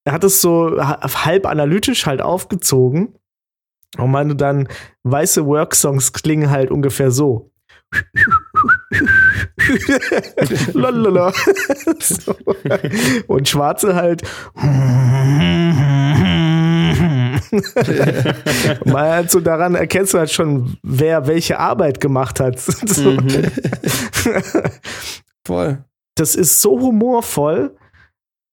er 0.05 0.13
hat 0.13 0.23
es 0.23 0.41
so 0.41 0.81
ha- 0.81 0.99
halb 1.25 1.45
analytisch 1.45 2.05
halt 2.05 2.21
aufgezogen 2.21 3.15
und 3.97 4.11
meinte 4.11 4.35
dann, 4.35 4.67
weiße 5.03 5.45
Worksongs 5.45 6.13
klingen 6.13 6.49
halt 6.49 6.71
ungefähr 6.71 7.11
so. 7.11 7.51
Und 13.27 13.47
schwarze 13.47 13.95
halt. 13.95 14.23
Mal 18.85 19.11
halt 19.11 19.31
so 19.31 19.39
daran 19.39 19.75
erkennst 19.75 20.13
du 20.13 20.19
halt 20.19 20.31
schon, 20.31 20.77
wer 20.81 21.27
welche 21.27 21.59
Arbeit 21.59 21.99
gemacht 21.99 22.39
hat. 22.39 22.59
So. 22.59 23.11
Mhm. 23.11 23.51
Voll. 25.45 25.83
Das 26.15 26.35
ist 26.35 26.61
so 26.61 26.79
humorvoll, 26.79 27.75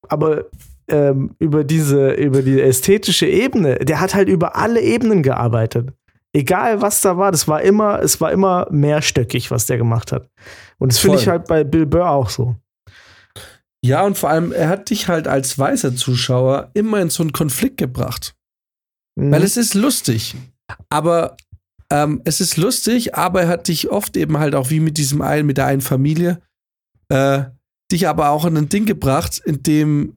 aber 0.08 0.46
ähm, 0.90 1.34
über 1.38 1.64
diese, 1.64 2.12
über 2.12 2.42
die 2.42 2.60
ästhetische 2.60 3.26
Ebene, 3.26 3.76
der 3.76 4.00
hat 4.00 4.14
halt 4.14 4.28
über 4.28 4.56
alle 4.56 4.80
Ebenen 4.80 5.22
gearbeitet. 5.22 5.92
Egal 6.32 6.80
was 6.80 7.00
da 7.00 7.16
war, 7.16 7.32
das 7.32 7.48
war 7.48 7.62
immer, 7.62 8.00
es 8.00 8.20
war 8.20 8.30
immer 8.30 8.66
mehrstöckig, 8.70 9.50
was 9.50 9.66
der 9.66 9.78
gemacht 9.78 10.12
hat. 10.12 10.28
Und 10.78 10.92
das 10.92 10.98
finde 10.98 11.18
ich 11.18 11.28
halt 11.28 11.46
bei 11.46 11.64
Bill 11.64 11.86
Burr 11.86 12.10
auch 12.10 12.30
so. 12.30 12.56
Ja, 13.82 14.04
und 14.04 14.18
vor 14.18 14.30
allem, 14.30 14.52
er 14.52 14.68
hat 14.68 14.90
dich 14.90 15.08
halt 15.08 15.26
als 15.26 15.58
weißer 15.58 15.96
Zuschauer 15.96 16.70
immer 16.74 17.00
in 17.00 17.10
so 17.10 17.22
einen 17.22 17.32
Konflikt 17.32 17.78
gebracht. 17.78 18.34
Mhm. 19.16 19.32
Weil 19.32 19.42
es 19.42 19.56
ist 19.56 19.74
lustig. 19.74 20.36
Aber 20.88 21.36
ähm, 21.90 22.20
es 22.24 22.40
ist 22.40 22.56
lustig, 22.56 23.14
aber 23.14 23.42
er 23.42 23.48
hat 23.48 23.68
dich 23.68 23.90
oft 23.90 24.16
eben 24.16 24.38
halt 24.38 24.54
auch 24.54 24.70
wie 24.70 24.80
mit 24.80 24.98
diesem 24.98 25.22
einen, 25.22 25.46
mit 25.46 25.56
der 25.56 25.66
einen 25.66 25.80
Familie, 25.80 26.40
äh, 27.08 27.44
dich 27.90 28.06
aber 28.06 28.30
auch 28.30 28.44
in 28.44 28.56
ein 28.56 28.68
Ding 28.68 28.86
gebracht, 28.86 29.40
in 29.44 29.62
dem 29.62 30.16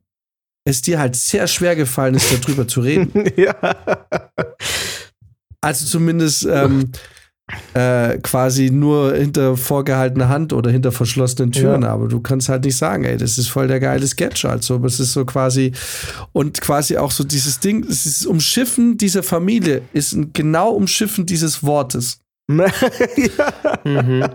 es 0.65 0.81
dir 0.81 0.99
halt 0.99 1.15
sehr 1.15 1.47
schwer 1.47 1.75
gefallen 1.75 2.15
ist, 2.15 2.31
darüber 2.31 2.67
zu 2.67 2.81
reden. 2.81 3.11
ja. 3.35 3.55
Also 5.61 5.85
zumindest 5.85 6.45
ähm, 6.49 6.91
äh, 7.73 8.17
quasi 8.19 8.69
nur 8.69 9.15
hinter 9.15 9.57
vorgehaltener 9.57 10.29
Hand 10.29 10.53
oder 10.53 10.71
hinter 10.71 10.91
verschlossenen 10.91 11.51
Türen. 11.51 11.81
Ja. 11.83 11.89
Aber 11.89 12.07
du 12.07 12.21
kannst 12.21 12.49
halt 12.49 12.63
nicht 12.63 12.77
sagen, 12.77 13.03
ey, 13.03 13.17
das 13.17 13.37
ist 13.37 13.49
voll 13.49 13.67
der 13.67 13.79
geile 13.79 14.07
Sketch. 14.07 14.45
Also, 14.45 14.75
aber 14.75 14.87
es 14.87 14.99
ist 14.99 15.13
so 15.13 15.25
quasi 15.25 15.73
und 16.31 16.61
quasi 16.61 16.97
auch 16.97 17.11
so 17.11 17.23
dieses 17.23 17.59
Ding, 17.59 17.85
es 17.85 18.05
ist 18.05 18.25
Umschiffen 18.25 18.97
dieser 18.97 19.23
Familie, 19.23 19.81
ist 19.93 20.13
ein 20.13 20.31
genau 20.33 20.71
Umschiffen 20.71 21.25
dieses 21.25 21.63
Wortes. 21.63 22.19
ja. 22.49 22.63
Mhm. 23.83 24.25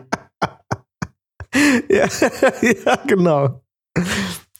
ja, 1.88 2.08
ja, 2.62 2.96
genau. 3.06 3.62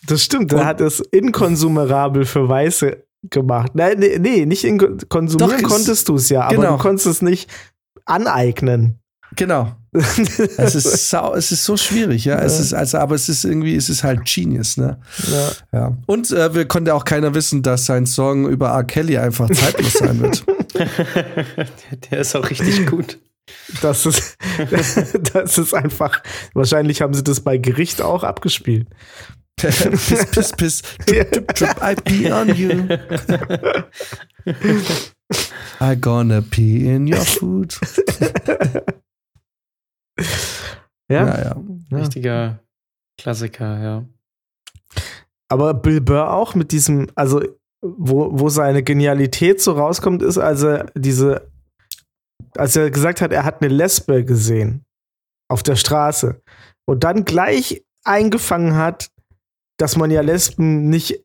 Das 0.09 0.23
stimmt, 0.23 0.53
er 0.53 0.65
hat 0.67 0.81
es 0.81 1.01
inkonsumerabel 1.01 2.25
für 2.25 2.49
Weiße 2.49 3.05
gemacht. 3.31 3.73
Nein, 3.75 3.99
nee, 3.99 4.19
nee 4.19 4.47
nicht 4.47 4.65
in, 4.65 4.79
konsumieren 5.09 5.51
Doch, 5.51 5.57
es- 5.59 5.63
konntest 5.63 6.09
du 6.09 6.17
es 6.17 6.29
ja, 6.29 6.43
aber 6.43 6.55
genau. 6.57 6.77
du 6.77 6.83
konntest 6.83 7.07
es 7.07 7.23
nicht 7.23 7.51
aneignen. 8.05 8.99
Genau. 9.37 9.73
Es 10.59 10.75
ist, 10.75 11.09
sau, 11.09 11.35
es 11.35 11.51
ist 11.51 11.65
so 11.65 11.77
schwierig, 11.77 12.25
ja. 12.27 12.39
Es 12.39 12.57
Ja. 12.59 12.61
ist, 12.65 12.75
also, 12.75 12.99
aber 12.99 13.15
es 13.15 13.29
ist 13.29 13.45
irgendwie, 13.45 13.75
es 13.75 13.89
ist 13.89 14.05
halt 14.05 14.25
Genius, 14.27 14.77
ne? 14.77 14.99
ja. 15.31 15.51
Ja. 15.73 15.97
Und 16.07 16.31
äh, 16.31 16.55
wir 16.55 16.67
konnte 16.67 16.95
auch 16.95 17.05
keiner 17.05 17.35
wissen, 17.35 17.63
dass 17.63 17.87
sein 17.87 18.05
Song 18.07 18.49
über 18.49 18.69
R. 18.69 18.85
Kelly 18.85 19.17
einfach 19.19 19.51
zeitlos 19.51 19.95
sein 19.95 20.21
wird. 20.21 20.45
der, 20.75 21.67
der 22.11 22.19
ist 22.21 22.37
auch 22.37 22.49
richtig 22.49 22.87
gut. 22.87 23.19
Das 23.81 24.05
ist, 24.07 24.37
das 25.35 25.59
ist 25.59 25.75
einfach, 25.75 26.23
wahrscheinlich 26.55 27.01
haben 27.01 27.15
sie 27.15 27.25
das 27.25 27.41
bei 27.41 27.57
Gericht 27.57 28.03
auch 28.03 28.25
abgespielt. 28.25 28.87
Piss, 29.59 30.27
piss, 30.31 30.53
piss. 30.53 30.83
Ja. 31.09 31.25
Trip, 31.25 31.55
trip, 31.55 31.77
I 31.83 31.95
pee 31.95 32.33
on 32.33 32.55
you. 32.55 32.89
I 35.81 35.97
gonna 36.01 36.41
pee 36.41 36.95
in 36.95 37.13
your 37.13 37.21
food. 37.21 37.79
Ja, 41.11 41.25
Ja, 41.25 41.43
ja. 41.43 41.63
ja. 41.91 41.97
Richtiger 41.99 42.59
Klassiker, 43.21 43.83
ja. 43.83 44.05
Aber 45.51 45.75
Bill 45.75 46.01
Burr 46.01 46.33
auch 46.33 46.55
mit 46.55 46.73
diesem, 46.73 47.09
also 47.15 47.43
wo, 47.81 48.39
wo 48.39 48.49
seine 48.49 48.83
Genialität 48.83 49.63
so 49.63 49.73
rauskommt, 49.73 50.23
ist, 50.23 50.37
als 50.37 50.63
er 50.63 50.91
diese 50.95 51.51
als 52.57 52.77
er 52.77 52.91
gesagt 52.91 53.21
hat, 53.21 53.33
er 53.33 53.45
hat 53.45 53.63
eine 53.63 53.73
Lesbe 53.73 54.25
gesehen 54.25 54.85
auf 55.51 55.63
der 55.63 55.77
Straße 55.77 56.41
und 56.87 57.05
dann 57.05 57.25
gleich 57.25 57.85
eingefangen 58.05 58.77
hat, 58.77 59.11
dass 59.79 59.97
man 59.97 60.11
ja 60.11 60.21
Lesben 60.21 60.89
nicht, 60.91 61.25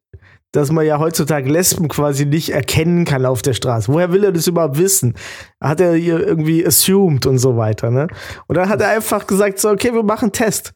dass 0.53 0.71
man 0.71 0.85
ja 0.85 0.99
heutzutage 0.99 1.49
Lesben 1.49 1.87
quasi 1.87 2.25
nicht 2.25 2.51
erkennen 2.51 3.05
kann 3.05 3.25
auf 3.25 3.41
der 3.41 3.53
Straße. 3.53 3.91
Woher 3.91 4.11
will 4.11 4.23
er 4.23 4.31
das 4.31 4.47
überhaupt 4.47 4.77
wissen? 4.77 5.15
Hat 5.61 5.81
er 5.81 5.95
hier 5.95 6.25
irgendwie 6.25 6.65
assumed 6.65 7.25
und 7.25 7.39
so 7.39 7.57
weiter, 7.57 7.89
ne? 7.89 8.07
Und 8.47 8.55
dann 8.55 8.69
hat 8.69 8.79
er 8.81 8.89
einfach 8.89 9.27
gesagt, 9.27 9.59
so, 9.59 9.69
okay, 9.69 9.93
wir 9.93 10.03
machen 10.03 10.25
einen 10.25 10.33
Test. 10.33 10.73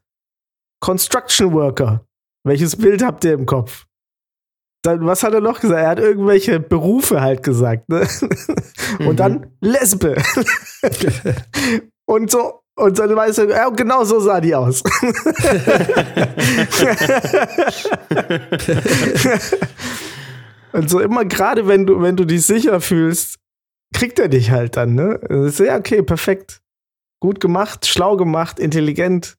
Construction 0.80 1.54
Worker. 1.54 2.06
Welches 2.44 2.76
Bild 2.76 3.04
habt 3.04 3.24
ihr 3.24 3.34
im 3.34 3.46
Kopf? 3.46 3.86
Dann, 4.84 5.06
was 5.06 5.24
hat 5.24 5.34
er 5.34 5.42
noch 5.42 5.60
gesagt? 5.60 5.82
Er 5.82 5.90
hat 5.90 6.00
irgendwelche 6.00 6.60
Berufe 6.60 7.22
halt 7.22 7.44
gesagt, 7.44 7.90
ne? 7.90 8.08
Und 9.00 9.06
mhm. 9.06 9.16
dann 9.16 9.58
Lesbe. 9.62 10.16
und 12.06 12.32
so, 12.32 12.62
und 12.78 12.98
dann 13.00 13.16
weißt 13.16 13.40
du, 13.40 13.50
ja, 13.50 13.68
genau 13.70 14.04
so 14.04 14.20
sah 14.20 14.40
die 14.40 14.54
aus. 14.54 14.84
und 20.74 20.88
so 20.88 21.00
immer 21.00 21.26
gerade, 21.26 21.68
wenn 21.68 21.88
du, 21.88 22.00
wenn 22.02 22.16
du 22.16 22.26
dich 22.26 22.46
sicher 22.46 22.80
fühlst, 22.80 23.40
kriegt 23.96 24.20
er 24.20 24.28
dich 24.28 24.52
halt 24.52 24.78
dann, 24.78 24.94
ne? 24.94 25.20
Ja, 25.58 25.78
okay, 25.78 26.04
perfekt. 26.04 26.62
Gut 27.20 27.40
gemacht, 27.40 27.88
schlau 27.88 28.16
gemacht, 28.16 28.60
intelligent. 28.60 29.38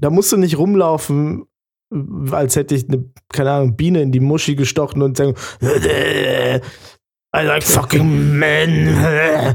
Da 0.00 0.10
musst 0.10 0.32
du 0.32 0.36
nicht 0.36 0.58
rumlaufen, 0.58 1.46
als 2.32 2.56
hätte 2.56 2.74
ich 2.74 2.88
eine, 2.88 3.08
keine 3.32 3.52
Ahnung, 3.52 3.76
Biene 3.76 4.02
in 4.02 4.10
die 4.10 4.18
Muschi 4.18 4.56
gestochen 4.56 5.00
und 5.02 5.16
sagen, 5.16 5.36
I 5.62 6.60
like 7.44 7.62
fucking 7.62 8.36
men. 8.36 8.88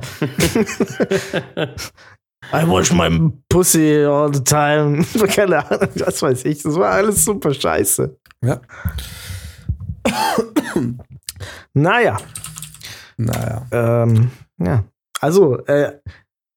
I 2.53 2.65
wash 2.65 2.91
my 2.93 3.09
pussy 3.49 4.05
all 4.05 4.31
the 4.33 4.43
time. 4.43 5.03
Keine 5.27 5.65
Ahnung, 5.65 5.89
was 5.95 6.21
weiß 6.21 6.45
ich. 6.45 6.63
Das 6.63 6.75
war 6.75 6.91
alles 6.91 7.25
super 7.25 7.53
scheiße. 7.53 8.17
Ja. 8.43 8.61
naja. 11.73 12.17
Naja. 13.17 13.65
Ähm, 13.71 14.31
ja. 14.59 14.83
Also, 15.19 15.57
äh, 15.65 15.99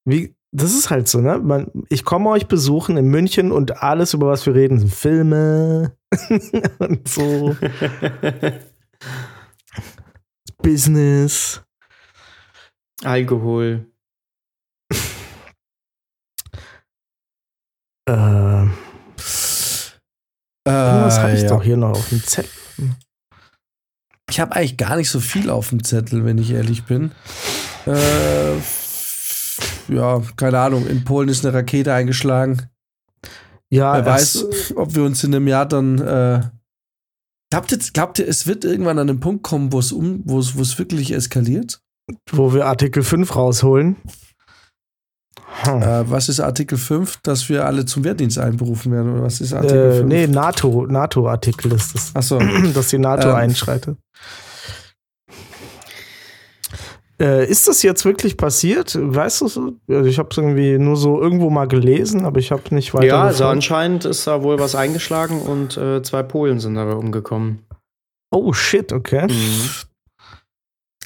wie, 0.04 0.34
das 0.52 0.74
ist 0.74 0.90
halt 0.90 1.08
so, 1.08 1.20
ne? 1.20 1.38
Man, 1.38 1.70
ich 1.88 2.04
komme 2.04 2.30
euch 2.30 2.46
besuchen 2.46 2.96
in 2.96 3.06
München 3.06 3.52
und 3.52 3.82
alles, 3.82 4.14
über 4.14 4.28
was 4.28 4.46
wir 4.46 4.54
reden, 4.54 4.78
sind 4.78 4.92
Filme 4.94 5.96
und 6.78 7.08
so. 7.08 7.56
Business. 10.62 11.62
Alkohol. 13.02 13.86
Äh, 18.10 18.66
was 20.64 21.18
habe 21.18 21.32
ich 21.32 21.42
ja. 21.42 21.48
doch 21.48 21.62
hier 21.62 21.76
noch 21.76 21.90
auf 21.90 22.08
dem 22.08 22.22
Zettel? 22.22 22.50
Ich 24.28 24.38
habe 24.38 24.54
eigentlich 24.54 24.76
gar 24.76 24.96
nicht 24.96 25.10
so 25.10 25.20
viel 25.20 25.50
auf 25.50 25.70
dem 25.70 25.82
Zettel, 25.82 26.24
wenn 26.24 26.38
ich 26.38 26.52
ehrlich 26.52 26.84
bin. 26.84 27.12
Äh, 27.86 28.56
ja, 29.88 30.22
keine 30.36 30.60
Ahnung. 30.60 30.86
In 30.86 31.04
Polen 31.04 31.28
ist 31.28 31.44
eine 31.44 31.54
Rakete 31.54 31.92
eingeschlagen. 31.92 32.68
Ja, 33.70 33.94
Wer 33.94 34.06
weiß, 34.06 34.74
ob 34.76 34.94
wir 34.94 35.04
uns 35.04 35.24
in 35.24 35.34
einem 35.34 35.48
Jahr 35.48 35.66
dann. 35.66 35.98
Äh, 35.98 36.42
glaubt, 37.50 37.72
ihr, 37.72 37.78
glaubt 37.92 38.18
ihr, 38.18 38.28
es 38.28 38.46
wird 38.46 38.64
irgendwann 38.64 38.98
an 38.98 39.06
den 39.06 39.20
Punkt 39.20 39.42
kommen, 39.42 39.72
wo 39.72 39.78
es 39.78 39.92
um, 39.92 40.22
wo 40.24 40.38
es 40.38 40.78
wirklich 40.78 41.12
eskaliert? 41.12 41.80
Wo 42.30 42.52
wir 42.52 42.66
Artikel 42.66 43.02
5 43.02 43.34
rausholen? 43.34 43.96
Hm. 45.62 45.82
Äh, 45.82 46.10
was 46.10 46.28
ist 46.28 46.40
Artikel 46.40 46.78
5? 46.78 47.18
Dass 47.22 47.48
wir 47.48 47.66
alle 47.66 47.84
zum 47.84 48.04
Wehrdienst 48.04 48.38
einberufen 48.38 48.92
werden? 48.92 49.12
Oder 49.12 49.24
was 49.24 49.40
ist 49.40 49.52
Artikel 49.52 49.90
äh, 49.90 49.96
5? 49.98 50.08
Nee, 50.08 50.26
NATO, 50.26 50.86
NATO-Artikel 50.86 51.72
ist 51.72 51.94
das. 51.94 52.14
Achso. 52.14 52.38
Dass 52.74 52.88
die 52.88 52.98
NATO 52.98 53.28
ähm, 53.28 53.34
einschreitet. 53.34 53.98
Äh, 57.20 57.46
ist 57.50 57.68
das 57.68 57.82
jetzt 57.82 58.06
wirklich 58.06 58.38
passiert? 58.38 58.96
Weißt 58.98 59.42
du 59.42 59.48
so? 59.48 59.72
Also 59.88 60.08
ich 60.08 60.18
habe 60.18 60.30
es 60.30 60.38
irgendwie 60.38 60.78
nur 60.78 60.96
so 60.96 61.20
irgendwo 61.20 61.50
mal 61.50 61.68
gelesen, 61.68 62.24
aber 62.24 62.38
ich 62.38 62.50
habe 62.50 62.62
nicht 62.70 62.94
weiter. 62.94 63.06
Ja, 63.06 63.22
also 63.24 63.44
anscheinend 63.44 64.06
ist 64.06 64.26
da 64.26 64.42
wohl 64.42 64.58
was 64.58 64.74
eingeschlagen 64.74 65.42
und 65.42 65.76
äh, 65.76 66.02
zwei 66.02 66.22
Polen 66.22 66.60
sind 66.60 66.76
dabei 66.76 66.94
umgekommen. 66.94 67.66
Oh 68.30 68.54
shit, 68.54 68.92
okay. 68.92 69.26
Mhm. 69.26 69.70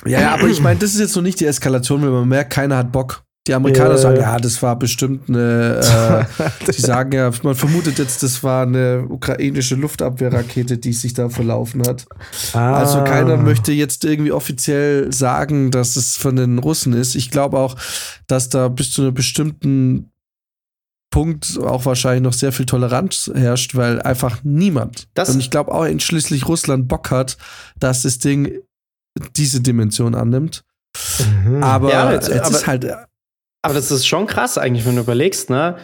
Ja, 0.07 0.21
ja, 0.21 0.35
aber 0.35 0.47
ich 0.49 0.61
meine, 0.61 0.79
das 0.79 0.95
ist 0.95 1.01
jetzt 1.01 1.17
noch 1.17 1.23
nicht 1.23 1.41
die 1.41 1.47
Eskalation, 1.47 2.03
wenn 2.03 2.11
man 2.11 2.29
merkt, 2.29 2.53
keiner 2.53 2.77
hat 2.77 2.93
Bock. 2.93 3.24
Die 3.47 3.53
Amerikaner 3.53 3.95
äh, 3.95 3.99
sagen, 3.99 4.21
ja, 4.21 4.39
das 4.39 4.63
war 4.63 4.79
bestimmt 4.79 5.29
eine, 5.29 6.27
äh, 6.39 6.73
die 6.73 6.81
sagen 6.81 7.13
ja, 7.13 7.31
man 7.43 7.55
vermutet 7.55 7.99
jetzt, 7.99 8.23
das 8.23 8.43
war 8.43 8.63
eine 8.63 9.05
ukrainische 9.07 9.75
Luftabwehrrakete, 9.75 10.79
die 10.79 10.95
sich 10.95 11.13
da 11.13 11.29
verlaufen 11.29 11.83
hat. 11.87 12.07
Ah. 12.55 12.79
Also 12.79 13.05
keiner 13.05 13.37
möchte 13.37 13.73
jetzt 13.73 14.05
irgendwie 14.07 14.33
offiziell 14.33 15.13
sagen, 15.13 15.71
dass 15.71 15.97
es 15.97 16.17
von 16.17 16.37
den 16.37 16.59
Russen 16.59 16.95
ist. 16.95 17.15
Ich 17.17 17.31
glaube 17.31 17.59
auch, 17.59 17.77
dass 18.27 18.49
da 18.49 18.69
bis 18.69 18.93
zu 18.93 19.03
einem 19.03 19.13
bestimmten 19.13 20.11
Punkt 21.11 21.59
auch 21.61 21.85
wahrscheinlich 21.85 22.23
noch 22.23 22.33
sehr 22.33 22.51
viel 22.51 22.67
Toleranz 22.67 23.31
herrscht, 23.33 23.77
weil 23.77 24.01
einfach 24.01 24.41
niemand, 24.43 25.07
das 25.13 25.29
und 25.29 25.39
ich 25.39 25.51
glaube 25.51 25.71
auch 25.71 25.85
entschließlich 25.85 26.49
Russland 26.49 26.89
Bock 26.89 27.11
hat, 27.11 27.37
dass 27.79 28.03
das 28.03 28.19
Ding 28.19 28.59
diese 29.37 29.61
Dimension 29.61 30.15
annimmt. 30.15 30.65
Mhm. 31.45 31.63
Aber 31.63 31.91
ja, 31.91 32.13
jetzt, 32.13 32.29
es 32.29 32.51
ist 32.51 32.67
halt 32.67 32.85
aber 33.65 33.75
das 33.75 33.91
ist 33.91 34.07
schon 34.07 34.27
krass 34.27 34.59
eigentlich, 34.59 34.85
wenn 34.85 34.97
du 34.97 35.01
überlegst, 35.03 35.49
ne? 35.49 35.79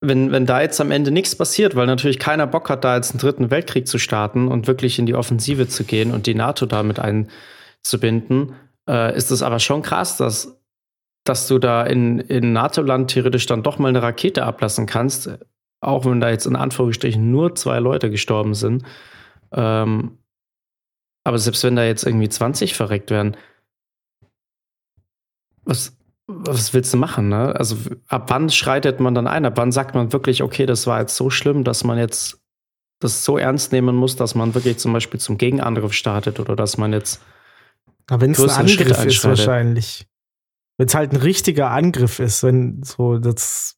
Wenn, 0.00 0.32
wenn 0.32 0.46
da 0.46 0.62
jetzt 0.62 0.80
am 0.80 0.90
Ende 0.90 1.10
nichts 1.10 1.36
passiert, 1.36 1.74
weil 1.76 1.86
natürlich 1.86 2.18
keiner 2.18 2.46
Bock 2.46 2.70
hat, 2.70 2.84
da 2.84 2.96
jetzt 2.96 3.10
einen 3.10 3.20
dritten 3.20 3.50
Weltkrieg 3.50 3.86
zu 3.86 3.98
starten 3.98 4.48
und 4.48 4.66
wirklich 4.66 4.98
in 4.98 5.04
die 5.04 5.14
Offensive 5.14 5.68
zu 5.68 5.84
gehen 5.84 6.12
und 6.12 6.26
die 6.26 6.34
NATO 6.34 6.64
damit 6.64 6.98
einzubinden, 6.98 8.54
äh, 8.88 9.14
ist 9.16 9.30
es 9.30 9.42
aber 9.42 9.58
schon 9.58 9.82
krass, 9.82 10.16
dass, 10.16 10.58
dass 11.24 11.46
du 11.46 11.58
da 11.58 11.84
in, 11.84 12.20
in 12.20 12.52
NATO-Land 12.54 13.10
theoretisch 13.10 13.46
dann 13.46 13.62
doch 13.62 13.78
mal 13.78 13.88
eine 13.88 14.02
Rakete 14.02 14.44
ablassen 14.44 14.86
kannst, 14.86 15.30
auch 15.80 16.06
wenn 16.06 16.20
da 16.20 16.30
jetzt 16.30 16.46
in 16.46 16.56
Anführungsstrichen 16.56 17.30
nur 17.30 17.54
zwei 17.54 17.80
Leute 17.80 18.10
gestorben 18.10 18.54
sind. 18.54 18.82
Ähm, 19.52 20.18
aber 21.24 21.38
selbst 21.38 21.64
wenn 21.64 21.76
da 21.76 21.84
jetzt 21.84 22.04
irgendwie 22.04 22.28
20 22.28 22.74
verreckt 22.74 23.10
werden, 23.10 23.36
was, 25.64 25.95
was 26.26 26.74
willst 26.74 26.92
du 26.92 26.96
machen, 26.96 27.28
ne? 27.28 27.54
Also 27.54 27.76
ab 28.08 28.30
wann 28.30 28.50
schreitet 28.50 29.00
man 29.00 29.14
dann 29.14 29.26
ein? 29.26 29.44
Ab 29.44 29.54
wann 29.56 29.72
sagt 29.72 29.94
man 29.94 30.12
wirklich, 30.12 30.42
okay, 30.42 30.66
das 30.66 30.86
war 30.86 31.00
jetzt 31.00 31.16
so 31.16 31.30
schlimm, 31.30 31.62
dass 31.62 31.84
man 31.84 31.98
jetzt 31.98 32.40
das 32.98 33.24
so 33.24 33.38
ernst 33.38 33.72
nehmen 33.72 33.94
muss, 33.94 34.16
dass 34.16 34.34
man 34.34 34.54
wirklich 34.54 34.78
zum 34.78 34.92
Beispiel 34.92 35.20
zum 35.20 35.38
Gegenangriff 35.38 35.92
startet 35.92 36.40
oder 36.40 36.56
dass 36.56 36.78
man 36.78 36.92
jetzt. 36.92 37.20
Aber 38.08 38.22
wenn 38.22 38.32
es 38.32 38.40
ein 38.40 38.50
Angriff 38.50 39.04
ist, 39.04 39.24
wahrscheinlich. 39.24 40.06
Wenn 40.78 40.88
es 40.88 40.94
halt 40.94 41.12
ein 41.12 41.16
richtiger 41.16 41.70
Angriff 41.70 42.18
ist, 42.18 42.42
wenn 42.42 42.82
so 42.82 43.18
das. 43.18 43.76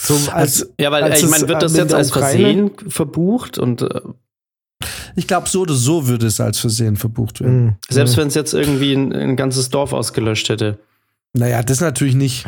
So 0.00 0.14
als, 0.14 0.32
also, 0.32 0.66
ja, 0.80 0.90
weil 0.90 1.04
als 1.04 1.22
ich 1.22 1.30
meine, 1.30 1.48
wird 1.48 1.62
das 1.62 1.76
jetzt 1.76 1.94
als 1.94 2.10
Versehen 2.10 2.72
verbucht 2.88 3.58
und 3.58 3.82
äh, 3.82 4.00
ich 5.14 5.28
glaube, 5.28 5.48
so 5.48 5.62
oder 5.62 5.74
so 5.74 6.08
würde 6.08 6.26
es 6.26 6.40
als 6.40 6.58
Versehen 6.58 6.96
verbucht 6.96 7.40
werden. 7.40 7.64
Mhm. 7.64 7.76
Selbst 7.88 8.16
wenn 8.16 8.26
es 8.26 8.34
jetzt 8.34 8.52
irgendwie 8.52 8.92
ein, 8.92 9.12
ein 9.12 9.36
ganzes 9.36 9.70
Dorf 9.70 9.92
ausgelöscht 9.92 10.48
hätte. 10.48 10.78
Naja, 11.36 11.64
das 11.64 11.80
natürlich 11.80 12.14
nicht. 12.14 12.46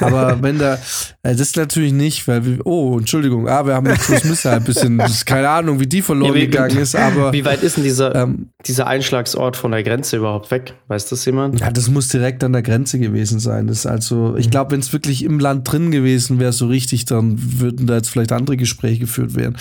Aber 0.00 0.42
wenn 0.42 0.58
da, 0.58 0.74
äh, 1.22 1.34
das 1.34 1.56
natürlich 1.56 1.94
nicht, 1.94 2.28
weil 2.28 2.44
wir, 2.44 2.66
oh, 2.66 2.98
Entschuldigung, 2.98 3.48
ah, 3.48 3.64
wir 3.64 3.74
haben 3.74 3.86
eine 3.86 3.96
Cruise 3.96 4.28
Missile 4.28 4.56
ein 4.56 4.64
bisschen, 4.64 4.98
keine 5.24 5.48
Ahnung, 5.48 5.80
wie 5.80 5.86
die 5.86 6.02
verloren 6.02 6.34
ja, 6.34 6.42
wie, 6.42 6.46
gegangen 6.46 6.76
ist, 6.76 6.94
aber. 6.94 7.32
Wie 7.32 7.46
weit 7.46 7.62
ist 7.62 7.78
denn 7.78 7.84
dieser, 7.84 8.14
ähm, 8.14 8.50
dieser 8.66 8.86
Einschlagsort 8.86 9.56
von 9.56 9.70
der 9.70 9.82
Grenze 9.82 10.18
überhaupt 10.18 10.50
weg? 10.50 10.74
Weiß 10.88 11.08
das 11.08 11.24
jemand? 11.24 11.60
Ja, 11.60 11.70
das 11.70 11.88
muss 11.88 12.08
direkt 12.08 12.44
an 12.44 12.52
der 12.52 12.60
Grenze 12.60 12.98
gewesen 12.98 13.40
sein. 13.40 13.68
Das 13.68 13.78
ist 13.78 13.86
also, 13.86 14.36
ich 14.36 14.48
mhm. 14.48 14.50
glaube, 14.50 14.72
wenn 14.72 14.80
es 14.80 14.92
wirklich 14.92 15.24
im 15.24 15.40
Land 15.40 15.72
drin 15.72 15.90
gewesen 15.90 16.38
wäre, 16.38 16.52
so 16.52 16.66
richtig, 16.66 17.06
dann 17.06 17.38
würden 17.38 17.86
da 17.86 17.96
jetzt 17.96 18.10
vielleicht 18.10 18.32
andere 18.32 18.58
Gespräche 18.58 19.00
geführt 19.00 19.34
werden. 19.34 19.56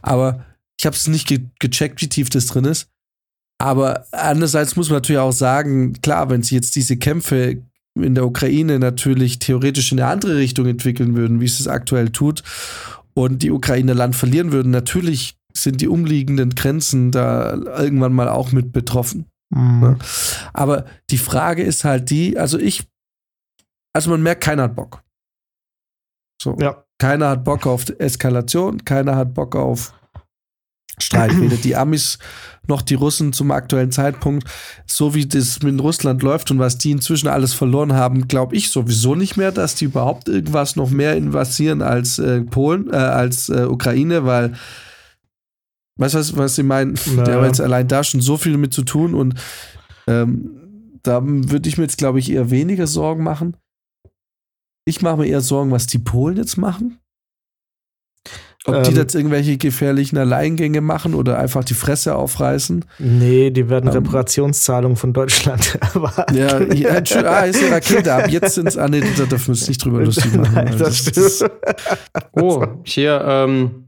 Aber 0.00 0.46
ich 0.80 0.86
habe 0.86 0.96
es 0.96 1.08
nicht 1.08 1.28
ge 1.28 1.40
gecheckt, 1.58 2.00
wie 2.00 2.08
tief 2.08 2.30
das 2.30 2.46
drin 2.46 2.64
ist. 2.64 2.88
Aber 3.60 4.06
andererseits 4.12 4.76
muss 4.76 4.88
man 4.88 4.98
natürlich 4.98 5.20
auch 5.20 5.32
sagen, 5.32 5.94
klar, 6.00 6.30
wenn 6.30 6.42
sie 6.42 6.54
jetzt 6.54 6.76
diese 6.76 6.96
Kämpfe 6.96 7.62
in 8.02 8.14
der 8.14 8.26
Ukraine 8.26 8.78
natürlich 8.78 9.38
theoretisch 9.38 9.92
in 9.92 10.00
eine 10.00 10.10
andere 10.10 10.36
Richtung 10.36 10.66
entwickeln 10.66 11.16
würden, 11.16 11.40
wie 11.40 11.46
es 11.46 11.60
es 11.60 11.68
aktuell 11.68 12.10
tut, 12.10 12.42
und 13.14 13.42
die 13.42 13.50
Ukraine 13.50 13.94
Land 13.94 14.14
verlieren 14.14 14.52
würden, 14.52 14.70
natürlich 14.70 15.36
sind 15.52 15.80
die 15.80 15.88
umliegenden 15.88 16.54
Grenzen 16.54 17.10
da 17.10 17.54
irgendwann 17.54 18.12
mal 18.12 18.28
auch 18.28 18.52
mit 18.52 18.72
betroffen. 18.72 19.26
Mhm. 19.50 19.80
Ne? 19.80 19.98
Aber 20.52 20.84
die 21.10 21.18
Frage 21.18 21.62
ist 21.62 21.84
halt 21.84 22.10
die, 22.10 22.38
also 22.38 22.58
ich, 22.58 22.86
also 23.92 24.10
man 24.10 24.22
merkt, 24.22 24.44
keiner 24.44 24.64
hat 24.64 24.76
Bock. 24.76 25.02
So. 26.40 26.56
Ja. 26.60 26.84
Keiner 27.00 27.30
hat 27.30 27.44
Bock 27.44 27.66
auf 27.66 27.86
Eskalation, 27.98 28.84
keiner 28.84 29.16
hat 29.16 29.34
Bock 29.34 29.56
auf 29.56 29.92
Streit. 30.98 31.36
Weder 31.40 31.56
die 31.56 31.76
Amis 31.76 32.18
noch 32.66 32.82
die 32.82 32.94
Russen 32.94 33.32
zum 33.32 33.50
aktuellen 33.50 33.90
Zeitpunkt. 33.90 34.48
So 34.86 35.14
wie 35.14 35.26
das 35.26 35.62
mit 35.62 35.80
Russland 35.80 36.22
läuft 36.22 36.50
und 36.50 36.58
was 36.58 36.78
die 36.78 36.90
inzwischen 36.90 37.28
alles 37.28 37.54
verloren 37.54 37.94
haben, 37.94 38.28
glaube 38.28 38.56
ich 38.56 38.70
sowieso 38.70 39.14
nicht 39.14 39.36
mehr, 39.36 39.52
dass 39.52 39.74
die 39.74 39.86
überhaupt 39.86 40.28
irgendwas 40.28 40.76
noch 40.76 40.90
mehr 40.90 41.16
investieren 41.16 41.82
als 41.82 42.18
äh, 42.18 42.42
Polen, 42.42 42.90
äh, 42.92 42.96
als 42.96 43.48
äh, 43.48 43.64
Ukraine, 43.64 44.24
weil 44.24 44.54
weißt 45.96 46.14
du, 46.14 46.18
was, 46.18 46.36
was 46.36 46.54
sie 46.54 46.62
meinen? 46.62 46.98
Naja. 47.06 47.24
Die 47.24 47.32
haben 47.32 47.44
jetzt 47.44 47.60
allein 47.60 47.88
da 47.88 48.04
schon 48.04 48.20
so 48.20 48.36
viel 48.36 48.56
mit 48.56 48.72
zu 48.72 48.82
tun 48.82 49.14
und 49.14 49.34
ähm, 50.06 51.00
da 51.02 51.20
würde 51.24 51.68
ich 51.68 51.78
mir 51.78 51.84
jetzt, 51.84 51.98
glaube 51.98 52.18
ich, 52.18 52.30
eher 52.30 52.50
weniger 52.50 52.86
Sorgen 52.86 53.22
machen. 53.22 53.56
Ich 54.84 55.02
mache 55.02 55.18
mir 55.18 55.26
eher 55.26 55.40
Sorgen, 55.40 55.70
was 55.70 55.86
die 55.86 55.98
Polen 55.98 56.36
jetzt 56.36 56.56
machen. 56.56 56.98
Ob 58.68 58.82
die 58.84 58.90
Ähm. 58.90 58.96
jetzt 58.96 59.14
irgendwelche 59.14 59.56
gefährlichen 59.56 60.18
Alleingänge 60.18 60.80
machen 60.80 61.14
oder 61.14 61.38
einfach 61.38 61.64
die 61.64 61.74
Fresse 61.74 62.14
aufreißen. 62.14 62.84
Nee, 62.98 63.50
die 63.50 63.68
werden 63.68 63.88
Ähm. 63.88 63.94
Reparationszahlungen 63.96 64.96
von 64.96 65.12
Deutschland 65.12 65.78
erwarten. 65.94 66.36
Ja, 66.36 66.60
ja 66.62 66.88
Entschuldigung, 66.90 67.34
ah, 67.34 67.40
ist 67.40 67.62
eine 67.62 67.72
Rakete 67.74 68.12
ab. 68.14 68.28
Jetzt 68.30 68.54
sind 68.54 68.68
es, 68.68 68.76
ah, 68.76 68.88
nee, 68.88 69.00
da 69.00 69.24
dürfen 69.24 69.46
wir 69.46 69.50
uns 69.50 69.68
nicht 69.68 69.84
drüber 69.84 70.02
lustig 70.04 70.34
machen. 70.36 70.54
Nein, 70.54 70.68
Also, 70.68 70.84
das 70.84 71.04
das 71.04 71.36
stimmt. 71.36 71.52
Oh, 72.32 72.64
hier, 72.84 73.22
ähm, 73.26 73.84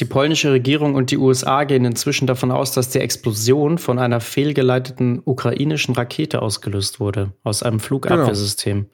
die 0.00 0.04
polnische 0.04 0.52
Regierung 0.52 0.94
und 0.94 1.10
die 1.10 1.18
USA 1.18 1.64
gehen 1.64 1.84
inzwischen 1.84 2.26
davon 2.28 2.52
aus, 2.52 2.70
dass 2.72 2.88
die 2.90 3.00
Explosion 3.00 3.78
von 3.78 3.98
einer 3.98 4.20
fehlgeleiteten 4.20 5.20
ukrainischen 5.24 5.94
Rakete 5.96 6.40
ausgelöst 6.40 7.00
wurde, 7.00 7.32
aus 7.42 7.64
einem 7.64 7.80
Flugabwehrsystem. 7.80 8.86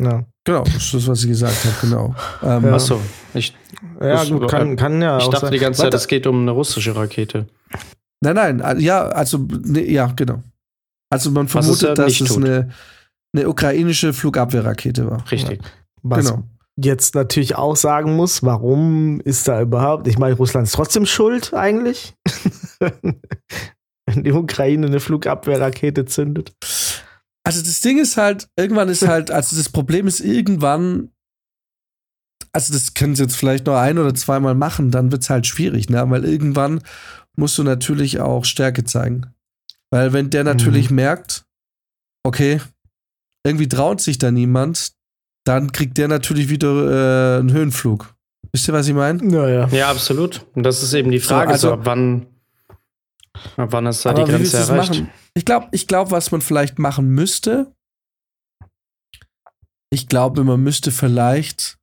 Ja, 0.00 0.24
Genau, 0.46 0.62
das 0.64 0.74
ist 0.76 0.94
das, 0.94 1.06
was 1.08 1.22
ich 1.22 1.28
gesagt 1.28 1.64
habe, 1.64 1.74
genau. 1.80 2.14
Ähm, 2.42 2.64
Ja. 2.66 2.74
Achso, 2.74 3.00
ich, 3.32 3.54
ja 4.00 4.08
Das- 4.16 4.28
gut, 4.28 4.50
kann, 4.50 4.76
kann 4.76 5.00
ja 5.00 5.16
ich 5.18 5.24
auch 5.24 5.30
dachte 5.30 5.46
sein. 5.46 5.52
die 5.52 5.58
ganze 5.58 5.78
Zeit, 5.78 5.84
Warte, 5.86 5.96
es 5.96 6.08
geht 6.08 6.26
um 6.26 6.42
eine 6.42 6.50
russische 6.50 6.94
Rakete. 6.94 7.46
Nein, 8.20 8.34
nein, 8.36 8.80
ja, 8.80 9.02
also, 9.08 9.38
nee, 9.64 9.90
ja, 9.90 10.06
genau. 10.16 10.42
Also 11.10 11.30
man 11.30 11.46
es 11.46 11.52
vermutet, 11.52 11.82
ja 11.82 11.94
dass 11.94 12.06
nicht 12.08 12.20
es 12.22 12.28
tut. 12.28 12.44
eine, 12.44 12.70
eine 13.34 13.48
ukrainische 13.48 14.12
Flugabwehrrakete 14.12 15.08
war. 15.10 15.24
Richtig. 15.30 15.60
was 16.02 16.26
Genau. 16.26 16.42
jetzt 16.76 17.14
natürlich 17.14 17.56
auch 17.56 17.76
sagen 17.76 18.16
muss, 18.16 18.42
warum 18.42 19.20
ist 19.20 19.46
da 19.48 19.60
überhaupt, 19.62 20.08
ich 20.08 20.18
meine, 20.18 20.34
Russland 20.34 20.66
ist 20.66 20.72
trotzdem 20.74 21.06
schuld 21.06 21.54
eigentlich, 21.54 22.14
wenn 24.06 24.22
die 24.24 24.32
Ukraine 24.32 24.86
eine 24.88 25.00
Flugabwehrrakete 25.00 26.04
zündet. 26.04 26.52
Also 27.46 27.62
das 27.62 27.80
Ding 27.82 27.98
ist 28.00 28.16
halt, 28.16 28.48
irgendwann 28.56 28.88
ist 28.88 29.06
halt, 29.06 29.30
also 29.30 29.56
das 29.56 29.68
Problem 29.68 30.06
ist 30.06 30.20
irgendwann, 30.20 31.10
also 32.52 32.72
das 32.72 32.94
können 32.94 33.14
sie 33.16 33.22
jetzt 33.24 33.36
vielleicht 33.36 33.66
noch 33.66 33.76
ein 33.76 33.98
oder 33.98 34.14
zweimal 34.14 34.54
machen, 34.54 34.90
dann 34.90 35.12
wird 35.12 35.22
es 35.22 35.30
halt 35.30 35.46
schwierig, 35.46 35.90
ne? 35.90 36.08
Weil 36.08 36.24
irgendwann 36.24 36.80
musst 37.36 37.58
du 37.58 37.62
natürlich 37.62 38.20
auch 38.20 38.44
Stärke 38.44 38.84
zeigen. 38.84 39.26
Weil 39.90 40.12
wenn 40.12 40.30
der 40.30 40.44
natürlich 40.44 40.90
merkt, 40.90 41.44
okay, 42.24 42.60
irgendwie 43.44 43.68
traut 43.68 44.00
sich 44.00 44.18
da 44.18 44.30
niemand, 44.30 44.92
dann 45.44 45.72
kriegt 45.72 45.98
der 45.98 46.08
natürlich 46.08 46.48
wieder 46.48 47.36
äh, 47.36 47.40
einen 47.40 47.52
Höhenflug. 47.52 48.14
Wisst 48.52 48.68
ihr, 48.68 48.72
was 48.74 48.88
ich 48.88 48.94
meine? 48.94 49.18
Naja. 49.22 49.68
Ja, 49.68 49.90
absolut. 49.90 50.46
Und 50.54 50.62
das 50.62 50.82
ist 50.82 50.94
eben 50.94 51.10
die 51.10 51.20
Frage, 51.20 51.50
also- 51.52 51.68
so, 51.68 51.74
ab 51.74 51.80
wann, 51.84 52.26
ab 53.56 53.68
wann 53.72 53.86
ist 53.86 54.04
da 54.06 54.14
die 54.14 54.24
Grenze 54.24 54.56
erreicht? 54.56 54.90
machen? 54.92 55.10
Ich 55.36 55.44
glaube, 55.44 55.68
ich 55.72 55.86
glaub, 55.86 56.10
was 56.10 56.30
man 56.30 56.40
vielleicht 56.40 56.78
machen 56.78 57.08
müsste, 57.08 57.72
ich 59.94 60.08
glaube, 60.08 60.44
man 60.44 60.62
müsste 60.62 60.90
vielleicht 60.90 61.78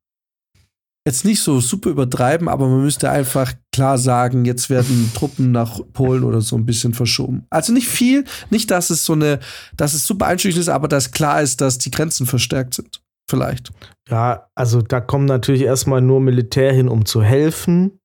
jetzt 1.06 1.24
nicht 1.24 1.40
so 1.40 1.60
super 1.60 1.90
übertreiben, 1.90 2.48
aber 2.48 2.68
man 2.68 2.82
müsste 2.82 3.10
einfach 3.10 3.54
klar 3.74 3.98
sagen, 3.98 4.44
jetzt 4.44 4.70
werden 4.70 5.10
Truppen 5.16 5.50
nach 5.50 5.80
Polen 5.92 6.22
oder 6.22 6.40
so 6.40 6.56
ein 6.56 6.66
bisschen 6.66 6.94
verschoben. 6.94 7.46
Also 7.50 7.72
nicht 7.72 7.88
viel, 7.88 8.24
nicht, 8.50 8.70
dass 8.70 8.90
es 8.90 9.04
so 9.04 9.14
eine, 9.14 9.40
dass 9.76 9.94
es 9.94 10.06
super 10.06 10.26
einschüchternd 10.26 10.62
ist, 10.62 10.68
aber 10.68 10.88
dass 10.88 11.10
klar 11.10 11.42
ist, 11.42 11.60
dass 11.60 11.78
die 11.78 11.90
Grenzen 11.90 12.26
verstärkt 12.26 12.74
sind. 12.74 13.02
Vielleicht. 13.28 13.70
Ja, 14.08 14.48
also 14.54 14.82
da 14.82 15.00
kommt 15.00 15.26
natürlich 15.26 15.62
erstmal 15.62 16.02
nur 16.02 16.20
Militär 16.20 16.72
hin, 16.72 16.88
um 16.88 17.06
zu 17.06 17.22
helfen, 17.22 17.98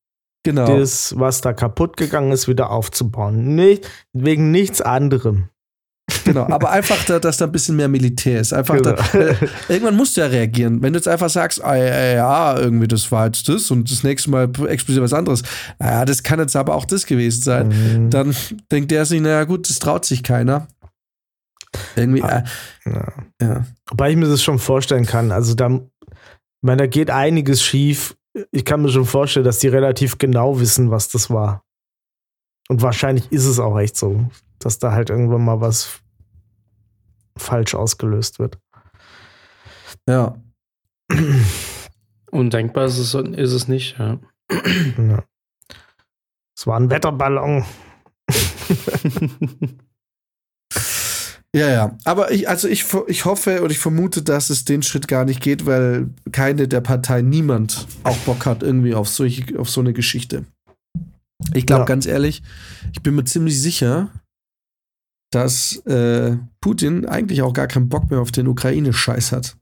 Genau. 0.47 0.77
das, 0.77 1.13
was 1.17 1.41
da 1.41 1.51
kaputt 1.53 1.97
gegangen 1.97 2.31
ist, 2.31 2.47
wieder 2.47 2.69
aufzubauen. 2.71 3.55
Nicht, 3.55 3.89
wegen 4.13 4.49
nichts 4.51 4.81
anderem. 4.81 5.49
Genau, 6.23 6.47
aber 6.49 6.71
einfach, 6.71 7.03
da, 7.03 7.19
dass 7.19 7.35
da 7.35 7.45
ein 7.45 7.51
bisschen 7.51 7.75
mehr 7.75 7.89
Militär 7.89 8.39
ist. 8.39 8.53
Einfach 8.53 8.79
da, 8.79 8.93
Genau. 8.93 9.25
äh, 9.25 9.35
irgendwann 9.67 9.97
musst 9.97 10.15
du 10.15 10.21
ja 10.21 10.27
reagieren. 10.27 10.81
Wenn 10.81 10.93
du 10.93 10.99
jetzt 10.99 11.07
einfach 11.09 11.29
sagst, 11.29 11.61
ah, 11.61 11.75
ja, 11.75 12.05
ja, 12.13 12.57
irgendwie, 12.57 12.87
das 12.87 13.11
war 13.11 13.25
jetzt 13.25 13.49
das 13.49 13.71
und 13.71 13.91
das 13.91 14.03
nächste 14.03 14.29
Mal 14.29 14.49
explodiert 14.69 15.03
was 15.03 15.11
anderes. 15.11 15.43
Naja, 15.79 16.05
das 16.05 16.23
kann 16.23 16.39
jetzt 16.39 16.55
aber 16.55 16.75
auch 16.75 16.85
das 16.85 17.05
gewesen 17.07 17.41
sein. 17.41 17.67
Mhm. 17.67 18.09
Dann 18.09 18.33
denkt 18.71 18.91
der 18.91 19.05
sich, 19.05 19.19
naja, 19.19 19.43
gut, 19.43 19.69
das 19.69 19.79
traut 19.79 20.05
sich 20.05 20.23
keiner. 20.23 20.67
Irgendwie, 21.97 22.21
äh, 22.21 22.43
Ja. 22.85 23.13
ja. 23.41 23.65
Wobei 23.89 24.11
ich 24.11 24.15
mir 24.15 24.27
das 24.27 24.41
schon 24.41 24.59
vorstellen 24.59 25.05
kann. 25.05 25.31
Also 25.33 25.55
da, 25.55 25.67
ich 25.69 25.81
meine, 26.61 26.83
da 26.83 26.87
geht 26.87 27.09
einiges 27.11 27.61
schief. 27.61 28.15
Ich 28.51 28.65
kann 28.65 28.81
mir 28.81 28.89
schon 28.89 29.05
vorstellen, 29.05 29.45
dass 29.45 29.59
die 29.59 29.67
relativ 29.67 30.17
genau 30.17 30.59
wissen, 30.59 30.91
was 30.91 31.09
das 31.09 31.29
war. 31.29 31.63
Und 32.69 32.81
wahrscheinlich 32.81 33.31
ist 33.31 33.45
es 33.45 33.59
auch 33.59 33.77
echt 33.79 33.95
so, 33.95 34.29
dass 34.59 34.79
da 34.79 34.91
halt 34.91 35.09
irgendwann 35.09 35.45
mal 35.45 35.61
was 35.61 36.01
falsch 37.37 37.75
ausgelöst 37.75 38.39
wird. 38.39 38.59
Ja. 40.07 40.35
Undenkbar 42.31 42.85
ist 42.85 42.97
es, 42.97 43.13
ist 43.13 43.53
es 43.53 43.67
nicht, 43.67 43.97
ja. 43.97 44.19
Ja. 44.97 45.23
Es 46.55 46.67
war 46.67 46.79
ein 46.79 46.89
Wetterballon. 46.89 47.65
Ja, 51.57 51.69
ja. 51.69 51.97
Aber 52.03 52.31
ich, 52.31 52.47
also 52.47 52.67
ich, 52.67 52.85
ich 53.07 53.25
hoffe 53.25 53.63
und 53.63 53.71
ich 53.71 53.79
vermute, 53.79 54.21
dass 54.21 54.49
es 54.49 54.63
den 54.65 54.83
Schritt 54.83 55.07
gar 55.07 55.25
nicht 55.25 55.41
geht, 55.41 55.65
weil 55.65 56.09
keine 56.31 56.67
der 56.67 56.81
Parteien, 56.81 57.29
niemand 57.29 57.87
auch 58.03 58.17
Bock 58.17 58.45
hat 58.45 58.61
irgendwie 58.63 58.93
auf, 58.93 59.09
solche, 59.09 59.57
auf 59.59 59.69
so 59.69 59.81
eine 59.81 59.93
Geschichte. 59.93 60.45
Ich 61.53 61.65
glaube, 61.65 61.81
Ja. 61.81 61.85
ganz 61.85 62.05
ehrlich, 62.05 62.43
ich 62.93 63.01
bin 63.01 63.15
mir 63.15 63.23
ziemlich 63.25 63.59
sicher, 63.59 64.09
dass 65.31 65.77
äh, 65.85 66.37
Putin 66.61 67.05
eigentlich 67.05 67.41
auch 67.41 67.53
gar 67.53 67.67
keinen 67.67 67.89
Bock 67.89 68.09
mehr 68.09 68.19
auf 68.19 68.31
den 68.31 68.47
Ukraine-Scheiß 68.47 69.31
hat. 69.31 69.57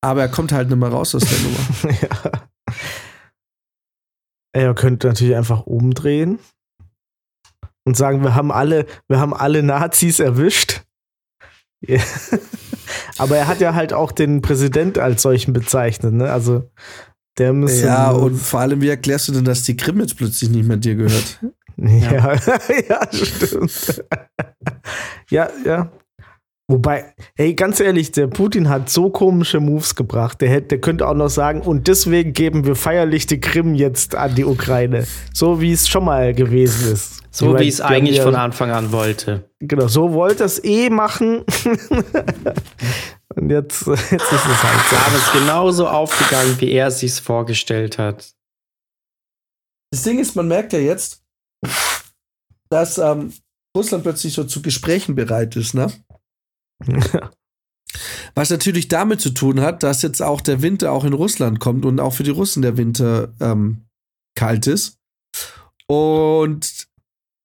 Aber 0.00 0.22
er 0.22 0.28
kommt 0.28 0.52
halt 0.52 0.68
nicht 0.68 0.78
mehr 0.78 0.90
raus 0.90 1.14
aus 1.14 1.22
der 1.22 1.38
Nummer. 1.38 1.98
ja. 2.02 2.48
Er 4.52 4.74
könnte 4.74 5.06
natürlich 5.06 5.36
einfach 5.36 5.66
umdrehen 5.66 6.38
und 7.86 7.96
sagen, 7.96 8.22
wir 8.22 8.34
haben 8.34 8.50
alle, 8.52 8.86
wir 9.08 9.18
haben 9.20 9.34
alle 9.34 9.62
Nazis 9.62 10.20
erwischt. 10.20 10.82
Aber 13.18 13.36
er 13.36 13.46
hat 13.46 13.60
ja 13.60 13.74
halt 13.74 13.92
auch 13.92 14.12
den 14.12 14.42
Präsident 14.42 14.98
als 14.98 15.22
solchen 15.22 15.52
bezeichnet, 15.52 16.14
ne? 16.14 16.30
Also 16.30 16.70
der 17.38 17.52
müsste. 17.52 17.86
ja, 17.86 18.10
und 18.10 18.36
vor 18.36 18.60
allem, 18.60 18.80
wie 18.80 18.88
erklärst 18.88 19.28
du 19.28 19.32
denn, 19.32 19.44
dass 19.44 19.62
die 19.62 19.76
Krim 19.76 20.00
jetzt 20.00 20.16
plötzlich 20.16 20.50
nicht 20.50 20.66
mehr 20.66 20.76
dir 20.76 20.94
gehört? 20.94 21.40
Ja, 21.80 22.34
ja, 22.88 23.08
stimmt. 23.12 24.02
ja, 25.30 25.48
ja. 25.64 25.92
Wobei, 26.66 27.14
hey, 27.36 27.54
ganz 27.54 27.78
ehrlich, 27.78 28.10
der 28.10 28.26
Putin 28.26 28.68
hat 28.68 28.90
so 28.90 29.10
komische 29.10 29.60
Moves 29.60 29.94
gebracht. 29.94 30.40
Der, 30.40 30.50
hätte, 30.50 30.66
der 30.66 30.80
könnte 30.80 31.06
auch 31.06 31.14
noch 31.14 31.28
sagen, 31.28 31.60
und 31.60 31.86
deswegen 31.86 32.32
geben 32.32 32.66
wir 32.66 32.74
feierlich 32.74 33.26
die 33.26 33.38
Krim 33.38 33.76
jetzt 33.76 34.16
an 34.16 34.34
die 34.34 34.44
Ukraine. 34.44 35.06
So 35.32 35.60
wie 35.60 35.70
es 35.70 35.88
schon 35.88 36.04
mal 36.04 36.34
gewesen 36.34 36.92
ist. 36.92 37.22
So 37.38 37.54
Ich 37.54 37.60
wie 37.60 37.68
es 37.68 37.80
eigentlich 37.80 38.16
ja- 38.16 38.24
von 38.24 38.34
Anfang 38.34 38.72
an 38.72 38.90
wollte. 38.90 39.48
Genau, 39.60 39.86
so 39.86 40.12
wollte 40.12 40.42
es 40.42 40.62
eh 40.64 40.90
machen. 40.90 41.44
und 43.36 43.50
jetzt, 43.50 43.86
jetzt 43.86 44.12
ist 44.12 44.32
es 44.32 44.62
halt 44.62 44.88
so. 44.90 44.96
Aber 44.96 45.14
es 45.16 45.22
ist 45.22 45.32
genauso 45.32 45.86
aufgegangen, 45.86 46.60
wie 46.60 46.72
er 46.72 46.88
es 46.88 46.98
sich 46.98 47.12
vorgestellt 47.14 47.96
hat. 47.96 48.34
Das 49.92 50.02
Ding 50.02 50.18
ist, 50.18 50.34
man 50.34 50.48
merkt 50.48 50.72
ja 50.72 50.80
jetzt, 50.80 51.22
dass 52.70 52.98
ähm, 52.98 53.32
Russland 53.76 54.02
plötzlich 54.02 54.34
so 54.34 54.42
zu 54.42 54.60
Gesprächen 54.60 55.14
bereit 55.14 55.54
ist, 55.54 55.74
ne? 55.74 55.92
Was 58.34 58.50
natürlich 58.50 58.88
damit 58.88 59.20
zu 59.20 59.30
tun 59.30 59.60
hat, 59.60 59.84
dass 59.84 60.02
jetzt 60.02 60.22
auch 60.22 60.40
der 60.40 60.60
Winter 60.60 60.90
auch 60.90 61.04
in 61.04 61.12
Russland 61.12 61.60
kommt 61.60 61.84
und 61.84 62.00
auch 62.00 62.14
für 62.14 62.24
die 62.24 62.30
Russen 62.30 62.62
der 62.62 62.76
Winter 62.76 63.32
ähm, 63.40 63.86
kalt 64.34 64.66
ist. 64.66 64.98
Und 65.86 66.77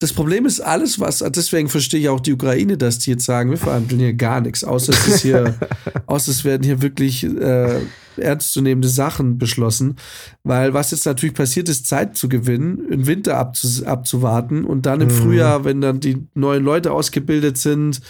das 0.04 0.12
Problem 0.12 0.44
ist 0.44 0.60
alles, 0.60 1.00
was, 1.00 1.24
deswegen 1.30 1.70
verstehe 1.70 1.98
ich 1.98 2.08
auch 2.10 2.20
die 2.20 2.34
Ukraine, 2.34 2.76
dass 2.76 2.98
die 2.98 3.12
jetzt 3.12 3.24
sagen, 3.24 3.48
wir 3.48 3.56
verhandeln 3.56 4.00
hier 4.02 4.12
gar 4.12 4.42
nichts, 4.42 4.62
außer 4.62 4.92
es 4.92 5.08
ist 5.08 5.22
hier, 5.22 5.54
außer 6.06 6.30
es 6.30 6.44
werden 6.44 6.62
hier 6.62 6.82
wirklich 6.82 7.24
äh, 7.24 7.80
ernstzunehmende 8.18 8.88
Sachen 8.88 9.38
beschlossen. 9.38 9.96
Weil 10.42 10.74
was 10.74 10.90
jetzt 10.90 11.06
natürlich 11.06 11.34
passiert 11.34 11.70
ist, 11.70 11.86
Zeit 11.86 12.18
zu 12.18 12.28
gewinnen, 12.28 12.86
im 12.90 13.06
Winter 13.06 13.38
abzu 13.38 13.86
abzuwarten 13.86 14.66
und 14.66 14.84
dann 14.84 15.00
im 15.00 15.08
Mhm. 15.08 15.12
Frühjahr, 15.12 15.64
wenn 15.64 15.80
dann 15.80 16.00
die 16.00 16.26
neuen 16.34 16.62
Leute 16.62 16.92
ausgebildet 16.92 17.56
sind 17.56 18.02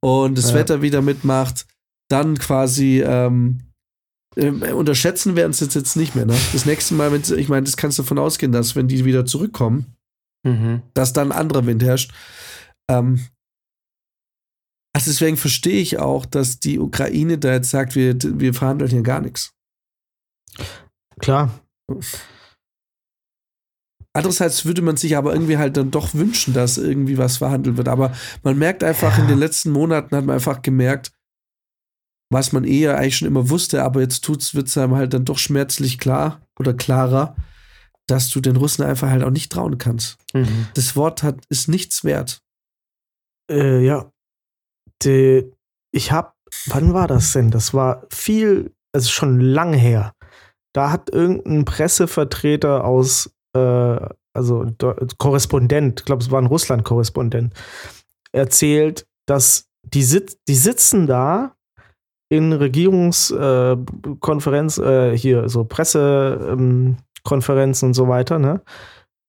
und 0.00 0.38
das 0.38 0.48
Ja. 0.52 0.54
Wetter 0.56 0.80
wieder 0.80 1.02
mitmacht, 1.02 1.66
dann 2.08 2.38
quasi 2.38 3.02
ähm, 3.06 3.60
äh, 4.34 4.48
unterschätzen 4.72 5.36
werden 5.36 5.50
es 5.50 5.60
jetzt, 5.60 5.74
jetzt 5.74 5.96
nicht 5.96 6.14
mehr. 6.14 6.24
Ne? 6.24 6.36
Das 6.54 6.64
nächste 6.64 6.94
Mal, 6.94 7.12
wenn 7.12 7.20
ich 7.38 7.50
meine, 7.50 7.64
das 7.64 7.76
kannst 7.76 7.98
du 7.98 8.02
davon 8.02 8.18
ausgehen, 8.18 8.50
dass 8.50 8.74
wenn 8.76 8.88
die 8.88 9.04
wieder 9.04 9.26
zurückkommen, 9.26 9.93
mhm. 10.44 10.82
dass 10.94 11.12
dann 11.12 11.32
ein 11.32 11.38
anderer 11.38 11.66
Wind 11.66 11.82
herrscht. 11.82 12.12
Ähm, 12.88 13.26
also 14.94 15.10
deswegen 15.10 15.36
verstehe 15.36 15.80
ich 15.80 15.98
auch, 15.98 16.24
dass 16.24 16.60
die 16.60 16.78
Ukraine 16.78 17.38
da 17.38 17.54
jetzt 17.54 17.70
sagt, 17.70 17.96
wir, 17.96 18.16
wir 18.20 18.54
verhandeln 18.54 18.90
hier 18.90 19.02
gar 19.02 19.20
nichts. 19.20 19.52
Klar. 21.18 21.60
Andererseits 24.16 24.64
würde 24.64 24.82
man 24.82 24.96
sich 24.96 25.16
aber 25.16 25.32
irgendwie 25.32 25.58
halt 25.58 25.76
dann 25.76 25.90
doch 25.90 26.14
wünschen, 26.14 26.54
dass 26.54 26.78
irgendwie 26.78 27.18
was 27.18 27.38
verhandelt 27.38 27.76
wird. 27.76 27.88
Aber 27.88 28.12
man 28.44 28.56
merkt 28.56 28.84
einfach, 28.84 29.16
ja. 29.16 29.24
in 29.24 29.28
den 29.28 29.38
letzten 29.38 29.72
Monaten 29.72 30.14
hat 30.14 30.24
man 30.24 30.36
einfach 30.36 30.62
gemerkt, 30.62 31.10
was 32.30 32.52
man 32.52 32.64
eher 32.64 32.96
eigentlich 32.96 33.16
schon 33.16 33.28
immer 33.28 33.50
wusste, 33.50 33.82
aber 33.82 34.00
jetzt 34.00 34.28
wird 34.28 34.68
es 34.68 34.78
einem 34.78 34.94
halt 34.94 35.12
dann 35.12 35.24
doch 35.24 35.38
schmerzlich 35.38 35.98
klar 35.98 36.40
oder 36.58 36.72
klarer, 36.72 37.36
dass 38.06 38.30
du 38.30 38.40
den 38.40 38.56
Russen 38.56 38.84
einfach 38.84 39.08
halt 39.08 39.24
auch 39.24 39.30
nicht 39.30 39.50
trauen 39.50 39.78
kannst. 39.78 40.18
Mhm. 40.32 40.68
Das 40.74 40.94
Wort 40.96 41.22
hat, 41.22 41.38
ist 41.48 41.68
nichts 41.68 42.04
wert. 42.04 42.42
Äh, 43.50 43.82
ja, 43.84 44.10
die, 45.02 45.50
ich 45.92 46.12
habe, 46.12 46.32
wann 46.66 46.94
war 46.94 47.08
das 47.08 47.32
denn? 47.32 47.50
Das 47.50 47.74
war 47.74 48.06
viel, 48.10 48.72
also 48.92 49.08
schon 49.08 49.40
lang 49.40 49.72
her. 49.72 50.14
Da 50.74 50.90
hat 50.90 51.08
irgendein 51.10 51.64
Pressevertreter 51.64 52.84
aus, 52.84 53.34
äh, 53.56 53.96
also 54.36 54.66
Korrespondent, 55.18 56.00
ich 56.00 56.06
glaube, 56.06 56.22
es 56.22 56.30
war 56.30 56.42
ein 56.42 56.46
Russland-Korrespondent, 56.46 57.54
erzählt, 58.32 59.06
dass 59.26 59.68
die, 59.82 60.02
sit 60.02 60.36
die 60.48 60.56
sitzen 60.56 61.06
da 61.06 61.56
in 62.30 62.52
Regierungskonferenz, 62.52 64.78
äh, 64.78 65.16
hier 65.16 65.48
so 65.48 65.64
Pressekonferenzen 65.64 66.58
ähm, 66.58 66.96
und 67.30 67.94
so 67.94 68.08
weiter, 68.08 68.38
ne? 68.38 68.62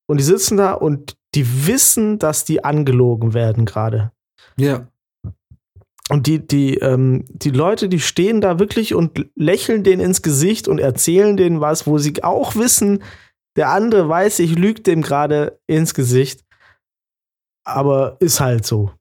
Und 0.07 0.19
die 0.19 0.23
sitzen 0.23 0.57
da 0.57 0.73
und 0.73 1.17
die 1.33 1.67
wissen, 1.67 2.19
dass 2.19 2.45
die 2.45 2.63
angelogen 2.63 3.33
werden 3.33 3.65
gerade. 3.65 4.11
Ja. 4.57 4.87
Und 6.09 6.27
die, 6.27 6.45
die, 6.45 6.75
ähm, 6.77 7.25
die 7.29 7.49
Leute, 7.49 7.89
die 7.89 7.99
stehen 7.99 8.39
da 8.39 8.59
wirklich 8.59 8.93
und 8.93 9.27
lächeln 9.35 9.83
denen 9.83 10.01
ins 10.01 10.21
Gesicht 10.21 10.67
und 10.67 10.79
erzählen 10.79 11.35
denen 11.35 11.61
was, 11.61 11.87
wo 11.87 11.97
sie 11.97 12.23
auch 12.23 12.55
wissen, 12.55 13.01
der 13.55 13.69
andere 13.69 14.07
weiß, 14.07 14.39
ich 14.39 14.55
lüge 14.55 14.81
dem 14.81 15.01
gerade 15.01 15.59
ins 15.65 15.93
Gesicht. 15.93 16.45
Aber 17.63 18.17
ist 18.19 18.39
halt 18.39 18.65
so. 18.65 18.91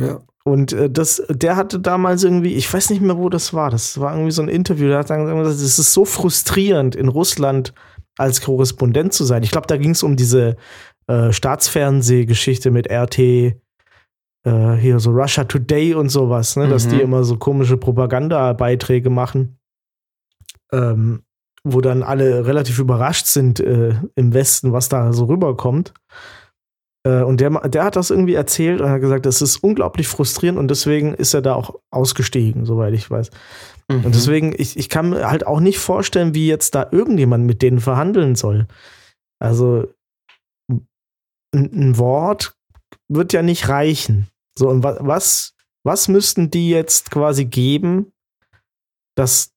Ja. 0.00 0.20
Und 0.44 0.72
äh, 0.72 0.90
das, 0.90 1.22
der 1.28 1.56
hatte 1.56 1.78
damals 1.78 2.24
irgendwie, 2.24 2.54
ich 2.54 2.72
weiß 2.72 2.90
nicht 2.90 3.02
mehr, 3.02 3.18
wo 3.18 3.28
das 3.28 3.54
war. 3.54 3.70
Das 3.70 4.00
war 4.00 4.12
irgendwie 4.12 4.32
so 4.32 4.42
ein 4.42 4.48
Interview. 4.48 4.88
Der 4.88 4.98
hat 4.98 5.10
dann 5.10 5.26
gesagt, 5.26 5.56
es 5.56 5.78
ist 5.78 5.92
so 5.92 6.04
frustrierend, 6.04 6.96
in 6.96 7.08
Russland 7.08 7.72
als 8.16 8.40
Korrespondent 8.40 9.12
zu 9.12 9.24
sein. 9.24 9.42
Ich 9.42 9.50
glaube, 9.50 9.66
da 9.66 9.76
ging 9.76 9.90
es 9.90 10.02
um 10.02 10.16
diese 10.16 10.56
äh, 11.06 11.32
Staatsfernsehgeschichte 11.32 12.70
mit 12.70 12.90
RT, 12.90 13.18
äh, 13.18 13.52
hier 14.78 14.98
so 15.00 15.10
Russia 15.10 15.44
Today 15.44 15.94
und 15.94 16.08
sowas, 16.08 16.56
ne, 16.56 16.66
mhm. 16.66 16.70
dass 16.70 16.88
die 16.88 16.96
mhm. 16.96 17.02
immer 17.02 17.24
so 17.24 17.36
komische 17.36 17.76
Propagandabeiträge 17.76 19.10
machen, 19.10 19.58
ähm, 20.72 21.22
wo 21.64 21.80
dann 21.80 22.02
alle 22.02 22.46
relativ 22.46 22.78
überrascht 22.78 23.26
sind 23.26 23.60
äh, 23.60 23.94
im 24.14 24.32
Westen, 24.34 24.72
was 24.72 24.88
da 24.88 25.12
so 25.12 25.24
rüberkommt. 25.24 25.92
Äh, 27.06 27.22
und 27.22 27.40
der, 27.40 27.50
der 27.68 27.84
hat 27.84 27.96
das 27.96 28.10
irgendwie 28.10 28.34
erzählt 28.34 28.80
und 28.80 28.88
hat 28.88 29.00
gesagt, 29.00 29.26
das 29.26 29.42
ist 29.42 29.58
unglaublich 29.58 30.08
frustrierend 30.08 30.58
und 30.58 30.68
deswegen 30.68 31.14
ist 31.14 31.34
er 31.34 31.42
da 31.42 31.54
auch 31.54 31.76
ausgestiegen, 31.90 32.64
soweit 32.64 32.94
ich 32.94 33.10
weiß. 33.10 33.30
Mhm. 33.90 34.04
Und 34.04 34.14
deswegen, 34.14 34.54
ich, 34.56 34.76
ich 34.76 34.88
kann 34.88 35.10
mir 35.10 35.30
halt 35.30 35.46
auch 35.46 35.60
nicht 35.60 35.78
vorstellen, 35.78 36.34
wie 36.34 36.46
jetzt 36.46 36.74
da 36.74 36.88
irgendjemand 36.90 37.46
mit 37.46 37.62
denen 37.62 37.80
verhandeln 37.80 38.34
soll. 38.34 38.66
Also 39.38 39.92
ein, 40.70 40.86
ein 41.54 41.98
Wort 41.98 42.56
wird 43.08 43.32
ja 43.32 43.42
nicht 43.42 43.68
reichen. 43.68 44.28
So, 44.58 44.68
und 44.68 44.82
was, 44.82 45.54
was 45.84 46.08
müssten 46.08 46.50
die 46.50 46.70
jetzt 46.70 47.10
quasi 47.10 47.44
geben, 47.44 48.12
dass, 49.16 49.52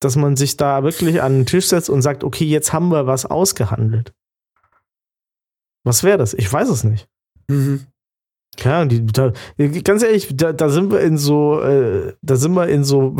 dass 0.00 0.16
man 0.16 0.36
sich 0.36 0.56
da 0.56 0.82
wirklich 0.82 1.22
an 1.22 1.40
den 1.40 1.46
Tisch 1.46 1.68
setzt 1.68 1.90
und 1.90 2.02
sagt, 2.02 2.24
okay, 2.24 2.44
jetzt 2.44 2.72
haben 2.72 2.88
wir 2.90 3.06
was 3.06 3.26
ausgehandelt? 3.26 4.12
Was 5.84 6.02
wäre 6.02 6.18
das? 6.18 6.34
Ich 6.34 6.52
weiß 6.52 6.68
es 6.68 6.84
nicht. 6.84 7.08
Mhm. 7.48 7.86
Ja, 8.64 8.84
die, 8.84 9.06
da, 9.06 9.32
ganz 9.84 10.02
ehrlich, 10.02 10.28
da, 10.36 10.52
da, 10.52 10.68
sind 10.68 10.90
wir 10.90 11.00
in 11.00 11.16
so, 11.18 11.60
äh, 11.60 12.14
da 12.22 12.36
sind 12.36 12.54
wir 12.54 12.68
in 12.68 12.84
so 12.84 13.16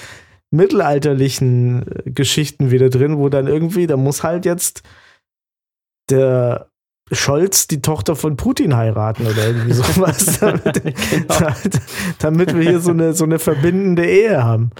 mittelalterlichen 0.50 1.86
äh, 1.86 2.10
Geschichten 2.10 2.70
wieder 2.70 2.90
drin, 2.90 3.18
wo 3.18 3.28
dann 3.28 3.46
irgendwie, 3.46 3.86
da 3.86 3.96
muss 3.96 4.22
halt 4.22 4.44
jetzt 4.44 4.82
der 6.10 6.70
Scholz 7.12 7.66
die 7.66 7.82
Tochter 7.82 8.14
von 8.16 8.36
Putin 8.36 8.76
heiraten 8.76 9.26
oder 9.26 9.46
irgendwie 9.46 9.72
sowas, 9.72 10.38
damit, 10.40 10.82
genau. 10.82 11.52
damit 12.18 12.54
wir 12.54 12.62
hier 12.62 12.80
so 12.80 12.90
eine, 12.90 13.14
so 13.14 13.24
eine 13.24 13.38
verbindende 13.38 14.06
Ehe 14.06 14.44
haben. 14.44 14.70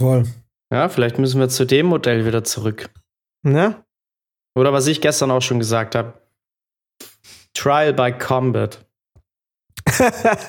Voll. 0.00 0.24
Ja, 0.72 0.88
vielleicht 0.88 1.18
müssen 1.18 1.40
wir 1.40 1.48
zu 1.48 1.64
dem 1.64 1.86
Modell 1.86 2.26
wieder 2.26 2.44
zurück. 2.44 2.90
Ne? 3.42 3.84
Oder 4.56 4.72
was 4.72 4.86
ich 4.86 5.00
gestern 5.00 5.30
auch 5.30 5.42
schon 5.42 5.58
gesagt 5.58 5.94
habe. 5.94 6.14
Trial 7.54 7.92
by 7.92 8.12
Combat. 8.12 8.84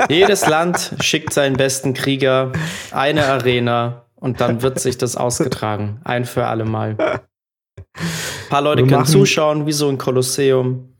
Jedes 0.09 0.47
Land 0.47 0.95
schickt 1.01 1.33
seinen 1.33 1.55
besten 1.55 1.93
Krieger, 1.93 2.51
eine 2.91 3.25
Arena 3.25 4.05
und 4.15 4.41
dann 4.41 4.61
wird 4.61 4.79
sich 4.79 4.97
das 4.97 5.15
ausgetragen. 5.15 5.99
Ein 6.03 6.25
für 6.25 6.47
alle 6.47 6.65
Mal. 6.65 6.97
Ein 6.97 8.49
paar 8.49 8.61
Leute 8.61 8.85
können 8.85 9.05
zuschauen, 9.05 9.65
wie 9.65 9.71
so 9.71 9.89
ein 9.89 9.97
Kolosseum. 9.97 10.95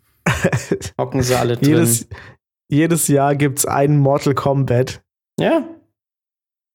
Hocken 0.99 1.21
sie 1.21 1.35
alle 1.35 1.57
drin. 1.57 1.69
Jedes, 1.69 2.07
jedes 2.69 3.07
Jahr 3.07 3.35
gibt 3.35 3.59
es 3.59 3.65
einen 3.65 3.97
Mortal 3.97 4.33
Kombat. 4.33 5.01
Ja. 5.39 5.67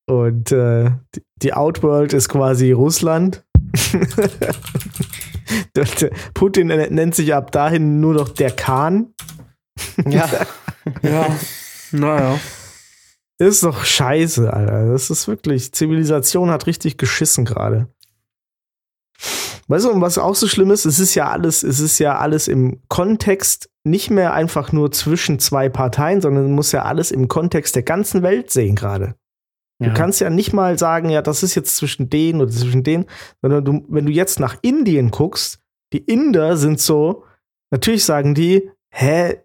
Und 0.06 0.52
äh, 0.52 0.90
die 1.36 1.54
Outworld 1.54 2.12
ist 2.12 2.28
quasi 2.28 2.72
Russland. 2.72 3.44
Putin 6.34 6.68
nennt 6.68 7.14
sich 7.14 7.34
ab 7.34 7.52
dahin 7.52 8.00
nur 8.00 8.14
noch 8.14 8.28
der 8.28 8.50
Khan. 8.50 9.14
Ja. 10.06 10.28
ja. 11.02 11.26
Naja. 11.92 12.38
Ist 13.38 13.62
doch 13.64 13.84
scheiße, 13.84 14.52
Alter. 14.52 14.92
Das 14.92 15.08
ist 15.10 15.26
wirklich, 15.26 15.72
Zivilisation 15.72 16.50
hat 16.50 16.66
richtig 16.66 16.98
geschissen 16.98 17.44
gerade. 17.44 17.88
Weißt 19.68 19.84
du, 19.86 19.90
und 19.90 20.00
was 20.00 20.18
auch 20.18 20.34
so 20.34 20.48
schlimm 20.48 20.70
ist, 20.70 20.84
es 20.84 20.98
ist 20.98 21.14
ja 21.14 21.30
alles, 21.30 21.62
es 21.62 21.80
ist 21.80 21.98
ja 22.00 22.18
alles 22.18 22.48
im 22.48 22.82
Kontext 22.88 23.70
nicht 23.84 24.10
mehr 24.10 24.34
einfach 24.34 24.72
nur 24.72 24.92
zwischen 24.92 25.38
zwei 25.38 25.68
Parteien, 25.68 26.20
sondern 26.20 26.44
man 26.44 26.52
muss 26.52 26.72
ja 26.72 26.82
alles 26.82 27.10
im 27.10 27.28
Kontext 27.28 27.76
der 27.76 27.82
ganzen 27.82 28.22
Welt 28.22 28.50
sehen 28.50 28.74
gerade. 28.74 29.14
Ja. 29.80 29.88
Du 29.88 29.94
kannst 29.94 30.20
ja 30.20 30.30
nicht 30.30 30.52
mal 30.52 30.78
sagen, 30.78 31.08
ja, 31.08 31.22
das 31.22 31.42
ist 31.42 31.54
jetzt 31.54 31.76
zwischen 31.76 32.10
denen 32.10 32.40
oder 32.40 32.50
zwischen 32.50 32.84
denen, 32.84 33.06
sondern 33.40 33.64
du, 33.64 33.84
wenn 33.88 34.06
du 34.06 34.12
jetzt 34.12 34.38
nach 34.38 34.56
Indien 34.62 35.10
guckst, 35.10 35.60
die 35.92 36.04
Inder 36.04 36.56
sind 36.56 36.80
so, 36.80 37.24
natürlich 37.70 38.04
sagen 38.04 38.34
die, 38.34 38.70
hä, 38.90 39.38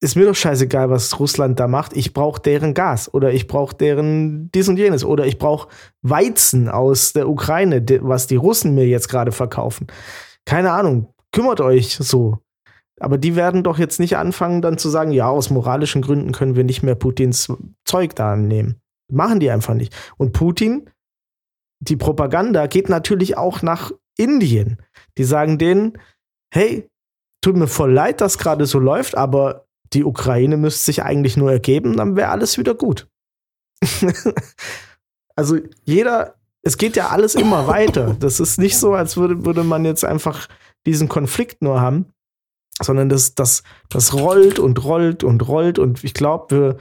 ist 0.00 0.16
mir 0.16 0.26
doch 0.26 0.34
scheißegal, 0.34 0.90
was 0.90 1.18
Russland 1.18 1.58
da 1.58 1.68
macht. 1.68 1.96
Ich 1.96 2.12
brauche 2.12 2.40
deren 2.40 2.74
Gas 2.74 3.12
oder 3.12 3.32
ich 3.32 3.46
brauche 3.46 3.74
deren 3.74 4.50
dies 4.52 4.68
und 4.68 4.78
jenes 4.78 5.04
oder 5.04 5.26
ich 5.26 5.38
brauche 5.38 5.68
Weizen 6.02 6.68
aus 6.68 7.12
der 7.12 7.28
Ukraine, 7.28 7.84
was 8.02 8.26
die 8.26 8.36
Russen 8.36 8.74
mir 8.74 8.86
jetzt 8.86 9.08
gerade 9.08 9.32
verkaufen. 9.32 9.86
Keine 10.44 10.72
Ahnung, 10.72 11.12
kümmert 11.32 11.60
euch 11.60 11.96
so. 11.96 12.38
Aber 12.98 13.18
die 13.18 13.36
werden 13.36 13.62
doch 13.62 13.78
jetzt 13.78 14.00
nicht 14.00 14.16
anfangen, 14.16 14.62
dann 14.62 14.78
zu 14.78 14.88
sagen, 14.88 15.10
ja, 15.10 15.28
aus 15.28 15.50
moralischen 15.50 16.02
Gründen 16.02 16.32
können 16.32 16.56
wir 16.56 16.64
nicht 16.64 16.82
mehr 16.82 16.94
Putins 16.94 17.52
Zeug 17.84 18.14
da 18.14 18.32
annehmen. 18.32 18.80
Machen 19.08 19.40
die 19.40 19.50
einfach 19.50 19.74
nicht. 19.74 19.94
Und 20.16 20.32
Putin, 20.32 20.90
die 21.80 21.96
Propaganda 21.96 22.66
geht 22.66 22.88
natürlich 22.88 23.36
auch 23.36 23.62
nach 23.62 23.92
Indien. 24.16 24.78
Die 25.18 25.24
sagen 25.24 25.58
denen, 25.58 25.98
hey, 26.52 26.88
tut 27.42 27.56
mir 27.56 27.68
voll 27.68 27.92
leid, 27.92 28.20
dass 28.20 28.38
gerade 28.38 28.66
so 28.66 28.78
läuft, 28.78 29.16
aber 29.16 29.66
die 29.92 30.04
Ukraine 30.04 30.56
müsste 30.56 30.84
sich 30.84 31.02
eigentlich 31.02 31.36
nur 31.36 31.52
ergeben, 31.52 31.96
dann 31.96 32.16
wäre 32.16 32.30
alles 32.30 32.58
wieder 32.58 32.74
gut. 32.74 33.08
also 35.36 35.58
jeder, 35.84 36.34
es 36.62 36.76
geht 36.76 36.96
ja 36.96 37.08
alles 37.08 37.34
immer 37.34 37.68
weiter. 37.68 38.16
Das 38.18 38.40
ist 38.40 38.58
nicht 38.58 38.78
so, 38.78 38.94
als 38.94 39.16
würde, 39.16 39.44
würde 39.44 39.62
man 39.62 39.84
jetzt 39.84 40.04
einfach 40.04 40.48
diesen 40.86 41.08
Konflikt 41.08 41.62
nur 41.62 41.80
haben, 41.80 42.06
sondern 42.82 43.08
das, 43.08 43.34
das, 43.34 43.62
das 43.88 44.14
rollt 44.14 44.58
und 44.58 44.82
rollt 44.82 45.22
und 45.22 45.46
rollt. 45.46 45.78
Und 45.78 46.02
ich 46.04 46.14
glaube, 46.14 46.56
wir, 46.56 46.76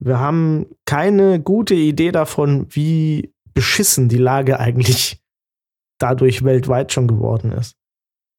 wir 0.00 0.18
haben 0.18 0.66
keine 0.86 1.40
gute 1.40 1.74
Idee 1.74 2.10
davon, 2.10 2.66
wie 2.70 3.32
beschissen 3.54 4.08
die 4.08 4.18
Lage 4.18 4.58
eigentlich 4.58 5.22
dadurch 5.98 6.42
weltweit 6.42 6.92
schon 6.92 7.06
geworden 7.06 7.52
ist. 7.52 7.76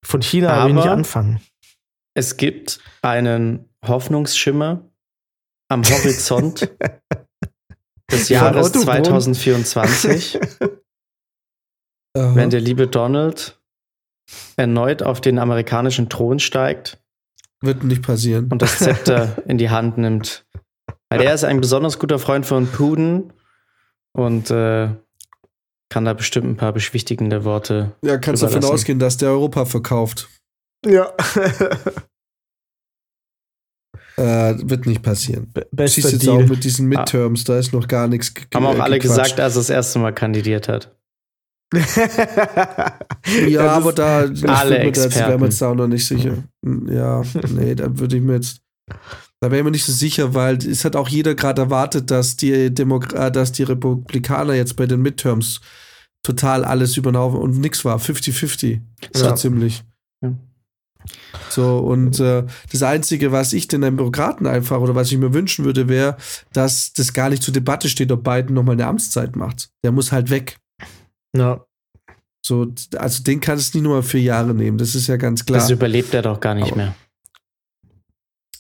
Von 0.04 0.22
China 0.22 0.64
will 0.64 0.72
ich 0.72 0.76
nicht 0.76 0.88
anfangen. 0.88 1.40
Es 2.16 2.38
gibt 2.38 2.80
einen 3.02 3.70
Hoffnungsschimmer 3.86 4.90
am 5.70 5.84
Horizont 5.84 6.70
des 8.12 8.30
Jahres 8.30 8.72
2024. 8.72 10.40
Aha. 12.14 12.36
wenn 12.36 12.50
der 12.50 12.60
liebe 12.60 12.88
Donald 12.88 13.62
erneut 14.58 15.02
auf 15.02 15.22
den 15.22 15.40
amerikanischen 15.40 16.10
Thron 16.10 16.40
steigt. 16.40 17.02
Wird 17.62 17.84
nicht 17.84 18.02
passieren. 18.02 18.50
Und 18.52 18.62
das 18.62 18.80
Zepter 18.80 19.42
in 19.48 19.58
die 19.58 19.70
Hand 19.70 19.98
nimmt. 19.98 20.46
Weil 21.12 21.22
er 21.22 21.34
ist 21.34 21.44
ein 21.44 21.60
besonders 21.62 22.00
guter 22.00 22.20
Freund 22.20 22.46
von 22.46 22.68
Putin 22.68 23.34
und 24.14 24.50
äh, 24.50 24.90
kann 25.90 26.06
da 26.06 26.14
bestimmt 26.14 26.48
ein 26.48 26.56
paar 26.58 26.72
beschwichtigende 26.74 27.44
Worte. 27.44 27.92
Ja, 28.04 28.18
kannst 28.18 28.42
davon 28.44 28.64
ausgehen, 28.64 28.98
dass 29.00 29.18
der 29.18 29.30
Europa 29.30 29.66
verkauft. 29.66 30.30
Ja. 30.86 31.14
äh, 34.18 34.56
wird 34.64 34.86
nicht 34.86 35.02
passieren. 35.04 35.52
Bester 35.72 36.02
Siehst 36.02 36.14
jetzt 36.14 36.26
Deal. 36.26 36.44
auch 36.44 36.48
mit 36.48 36.64
diesen 36.64 36.88
Midterms, 36.88 37.44
da 37.44 37.58
ist 37.60 37.74
noch 37.74 37.88
gar 37.88 38.08
nichts 38.08 38.34
ge- 38.34 38.46
Haben 38.54 38.66
auch 38.66 38.80
alle 38.80 39.00
gequatscht. 39.00 39.02
gesagt, 39.26 39.40
als 39.40 39.56
er 39.56 39.60
das 39.60 39.70
erste 39.70 40.00
Mal 40.00 40.14
kandidiert 40.14 40.68
hat. 40.68 40.96
Ja, 41.74 43.64
das 43.64 43.72
aber 43.72 43.94
da 43.94 44.26
ich 44.26 44.48
alle 44.48 44.84
jetzt- 44.84 44.98
wären 44.98 45.06
Experten. 45.12 45.40
wir 45.42 45.46
jetzt 45.48 45.62
da 45.62 45.70
auch 45.72 45.76
noch 45.76 45.88
nicht 45.88 46.06
sicher. 46.06 46.44
Ja, 46.64 47.22
nee, 47.50 47.76
da 47.76 47.98
würde 47.98 48.18
ich 48.18 48.22
mir 48.22 48.36
jetzt. 48.36 48.62
Da 49.42 49.50
wären 49.52 49.66
wir 49.66 49.72
nicht 49.72 49.86
so 49.86 49.92
sicher, 49.92 50.34
weil 50.36 50.58
es 50.58 50.86
hat 50.86 50.96
auch 50.96 51.10
jeder 51.10 51.34
gerade 51.34 51.64
erwartet, 51.64 52.12
dass 52.12 52.36
die, 52.38 52.74
Demok 52.74 53.14
äh, 53.14 53.32
dass 53.32 53.52
die 53.52 53.64
Republikaner 53.64 54.54
jetzt 54.54 54.76
bei 54.76 54.86
den 54.86 55.02
Midterms 55.02 55.62
total 56.24 56.64
alles 56.64 56.96
über 56.98 57.12
den 57.12 57.18
Haufen 57.18 57.40
und 57.40 57.58
nix 57.60 57.84
war. 57.84 57.98
50-50. 57.98 58.82
So 59.14 59.26
Ja. 59.26 59.36
ziemlich. 59.36 59.84
Ja. 60.24 60.34
So, 61.50 61.80
und 61.80 62.20
äh, 62.20 62.46
das 62.72 62.84
Einzige, 62.84 63.32
was 63.32 63.54
ich 63.54 63.68
den 63.68 63.82
Demokraten 63.82 64.46
einfach 64.46 64.80
oder 64.80 64.94
was 64.94 65.12
ich 65.12 65.18
mir 65.18 65.34
wünschen 65.34 65.66
würde, 65.66 65.88
wäre, 65.90 66.18
dass 66.54 66.94
das 66.94 67.12
gar 67.14 67.30
nicht 67.32 67.42
zur 67.42 67.56
Debatte 67.56 67.90
steht, 67.90 68.12
ob 68.12 68.24
Biden 68.24 68.54
nochmal 68.54 68.74
eine 68.74 68.86
Amtszeit 68.86 69.36
macht. 69.36 69.70
Der 69.84 69.92
muss 69.92 70.12
halt 70.12 70.30
weg. 70.30 70.58
ja. 71.36 71.66
So, 72.44 72.74
also 72.98 73.22
den 73.24 73.40
kann 73.40 73.58
es 73.60 73.72
nicht 73.74 73.84
nur 73.84 73.96
mal 73.98 74.04
vier 74.04 74.22
Jahre 74.22 74.56
nehmen, 74.56 74.80
das 74.80 74.96
ist 74.96 75.06
ja 75.06 75.18
ganz 75.18 75.46
klar. 75.46 75.60
Das 75.60 75.70
überlebt 75.70 76.12
er 76.16 76.24
doch 76.24 76.40
gar 76.40 76.56
nicht 76.56 76.68
Aber- 76.68 76.76
mehr. 76.76 76.96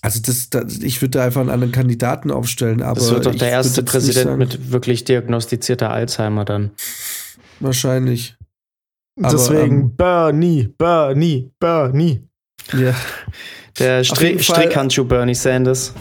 Also 0.04 0.20
das, 0.22 0.49
das 0.49 0.80
ich 0.80 1.02
würde 1.02 1.20
da 1.20 1.26
einfach 1.26 1.41
einen 1.41 1.52
anderen 1.52 1.72
Kandidaten 1.72 2.32
aufstellen, 2.32 2.82
aber 2.82 2.99
Das 2.99 3.12
wird 3.12 3.26
doch 3.28 3.36
der 3.36 3.49
erste 3.49 3.84
Präsident 3.84 4.26
sagen- 4.26 4.38
mit 4.39 4.72
wirklich 4.72 5.04
diagnostizierter 5.04 5.91
Alzheimer 5.91 6.43
dann. 6.45 6.72
wahrscheinlich. 7.60 8.36
Aber, 9.22 9.32
Deswegen 9.32 9.82
ähm, 9.82 9.95
Bernie, 9.95 10.68
Bernie, 10.78 11.52
Bernie. 11.60 12.22
Ja. 12.74 12.95
Der 13.78 14.04
Stri 14.04 14.41
Strickhandschuh 14.41 15.06
Bernie 15.06 15.36
Sanders. 15.36 15.93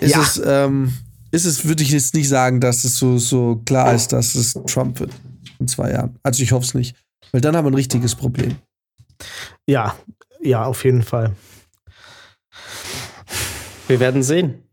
Ist 0.00 0.14
Ja. 0.14 0.22
es, 0.22 0.40
ähm, 0.44 0.92
ist 1.32 1.44
es, 1.44 1.64
würde 1.66 1.82
ich 1.82 1.90
jetzt 1.90 2.14
nicht 2.14 2.28
sagen, 2.28 2.60
dass 2.60 2.84
es 2.84 2.96
so, 2.96 3.18
so 3.18 3.56
klar 3.66 3.94
ist, 3.94 4.12
dass 4.12 4.34
es 4.34 4.52
Trump 4.66 5.00
wird 5.00 5.10
in 5.58 5.66
zwei 5.66 5.90
Jahren. 5.90 6.16
Also 6.22 6.42
ich 6.42 6.52
hoffe 6.52 6.64
es 6.66 6.74
nicht. 6.74 6.94
Weil 7.32 7.40
dann 7.40 7.56
haben 7.56 7.64
wir 7.64 7.70
ein 7.70 7.74
richtiges 7.74 8.14
Problem. 8.14 8.56
Ja, 9.66 9.96
ja, 10.42 10.64
auf 10.64 10.84
jeden 10.84 11.02
Fall. 11.02 11.32
Wir 13.92 14.00
werden 14.00 14.22
sehen. 14.22 14.66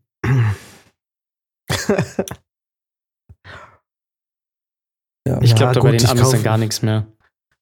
Ja. 5.28 5.42
Ich 5.42 5.54
glaube, 5.54 5.74
da 5.74 5.80
bei 5.80 5.90
den 5.90 6.06
Amis 6.06 6.30
dann 6.30 6.42
gar 6.42 6.56
nichts 6.56 6.80
mehr. 6.80 7.06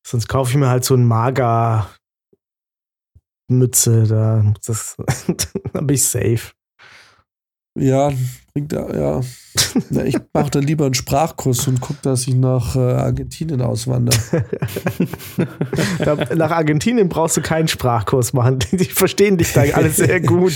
Sonst 0.06 0.28
kaufe 0.28 0.52
ich 0.52 0.56
mir 0.56 0.68
halt 0.68 0.84
so 0.84 0.94
ein 0.94 1.04
Mager 1.04 1.90
Mütze, 3.50 4.06
da, 4.06 4.54
das, 4.64 4.96
da 5.72 5.80
bin 5.80 5.96
ich 5.96 6.04
safe. 6.04 6.52
Ja, 7.76 8.12
bringt 8.58 8.72
da, 8.72 8.88
ja. 8.90 9.20
Na, 9.90 10.04
ich 10.04 10.16
mache 10.32 10.50
dann 10.50 10.62
lieber 10.62 10.84
einen 10.84 10.94
Sprachkurs 10.94 11.66
und 11.68 11.80
gucke, 11.80 11.98
dass 12.02 12.26
ich 12.26 12.34
nach 12.34 12.76
äh, 12.76 12.78
Argentinien 12.78 13.60
auswandere. 13.60 14.18
Nach 16.36 16.50
Argentinien 16.50 17.08
brauchst 17.08 17.36
du 17.36 17.40
keinen 17.40 17.68
Sprachkurs 17.68 18.32
machen. 18.32 18.58
Die 18.72 18.84
verstehen 18.84 19.36
dich 19.36 19.52
da 19.52 19.62
alle 19.72 19.90
sehr 19.90 20.20
gut. 20.20 20.54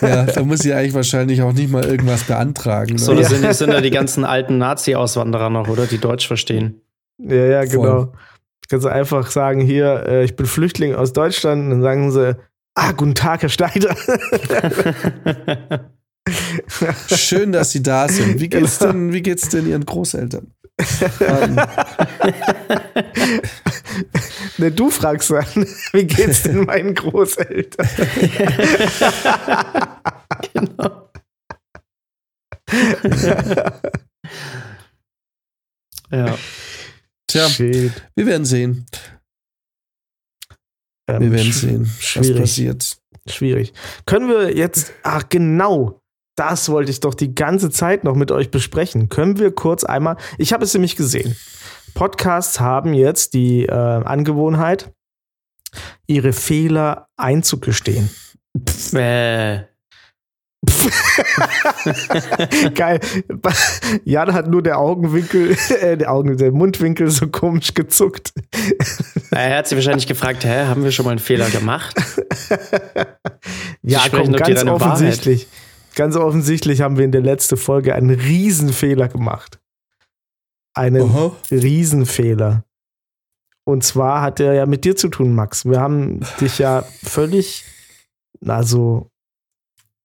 Ja, 0.00 0.24
da 0.24 0.42
muss 0.42 0.64
ich 0.64 0.72
eigentlich 0.72 0.94
wahrscheinlich 0.94 1.42
auch 1.42 1.52
nicht 1.52 1.70
mal 1.70 1.84
irgendwas 1.84 2.24
beantragen. 2.24 2.98
So, 2.98 3.12
ne? 3.12 3.20
das 3.20 3.30
sind, 3.30 3.54
sind 3.54 3.72
da 3.72 3.80
die 3.80 3.90
ganzen 3.90 4.24
alten 4.24 4.58
Nazi-Auswanderer 4.58 5.50
noch, 5.50 5.68
oder? 5.68 5.86
Die 5.86 5.98
Deutsch 5.98 6.26
verstehen. 6.26 6.80
Ja, 7.18 7.34
ja, 7.34 7.66
Voll. 7.66 7.68
genau. 7.68 8.12
Kannst 8.68 8.84
du 8.84 8.90
einfach 8.90 9.30
sagen, 9.30 9.60
hier, 9.60 10.04
äh, 10.06 10.24
ich 10.24 10.36
bin 10.36 10.46
Flüchtling 10.46 10.94
aus 10.94 11.12
Deutschland. 11.12 11.64
Und 11.64 11.70
dann 11.70 11.82
sagen 11.82 12.10
sie, 12.10 12.36
ah, 12.74 12.92
guten 12.92 13.14
Tag, 13.14 13.42
Herr 13.42 13.48
Schneider. 13.48 13.94
Schön, 17.08 17.52
dass 17.52 17.70
Sie 17.70 17.82
da 17.82 18.08
sind. 18.08 18.40
Wie 18.40 18.48
geht's 18.48 18.78
Genau. 18.78 18.92
denn, 18.92 19.12
wie 19.12 19.22
geht's 19.22 19.48
denn 19.48 19.66
Ihren 19.68 19.84
Großeltern? 19.86 20.52
Ähm, 21.20 21.56
ne, 24.58 24.72
du 24.72 24.90
fragst 24.90 25.30
dann, 25.30 25.66
wie 25.92 26.04
geht's 26.04 26.42
denn 26.42 26.64
meinen 26.64 26.94
Großeltern? 26.94 27.86
genau. 30.52 31.10
ja. 36.10 36.38
tja, 37.26 37.48
Shit. 37.48 37.92
wir 38.14 38.26
werden 38.26 38.44
sehen. 38.44 38.86
Ähm, 41.08 41.20
Wir 41.22 41.32
werden 41.32 41.52
sehen, 41.52 41.82
was 41.86 42.02
schwierig. 42.04 42.40
passiert. 42.40 42.96
Schwierig. 43.28 43.72
Können 44.06 44.28
wir 44.28 44.56
jetzt, 44.56 44.92
ach 45.02 45.28
genau, 45.28 46.00
das 46.36 46.68
wollte 46.68 46.90
ich 46.90 47.00
doch 47.00 47.14
die 47.14 47.34
ganze 47.34 47.70
Zeit 47.70 48.04
noch 48.04 48.14
mit 48.14 48.30
euch 48.30 48.50
besprechen. 48.50 49.08
Können 49.08 49.38
wir 49.38 49.54
kurz 49.54 49.84
einmal, 49.84 50.16
ich 50.38 50.52
habe 50.52 50.64
es 50.64 50.74
nämlich 50.74 50.96
gesehen. 50.96 51.36
Podcasts 51.94 52.60
haben 52.60 52.92
jetzt 52.92 53.34
die 53.34 53.64
äh, 53.64 53.72
Angewohnheit, 53.72 54.92
ihre 56.06 56.32
Fehler 56.32 57.08
einzugestehen. 57.16 58.10
Äh, 58.92 59.62
Geil. 62.74 63.00
Jan 64.04 64.34
hat 64.34 64.48
nur 64.48 64.62
der 64.62 64.78
Augenwinkel, 64.78 65.56
äh, 65.80 65.96
der 65.96 66.12
Augen, 66.12 66.36
der 66.36 66.52
Mundwinkel 66.52 67.10
so 67.10 67.28
komisch 67.28 67.74
gezuckt. 67.74 68.32
er 69.30 69.58
hat 69.58 69.68
sich 69.68 69.76
wahrscheinlich 69.76 70.06
gefragt, 70.06 70.44
hä, 70.44 70.66
haben 70.66 70.84
wir 70.84 70.92
schon 70.92 71.04
mal 71.04 71.12
einen 71.12 71.20
Fehler 71.20 71.50
gemacht? 71.50 71.94
Ja, 73.82 74.02
komm, 74.10 74.32
ganz 74.32 74.64
offensichtlich. 74.64 75.46
Ganz 75.96 76.14
offensichtlich 76.14 76.82
haben 76.82 76.98
wir 76.98 77.06
in 77.06 77.12
der 77.12 77.22
letzten 77.22 77.56
Folge 77.56 77.94
einen 77.94 78.10
Riesenfehler 78.10 79.08
gemacht. 79.08 79.58
Einen 80.74 81.10
Aha. 81.10 81.34
Riesenfehler. 81.50 82.64
Und 83.64 83.82
zwar 83.82 84.20
hat 84.20 84.38
er 84.38 84.52
ja 84.52 84.66
mit 84.66 84.84
dir 84.84 84.94
zu 84.94 85.08
tun, 85.08 85.34
Max. 85.34 85.64
Wir 85.64 85.80
haben 85.80 86.20
dich 86.40 86.58
ja 86.58 86.82
völlig, 86.82 87.64
also 88.46 89.10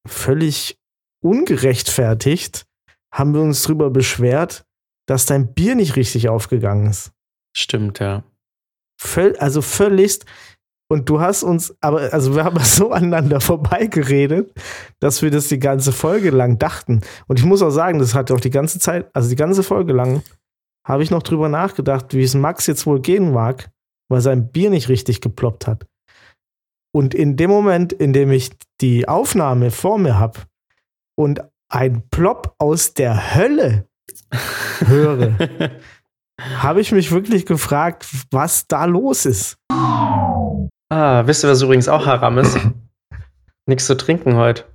völlig 0.08 0.80
ungerechtfertigt, 1.22 2.66
haben 3.14 3.34
wir 3.34 3.42
uns 3.42 3.62
drüber 3.64 3.90
beschwert, 3.90 4.66
dass 5.08 5.26
dein 5.26 5.54
Bier 5.54 5.76
nicht 5.76 5.98
richtig 5.98 6.30
aufgegangen 6.30 6.90
ist. 6.90 7.12
Stimmt, 7.56 8.00
ja. 8.00 8.24
Völl, 8.98 9.36
also 9.38 9.62
völligst. 9.62 10.26
Und 10.92 11.08
du 11.08 11.22
hast 11.22 11.44
uns, 11.44 11.74
aber, 11.80 12.12
also 12.12 12.36
wir 12.36 12.44
haben 12.44 12.60
so 12.66 12.92
aneinander 12.92 13.40
vorbeigeredet, 13.40 14.54
dass 15.00 15.22
wir 15.22 15.32
das 15.32 15.48
die 15.48 15.58
ganze 15.58 15.94
Folge 15.94 16.32
lang 16.32 16.60
dachten. 16.60 17.00
Und 17.28 17.40
ich 17.40 17.46
muss 17.46 17.62
auch 17.62 17.70
sagen, 17.70 18.00
das 18.00 18.14
hat 18.14 18.30
auch 18.30 18.42
die 18.42 18.50
ganze 18.50 18.78
Zeit, 18.78 19.10
also 19.14 19.30
die 19.30 19.38
ganze 19.38 19.64
Folge 19.64 19.94
lang, 19.94 20.22
habe 20.86 21.02
ich 21.02 21.10
noch 21.10 21.24
drüber 21.24 21.48
nachgedacht, 21.48 22.14
wie 22.14 22.24
es 22.24 22.34
Max 22.34 22.68
jetzt 22.68 22.86
wohl 22.86 23.00
gehen 23.00 23.32
mag, 23.32 23.72
weil 24.10 24.20
sein 24.20 24.52
Bier 24.52 24.70
nicht 24.70 24.90
richtig 24.90 25.22
geploppt 25.22 25.66
hat. 25.66 25.88
Und 26.94 27.14
in 27.16 27.38
dem 27.38 27.50
Moment, 27.50 27.94
in 27.94 28.12
dem 28.12 28.30
ich 28.30 28.52
die 28.82 29.08
Aufnahme 29.08 29.72
vor 29.72 29.98
mir 29.98 30.20
habe 30.20 30.40
und 31.18 31.40
ein 31.70 32.04
Plop 32.10 32.54
aus 32.58 32.96
der 32.96 33.34
Hölle 33.34 33.88
höre, 34.86 35.38
habe 36.58 36.82
ich 36.82 36.92
mich 36.92 37.14
wirklich 37.14 37.46
gefragt, 37.46 38.06
was 38.30 38.68
da 38.68 38.84
los 38.84 39.26
ist. 39.26 39.56
Ah, 40.92 41.24
wisst 41.26 41.44
ihr, 41.44 41.50
was 41.50 41.62
übrigens 41.62 41.88
auch 41.88 42.06
Haram 42.06 42.38
ist? 42.38 42.58
Nichts 43.68 43.86
zu 43.88 43.96
trinken 43.96 44.36
heute. 44.36 44.66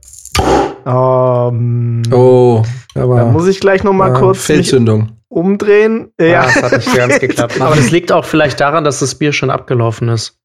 Ähm, 0.86 2.02
Oh, 2.12 2.62
Da 2.94 3.02
aber 3.02 3.24
muss 3.26 3.46
ich 3.48 3.60
gleich 3.60 3.82
noch 3.82 3.92
mal 3.92 4.12
ja, 4.12 4.18
kurz 4.18 4.36
mich 4.38 4.44
Fehlzündung. 4.58 5.12
umdrehen. 5.28 6.12
Ja. 6.20 6.42
Ah, 6.42 6.44
das 6.46 6.62
hat 6.62 6.72
nicht 6.72 6.94
ganz 6.96 7.18
geklappt. 7.18 7.60
Aber 7.60 7.74
das 7.74 7.90
liegt 7.90 8.12
auch 8.12 8.24
vielleicht 8.24 8.60
daran, 8.60 8.84
dass 8.84 9.00
das 9.00 9.16
Bier 9.16 9.32
schon 9.32 9.50
abgelaufen 9.50 10.08
ist. 10.08 10.38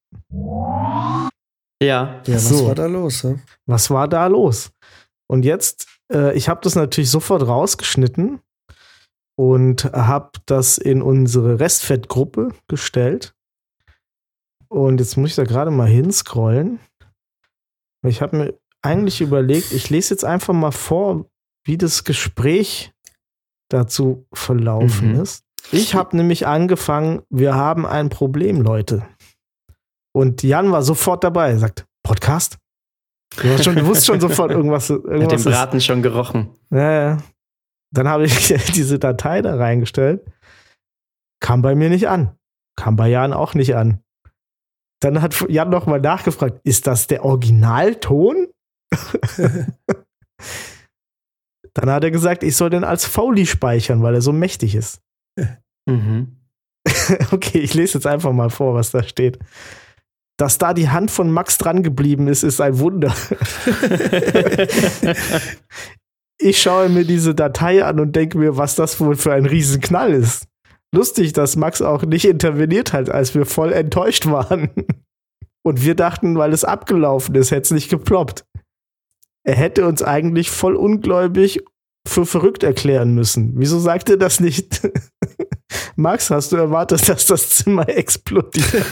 Ja. 1.82 2.22
Ja, 2.26 2.36
was 2.36 2.50
So. 2.50 2.68
war 2.68 2.76
da 2.76 2.86
los? 2.88 3.24
hä? 3.24 3.36
Was 3.68 3.90
war 3.92 4.08
da 4.08 4.26
los? 4.28 4.72
Und 5.30 5.46
jetzt, 5.46 5.88
äh, 6.12 6.36
ich 6.36 6.50
habe 6.50 6.62
das 6.64 6.76
natürlich 6.76 7.10
sofort 7.12 7.46
rausgeschnitten 7.48 8.40
und 9.40 9.86
habe 9.94 10.32
das 10.48 10.78
in 10.80 11.02
unsere 11.02 11.60
Restfettgruppe 11.60 12.50
gestellt. 12.68 13.34
Und 14.72 15.00
jetzt 15.02 15.18
muss 15.18 15.32
ich 15.32 15.36
da 15.36 15.44
gerade 15.44 15.70
mal 15.70 15.88
hinscrollen. 15.88 16.80
Ich 18.08 18.22
habe 18.22 18.38
mir 18.38 18.60
eigentlich 18.82 19.20
überlegt, 19.20 19.74
ich 19.74 19.90
lese 19.90 20.14
jetzt 20.14 20.24
einfach 20.24 20.54
mal 20.54 20.72
vor, 20.72 21.26
wie 21.66 21.78
das 21.78 22.04
Gespräch 22.06 22.94
dazu 23.70 24.26
verlaufen 24.34 25.14
Mhm. 25.14 25.20
ist. 25.22 25.44
Ich 25.72 25.94
habe 25.94 26.16
nämlich 26.16 26.48
angefangen, 26.48 27.22
wir 27.30 27.54
haben 27.56 27.86
ein 27.86 28.10
Problem, 28.10 28.62
Leute. 28.62 29.06
Und 30.14 30.42
Jan 30.42 30.72
war 30.72 30.84
sofort 30.84 31.24
dabei. 31.24 31.52
Er 31.52 31.60
sagt, 31.60 31.86
Podcast? 32.04 32.58
Du, 33.38 33.50
hast 33.50 33.64
schon, 33.66 33.76
du 33.76 33.86
wusstest 33.86 34.08
schon 34.08 34.20
sofort 34.22 34.52
irgendwas. 34.52 34.90
irgendwas 34.90 35.42
Hat 35.42 35.46
den 35.46 35.52
Braten 35.52 35.78
ist. 35.78 35.86
schon 35.86 36.02
gerochen. 36.02 36.50
Ja, 36.72 36.92
ja. 36.92 37.18
Dann 37.94 38.08
habe 38.08 38.24
ich 38.26 38.48
diese 38.74 39.00
Datei 39.00 39.42
da 39.42 39.56
reingestellt. 39.56 40.26
Kam 41.42 41.62
bei 41.62 41.76
mir 41.76 41.90
nicht 41.90 42.08
an. 42.08 42.36
Kam 42.78 42.96
bei 42.96 43.10
Jan 43.10 43.34
auch 43.34 43.54
nicht 43.54 43.76
an. 43.76 44.02
Dann 45.02 45.22
hat 45.22 45.45
Jan 45.49 45.70
nochmal 45.70 45.99
nachgefragt, 45.99 46.62
ist 46.64 46.88
das 46.88 47.08
der 47.08 47.26
Originalton? 47.26 48.47
Dann 51.74 51.89
hat 51.89 52.04
er 52.04 52.12
gesagt, 52.12 52.43
ich 52.43 52.56
soll 52.56 52.70
den 52.70 52.84
als 52.84 53.06
Foley 53.06 53.45
speichern, 53.45 54.04
weil 54.04 54.14
er 54.14 54.22
so 54.22 54.32
mächtig 54.32 54.76
ist. 54.76 55.02
Mhm. 55.88 56.38
okay, 57.32 57.60
ich 57.60 57.74
lese 57.74 57.97
jetzt 57.97 58.08
einfach 58.08 58.32
mal 58.32 58.49
vor, 58.49 58.76
was 58.76 58.91
da 58.91 59.02
steht. 59.04 59.39
Dass 60.38 60.58
da 60.58 60.74
die 60.74 60.89
Hand 60.89 61.12
von 61.12 61.32
Max 61.32 61.58
dran 61.58 61.84
geblieben 61.84 62.28
ist, 62.28 62.43
ist 62.43 62.62
ein 62.62 62.80
Wunder. 62.80 63.14
ich 66.39 66.62
schaue 66.62 66.89
mir 66.89 67.06
diese 67.06 67.34
Datei 67.36 67.86
an 67.86 67.99
und 67.99 68.16
denke 68.16 68.38
mir, 68.38 68.58
was 68.58 68.76
das 68.76 68.99
wohl 68.99 69.16
für 69.16 69.34
ein 69.34 69.45
Riesenknall 69.45 70.14
ist. 70.14 70.47
Lustig, 70.94 71.32
dass 71.34 71.56
Max 71.56 71.82
auch 71.82 72.04
nicht 72.04 72.26
interveniert 72.26 72.92
hat, 72.92 73.10
als 73.10 73.34
wir 73.34 73.46
voll 73.46 73.72
enttäuscht 73.72 74.26
waren. 74.28 74.70
Und 75.64 75.86
wir 75.86 75.96
dachten, 75.96 76.38
weil 76.38 76.54
es 76.54 76.64
abgelaufen 76.64 77.36
ist, 77.36 77.52
hätte 77.52 77.62
es 77.62 77.72
nicht 77.72 77.89
geploppt. 77.89 78.46
Er 79.44 79.56
hätte 79.56 79.88
uns 79.88 80.02
eigentlich 80.04 80.50
voll 80.52 80.76
ungläubig 80.76 81.64
für 82.08 82.26
verrückt 82.26 82.64
erklären 82.64 83.14
müssen. 83.14 83.54
Wieso 83.56 83.80
sagt 83.80 84.10
er 84.10 84.18
das 84.18 84.39
nicht? 84.39 84.82
Max, 85.96 86.32
hast 86.32 86.52
du 86.52 86.58
erwartet, 86.58 87.08
dass 87.08 87.28
das 87.28 87.50
Zimmer 87.50 87.88
explodiert? 87.88 88.66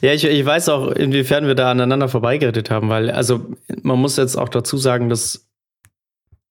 ja, 0.00 0.12
ich, 0.12 0.24
ich 0.24 0.44
weiß 0.44 0.68
auch, 0.68 0.92
inwiefern 0.92 1.46
wir 1.46 1.54
da 1.54 1.70
aneinander 1.70 2.08
vorbeigeredet 2.08 2.70
haben, 2.70 2.90
weil, 2.90 3.10
also, 3.10 3.46
man 3.82 3.98
muss 3.98 4.16
jetzt 4.16 4.36
auch 4.36 4.48
dazu 4.50 4.76
sagen, 4.76 5.08
dass 5.08 5.47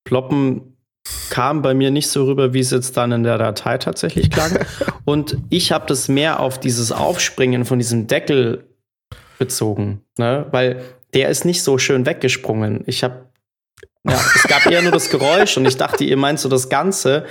Ploppen 0.08 0.78
kam 1.30 1.62
bei 1.62 1.74
mir 1.74 1.92
nicht 1.92 2.08
so 2.08 2.24
rüber, 2.24 2.54
wie 2.54 2.62
es 2.62 2.72
jetzt 2.72 2.96
dann 2.96 3.12
in 3.12 3.24
der 3.24 3.38
Datei 3.38 3.78
tatsächlich 3.78 4.32
klang. 4.32 4.58
Und 5.06 5.38
ich 5.50 5.74
habe 5.74 5.86
das 5.86 6.08
mehr 6.08 6.40
auf 6.40 6.60
dieses 6.60 6.94
Aufspringen 6.94 7.66
von 7.66 7.78
diesem 7.78 8.08
Deckel 8.08 8.64
bezogen, 9.38 10.02
ne? 10.18 10.46
weil 10.52 10.82
der 11.14 11.28
ist 11.28 11.44
nicht 11.44 11.62
so 11.62 11.78
schön 11.78 12.06
weggesprungen. 12.06 12.84
Ich 12.88 13.04
habe, 13.04 13.26
ja, 14.08 14.20
es 14.36 14.44
gab 14.44 14.66
eher 14.66 14.82
nur 14.82 14.94
das 14.94 15.10
Geräusch 15.10 15.58
und 15.58 15.66
ich 15.66 15.76
dachte, 15.76 16.06
ihr 16.06 16.18
meint 16.18 16.40
so 16.40 16.48
das 16.48 16.70
Ganze 16.70 17.26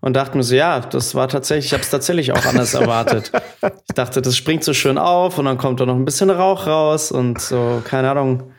und 0.00 0.14
dachte 0.14 0.36
mir 0.36 0.42
so, 0.42 0.54
ja, 0.54 0.80
das 0.80 1.14
war 1.14 1.28
tatsächlich, 1.28 1.66
ich 1.66 1.72
habe 1.72 1.82
es 1.82 1.90
tatsächlich 1.90 2.32
auch 2.32 2.44
anders 2.44 2.74
erwartet. 2.74 3.32
Ich 3.62 3.94
dachte, 3.94 4.20
das 4.20 4.36
springt 4.36 4.62
so 4.62 4.74
schön 4.74 4.98
auf 4.98 5.38
und 5.38 5.46
dann 5.46 5.56
kommt 5.56 5.80
da 5.80 5.86
noch 5.86 5.96
ein 5.96 6.04
bisschen 6.04 6.28
Rauch 6.28 6.66
raus 6.66 7.12
und 7.12 7.40
so, 7.40 7.82
keine 7.84 8.10
Ahnung, 8.10 8.52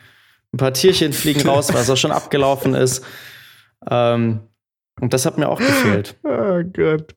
ein 0.54 0.58
paar 0.58 0.74
Tierchen 0.74 1.14
fliegen 1.14 1.48
raus, 1.48 1.74
weil 1.74 1.82
es 1.82 1.90
auch 1.90 1.98
schon 1.98 2.12
abgelaufen 2.12 2.74
ist. 2.74 3.04
Ähm, 3.90 4.42
und 5.00 5.14
das 5.14 5.26
hat 5.26 5.38
mir 5.38 5.50
auch 5.50 5.60
gefehlt. 5.60 6.20
Oh 6.24 6.62
Gott. 6.74 7.16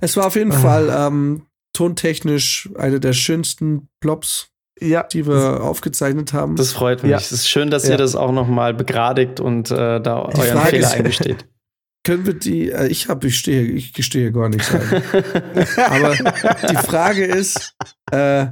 Es 0.00 0.16
war 0.16 0.26
auf 0.26 0.36
jeden 0.36 0.52
ah. 0.52 0.58
Fall 0.58 0.94
ähm, 0.94 1.46
tontechnisch 1.72 2.70
eine 2.76 3.00
der 3.00 3.12
schönsten 3.12 3.88
Plops, 4.00 4.50
ja. 4.80 5.02
die 5.04 5.26
wir 5.26 5.62
aufgezeichnet 5.62 6.32
haben. 6.32 6.56
Das 6.56 6.72
freut 6.72 7.02
mich. 7.02 7.10
Ja. 7.10 7.16
Es 7.16 7.32
ist 7.32 7.48
schön, 7.48 7.70
dass 7.70 7.84
ja. 7.84 7.92
ihr 7.92 7.96
das 7.96 8.14
auch 8.14 8.32
noch 8.32 8.48
mal 8.48 8.74
begradigt 8.74 9.40
und 9.40 9.70
äh, 9.70 10.00
da 10.00 10.30
die 10.34 10.40
euren 10.40 10.58
Frage 10.58 10.70
Fehler 10.70 10.86
ist, 10.86 10.94
eingesteht. 10.94 11.48
Können 12.04 12.24
wir 12.24 12.34
die, 12.34 12.70
äh, 12.70 12.86
ich 12.86 13.08
habe, 13.08 13.26
ich 13.26 13.38
stehe, 13.38 13.62
ich 13.62 13.92
gestehe 13.92 14.30
gar 14.30 14.48
nichts 14.48 14.72
ein. 14.72 14.80
Aber 15.76 16.14
die 16.70 16.76
Frage 16.76 17.24
ist, 17.24 17.74
äh, 18.12 18.46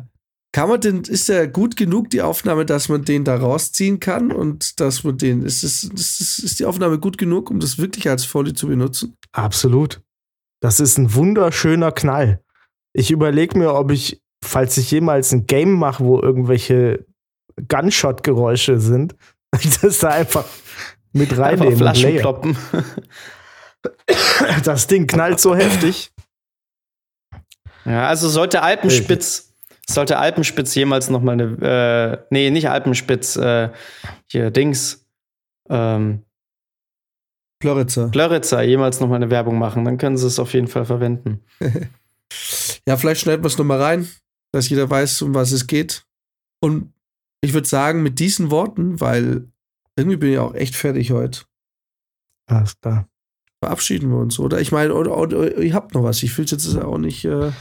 kann 0.55 0.69
man 0.69 0.81
denn, 0.81 1.03
ist 1.03 1.29
der 1.29 1.49
gut 1.49 1.77
genug, 1.77 2.11
die 2.11 2.23
Aufnahme, 2.23 2.65
dass 2.65 2.89
man 2.89 3.05
den 3.05 3.25
da 3.25 3.35
rausziehen 3.35 3.99
kann 3.99 4.31
und 4.31 4.79
dass 4.79 5.03
man 5.03 5.19
den, 5.19 5.43
ist, 5.43 5.65
es, 5.65 5.83
ist, 5.83 6.21
es, 6.21 6.39
ist 6.39 6.61
die 6.61 6.65
Aufnahme 6.65 7.01
gut 7.01 7.19
genug, 7.19 7.51
um 7.51 7.59
das 7.59 7.77
wirklich 7.77 8.09
als 8.09 8.25
Folie 8.25 8.55
zu 8.55 8.69
benutzen? 8.69 9.17
Absolut. 9.33 10.01
Das 10.61 10.79
ist 10.79 10.97
ein 10.97 11.13
wunderschöner 11.13 11.91
Knall. 11.91 12.41
Ich 12.93 13.11
überlege 13.11 13.59
mir, 13.59 13.75
ob 13.75 13.91
ich, 13.91 14.23
falls 14.45 14.77
ich 14.77 14.93
jemals 14.93 15.33
ein 15.33 15.47
Game 15.47 15.73
mache, 15.73 16.05
wo 16.05 16.21
irgendwelche 16.21 17.05
Gunshot-Geräusche 17.69 18.79
sind, 18.79 19.17
das 19.83 19.99
da 19.99 20.11
einfach 20.11 20.45
mit 21.13 21.37
reinnehmen. 21.37 21.77
Flaschen 21.77 22.17
kloppen. 22.17 22.57
Das 24.63 24.87
Ding 24.87 25.09
knallt 25.09 25.41
so 25.41 25.57
heftig. 25.57 26.13
Ja, 27.85 28.07
also 28.07 28.29
sollte 28.29 28.63
Alpenspitz 28.63 29.54
sollte 29.89 30.19
Alpenspitz 30.19 30.75
jemals 30.75 31.11
noch 31.11 31.21
mal 31.21 31.33
eine, 31.33 32.23
äh, 32.23 32.27
nee, 32.31 32.51
nicht 32.51 32.69
Alpenspitz, 32.69 33.37
äh, 33.37 33.71
hier 34.27 34.51
Dings, 34.51 35.07
ähm, 35.69 36.25
Glöritzer. 37.61 38.09
Glöritzer 38.11 38.63
jemals 38.63 39.01
noch 39.01 39.09
mal 39.09 39.17
eine 39.17 39.31
Werbung 39.31 39.59
machen, 39.59 39.85
dann 39.85 39.99
können 39.99 40.17
sie 40.17 40.27
es 40.27 40.39
auf 40.39 40.53
jeden 40.53 40.69
Fall 40.69 40.85
verwenden. 40.85 41.41
ja, 42.87 42.97
vielleicht 42.97 43.23
schneiden 43.23 43.43
wir 43.43 43.49
es 43.49 43.59
noch 43.59 43.65
mal 43.65 43.81
rein, 43.81 44.09
dass 44.53 44.69
jeder 44.69 44.89
weiß, 44.89 45.23
um 45.23 45.35
was 45.35 45.53
es 45.53 45.67
geht. 45.67 46.07
Und 46.61 46.93
ich 47.43 47.53
würde 47.53 47.69
sagen, 47.69 48.03
mit 48.03 48.19
diesen 48.19 48.51
Worten, 48.51 49.01
weil 49.01 49.49
irgendwie 49.97 50.17
bin 50.17 50.33
ich 50.33 50.39
auch 50.39 50.55
echt 50.55 50.77
fertig 50.77 51.13
heute. 51.13 51.43
Alles 52.47 52.79
klar. 52.81 53.09
Verabschieden 53.63 54.11
wir 54.11 54.19
uns, 54.19 54.39
oder? 54.39 54.61
Ich 54.61 54.73
meine, 54.73 54.95
oder, 54.95 55.17
oder, 55.17 55.39
oder, 55.39 55.59
ihr 55.59 55.75
habt 55.75 55.95
noch 55.95 56.03
was. 56.03 56.23
Ich 56.23 56.37
will 56.37 56.45
es 56.45 56.51
jetzt 56.51 56.77
auch 56.77 56.99
nicht. 56.99 57.25
Äh 57.25 57.53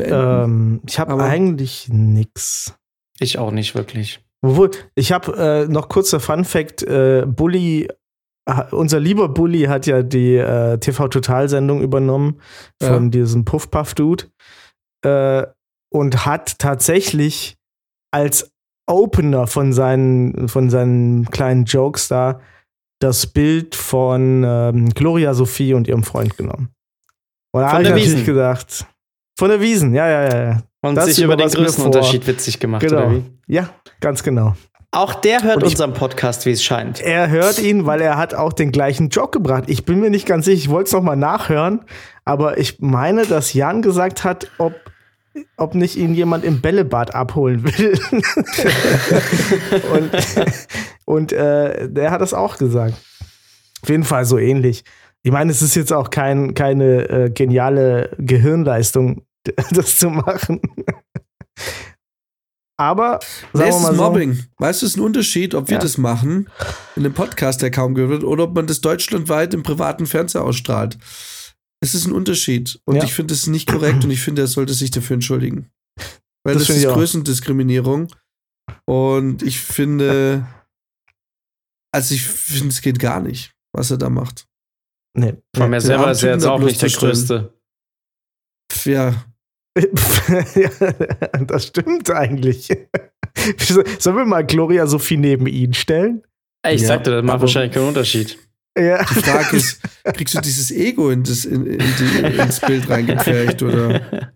ähm, 0.00 0.80
ich 0.86 0.98
habe 0.98 1.22
eigentlich 1.22 1.88
nix. 1.90 2.74
Ich 3.18 3.38
auch 3.38 3.50
nicht 3.50 3.74
wirklich. 3.74 4.20
Obwohl, 4.42 4.70
ich 4.94 5.12
habe 5.12 5.36
äh, 5.66 5.68
noch 5.68 5.88
kurzer 5.88 6.20
Fun 6.20 6.44
Fact: 6.44 6.82
äh, 6.82 7.24
Bully, 7.26 7.88
unser 8.70 9.00
lieber 9.00 9.28
Bully 9.28 9.64
hat 9.64 9.86
ja 9.86 10.02
die 10.02 10.36
äh, 10.36 10.78
TV-Total-Sendung 10.78 11.80
übernommen 11.82 12.40
von 12.82 13.04
ja. 13.04 13.10
diesem 13.10 13.44
Puff-Puff-Dude 13.44 14.26
äh, 15.04 15.46
und 15.92 16.26
hat 16.26 16.58
tatsächlich 16.58 17.56
als 18.12 18.52
Opener 18.88 19.46
von 19.46 19.72
seinen, 19.72 20.48
von 20.48 20.70
seinen 20.70 21.24
kleinen 21.30 21.64
Jokes 21.64 22.08
da 22.08 22.40
das 23.00 23.26
Bild 23.26 23.74
von 23.74 24.42
ähm, 24.46 24.88
Gloria 24.90 25.34
Sophie 25.34 25.74
und 25.74 25.88
ihrem 25.88 26.02
Freund 26.02 26.36
genommen. 26.36 26.70
Und 27.52 27.62
da 27.62 27.72
habe 27.72 27.82
ich 27.82 27.90
natürlich 27.90 28.24
gedacht, 28.24 28.86
von 29.36 29.48
der 29.48 29.60
Wiesen, 29.60 29.94
ja, 29.94 30.08
ja, 30.08 30.44
ja. 30.44 30.62
Und 30.80 30.94
das 30.94 31.06
sich 31.06 31.22
über 31.22 31.36
den 31.36 31.48
Größenunterschied 31.48 32.26
witzig 32.26 32.60
gemacht, 32.60 32.82
genau. 32.82 32.96
oder 32.96 33.12
wie? 33.12 33.24
Ja, 33.46 33.70
ganz 34.00 34.22
genau. 34.22 34.54
Auch 34.92 35.14
der 35.14 35.42
hört 35.42 35.62
ich, 35.62 35.70
unseren 35.70 35.92
Podcast, 35.92 36.46
wie 36.46 36.52
es 36.52 36.62
scheint. 36.62 37.00
Er 37.00 37.28
hört 37.28 37.58
ihn, 37.58 37.86
weil 37.86 38.00
er 38.00 38.16
hat 38.16 38.34
auch 38.34 38.52
den 38.52 38.72
gleichen 38.72 39.10
Joke 39.10 39.38
gebracht. 39.38 39.64
Ich 39.66 39.84
bin 39.84 40.00
mir 40.00 40.10
nicht 40.10 40.26
ganz 40.26 40.46
sicher, 40.46 40.56
ich 40.56 40.70
wollte 40.70 40.86
es 40.86 40.92
nochmal 40.92 41.16
nachhören, 41.16 41.82
aber 42.24 42.58
ich 42.58 42.80
meine, 42.80 43.26
dass 43.26 43.52
Jan 43.52 43.82
gesagt 43.82 44.24
hat, 44.24 44.50
ob, 44.58 44.74
ob 45.56 45.74
nicht 45.74 45.96
ihn 45.96 46.14
jemand 46.14 46.44
im 46.44 46.62
Bällebad 46.62 47.14
abholen 47.14 47.64
will. 47.64 47.98
und 49.92 50.10
und 51.04 51.32
äh, 51.32 51.88
der 51.88 52.10
hat 52.10 52.20
das 52.20 52.34
auch 52.34 52.58
gesagt. 52.58 52.94
Auf 53.82 53.88
jeden 53.88 54.04
Fall 54.04 54.24
so 54.24 54.38
ähnlich. 54.38 54.84
Ich 55.22 55.32
meine, 55.32 55.50
es 55.50 55.62
ist 55.62 55.74
jetzt 55.74 55.92
auch 55.92 56.10
kein, 56.10 56.54
keine 56.54 57.08
äh, 57.08 57.30
geniale 57.30 58.10
Gehirnleistung, 58.18 59.25
das 59.70 59.98
zu 59.98 60.10
machen. 60.10 60.60
Aber 62.78 63.20
sagen 63.54 63.70
wir 63.70 63.80
mal 63.80 63.94
so, 63.94 64.02
Mobbing. 64.02 64.44
Weißt 64.58 64.82
du, 64.82 64.86
es 64.86 64.92
ist 64.92 64.98
ein 64.98 65.04
Unterschied, 65.04 65.54
ob 65.54 65.68
wir 65.68 65.76
ja. 65.76 65.82
das 65.82 65.96
machen 65.96 66.50
in 66.94 67.04
einem 67.04 67.14
Podcast, 67.14 67.62
der 67.62 67.70
kaum 67.70 67.94
gehört 67.94 68.10
wird, 68.10 68.24
oder 68.24 68.44
ob 68.44 68.54
man 68.54 68.66
das 68.66 68.82
deutschlandweit 68.82 69.54
im 69.54 69.62
privaten 69.62 70.06
Fernseher 70.06 70.44
ausstrahlt. 70.44 70.98
Es 71.80 71.94
ist 71.94 72.06
ein 72.06 72.12
Unterschied. 72.12 72.78
Und 72.84 72.96
ja. 72.96 73.04
ich 73.04 73.14
finde 73.14 73.32
es 73.32 73.46
nicht 73.46 73.68
korrekt 73.68 74.04
und 74.04 74.10
ich 74.10 74.20
finde, 74.20 74.42
er 74.42 74.48
sollte 74.48 74.74
sich 74.74 74.90
dafür 74.90 75.14
entschuldigen. 75.14 75.70
Weil 76.44 76.54
das, 76.54 76.66
das 76.66 76.76
ist 76.76 76.86
Größendiskriminierung. 76.86 78.08
Und 78.84 79.42
ich 79.42 79.60
finde, 79.60 80.46
also 81.92 82.14
ich 82.14 82.24
finde, 82.24 82.68
es 82.68 82.82
geht 82.82 82.98
gar 82.98 83.20
nicht, 83.20 83.52
was 83.72 83.90
er 83.90 83.98
da 83.98 84.10
macht. 84.10 84.46
Nee. 85.16 85.34
Von 85.56 85.70
mir 85.70 85.80
selber 85.80 86.10
ist 86.10 86.22
er 86.22 86.34
jetzt 86.34 86.44
auch 86.44 86.60
nicht 86.60 86.82
der 86.82 86.90
Größte. 86.90 87.54
Ja. 88.84 89.24
Ja. 90.54 90.70
Das 91.46 91.66
stimmt 91.66 92.10
eigentlich. 92.10 92.68
Sollen 93.98 94.16
wir 94.16 94.24
mal 94.24 94.44
Gloria 94.44 94.86
Sophie 94.86 95.16
neben 95.18 95.46
ihn 95.46 95.74
stellen? 95.74 96.22
Ich 96.66 96.80
ja, 96.82 96.88
sagte, 96.88 97.10
das 97.10 97.24
macht 97.24 97.40
wahrscheinlich 97.40 97.72
keinen 97.72 97.88
Unterschied. 97.88 98.38
Ja. 98.78 98.98
Die 99.04 99.14
Frage 99.22 99.56
ist, 99.56 99.80
kriegst 100.04 100.34
du 100.34 100.40
dieses 100.40 100.70
Ego 100.70 101.10
in 101.10 101.22
das, 101.22 101.44
in, 101.44 101.66
in 101.66 101.78
die, 101.78 102.38
ins 102.38 102.60
Bild 102.60 102.88
reingepfercht 102.90 103.62
oder? 103.62 104.32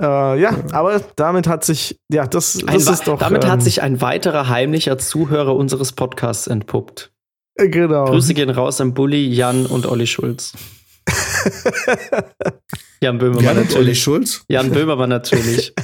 Äh, 0.00 0.40
ja, 0.40 0.56
aber 0.72 1.00
damit 1.16 1.46
hat 1.46 1.64
sich, 1.64 2.00
ja, 2.10 2.26
das, 2.26 2.54
das 2.54 2.88
Ein 2.88 2.94
ist 2.94 3.06
doch. 3.06 3.18
damit 3.18 3.44
ähm, 3.44 3.50
hat 3.50 3.62
sich 3.62 3.82
ein 3.82 4.00
weiterer 4.00 4.48
heimlicher 4.48 4.98
Zuhörer 4.98 5.54
unseres 5.54 5.92
Podcasts 5.92 6.46
entpuppt. 6.48 7.12
äh, 7.56 7.68
Genau. 7.68 8.06
Grüße 8.06 8.34
gehen 8.34 8.50
raus 8.50 8.80
an 8.80 8.94
Bulli, 8.94 9.28
Jan 9.28 9.66
und 9.66 9.86
Olli 9.86 10.06
Schulz. 10.06 10.52
Jan 13.00 13.18
Böhmermann 13.18 13.44
Ja, 13.44 13.50
Olli 13.52 13.60
natürlich. 13.64 14.02
Schulz. 14.02 14.44
Jan 14.48 14.70
Böhmermann 14.70 15.10
natürlich. 15.10 15.72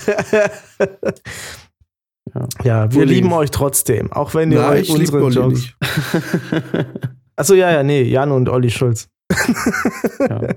Ja, 2.62 2.92
wir 2.92 3.00
Bulli. 3.00 3.14
lieben 3.14 3.32
euch 3.32 3.50
trotzdem, 3.50 4.12
auch 4.12 4.34
wenn 4.34 4.52
ihr 4.52 4.60
Nein, 4.60 4.82
euch 4.82 4.90
unsere 4.90 5.22
Olli 5.22 5.34
Jokes. 5.34 5.58
nicht. 5.60 5.76
Achso, 7.36 7.54
ja, 7.54 7.70
ja, 7.72 7.82
nee, 7.82 8.02
Jan 8.02 8.30
und 8.32 8.50
Olli 8.50 8.70
Schulz. 8.70 9.08
ja. 10.20 10.54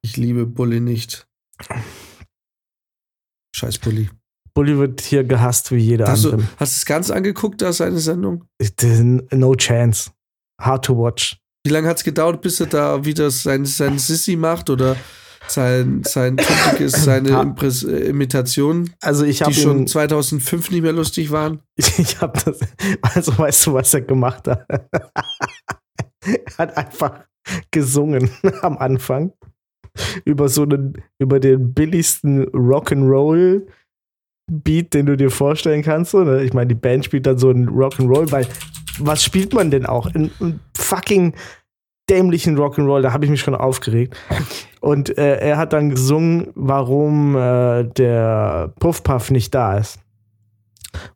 Ich 0.00 0.16
liebe 0.16 0.46
Bulli 0.46 0.80
nicht. 0.80 1.26
Scheiß 3.54 3.78
Bulli. 3.80 4.08
Bulli 4.54 4.78
wird 4.78 5.02
hier 5.02 5.24
gehasst 5.24 5.70
wie 5.72 5.76
jeder 5.76 6.08
Hast 6.08 6.24
du 6.24 6.30
andere. 6.32 6.48
hast 6.56 6.72
du 6.72 6.76
es 6.78 6.86
ganz 6.86 7.10
angeguckt, 7.10 7.60
da 7.60 7.72
seine 7.74 7.98
Sendung? 7.98 8.46
No 9.30 9.54
chance. 9.54 10.10
Hard 10.60 10.86
to 10.86 10.96
watch. 10.96 11.36
Wie 11.64 11.70
lange 11.70 11.88
hat 11.88 11.98
es 11.98 12.04
gedauert, 12.04 12.42
bis 12.42 12.60
er 12.60 12.66
da 12.66 13.04
wieder 13.04 13.30
sein, 13.30 13.64
sein 13.64 13.98
Sissi 13.98 14.36
macht 14.36 14.68
oder 14.68 14.96
sein, 15.46 16.02
sein 16.04 16.36
typisches, 16.36 16.92
seine 17.04 17.40
Impress 17.40 17.84
äh, 17.84 18.08
Imitationen, 18.08 18.94
Also 19.00 19.24
ich 19.24 19.42
habe 19.42 19.52
die 19.52 19.60
schon 19.60 19.80
ihn, 19.80 19.86
2005 19.86 20.70
nicht 20.70 20.82
mehr 20.82 20.92
lustig 20.92 21.30
waren? 21.30 21.60
ich 21.76 22.20
habe 22.20 22.38
das, 22.44 22.60
also 23.02 23.38
weißt 23.38 23.66
du, 23.66 23.74
was 23.74 23.94
er 23.94 24.02
gemacht 24.02 24.48
hat? 24.48 24.66
er 26.24 26.58
hat 26.58 26.76
einfach 26.76 27.20
gesungen 27.70 28.30
am 28.62 28.78
Anfang 28.78 29.32
über 30.24 30.48
so 30.48 30.62
einen, 30.62 30.94
über 31.18 31.38
den 31.38 31.74
billigsten 31.74 32.46
Rock'n'Roll 32.46 33.66
Beat, 34.50 34.94
den 34.94 35.06
du 35.06 35.16
dir 35.16 35.30
vorstellen 35.30 35.82
kannst. 35.82 36.14
Ne? 36.14 36.42
Ich 36.42 36.52
meine, 36.52 36.68
die 36.68 36.74
Band 36.74 37.04
spielt 37.04 37.26
dann 37.26 37.38
so 37.38 37.50
einen 37.50 37.68
Rock'n'Roll, 37.68 38.30
weil 38.32 38.46
was 38.98 39.24
spielt 39.24 39.52
man 39.54 39.70
denn 39.70 39.86
auch? 39.86 40.06
Ein, 40.06 40.30
ein 40.40 40.60
fucking 40.76 41.34
dämlichen 42.08 42.58
Rock'n'Roll, 42.58 43.00
da 43.00 43.12
habe 43.12 43.24
ich 43.24 43.30
mich 43.30 43.40
schon 43.40 43.54
aufgeregt. 43.54 44.16
Und 44.80 45.16
äh, 45.16 45.38
er 45.38 45.56
hat 45.56 45.72
dann 45.72 45.90
gesungen, 45.90 46.48
warum 46.54 47.36
äh, 47.36 47.84
der 47.84 48.72
Puffpuff 48.78 49.30
nicht 49.30 49.54
da 49.54 49.78
ist. 49.78 50.00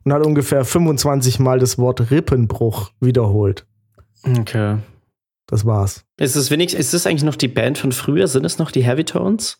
Und 0.04 0.12
hat 0.12 0.24
ungefähr 0.24 0.64
25 0.64 1.38
Mal 1.38 1.58
das 1.58 1.76
Wort 1.76 2.10
Rippenbruch 2.10 2.92
wiederholt. 3.00 3.66
Okay. 4.24 4.78
Das 5.46 5.64
war's. 5.64 6.04
Ist 6.18 6.34
es 6.34 6.50
wenigstens, 6.50 6.80
ist 6.80 6.94
es 6.94 7.06
eigentlich 7.06 7.24
noch 7.24 7.36
die 7.36 7.48
Band 7.48 7.78
von 7.78 7.92
früher? 7.92 8.26
Sind 8.26 8.44
es 8.44 8.58
noch 8.58 8.70
die 8.70 8.82
Heavy 8.82 9.04
Tones? 9.04 9.58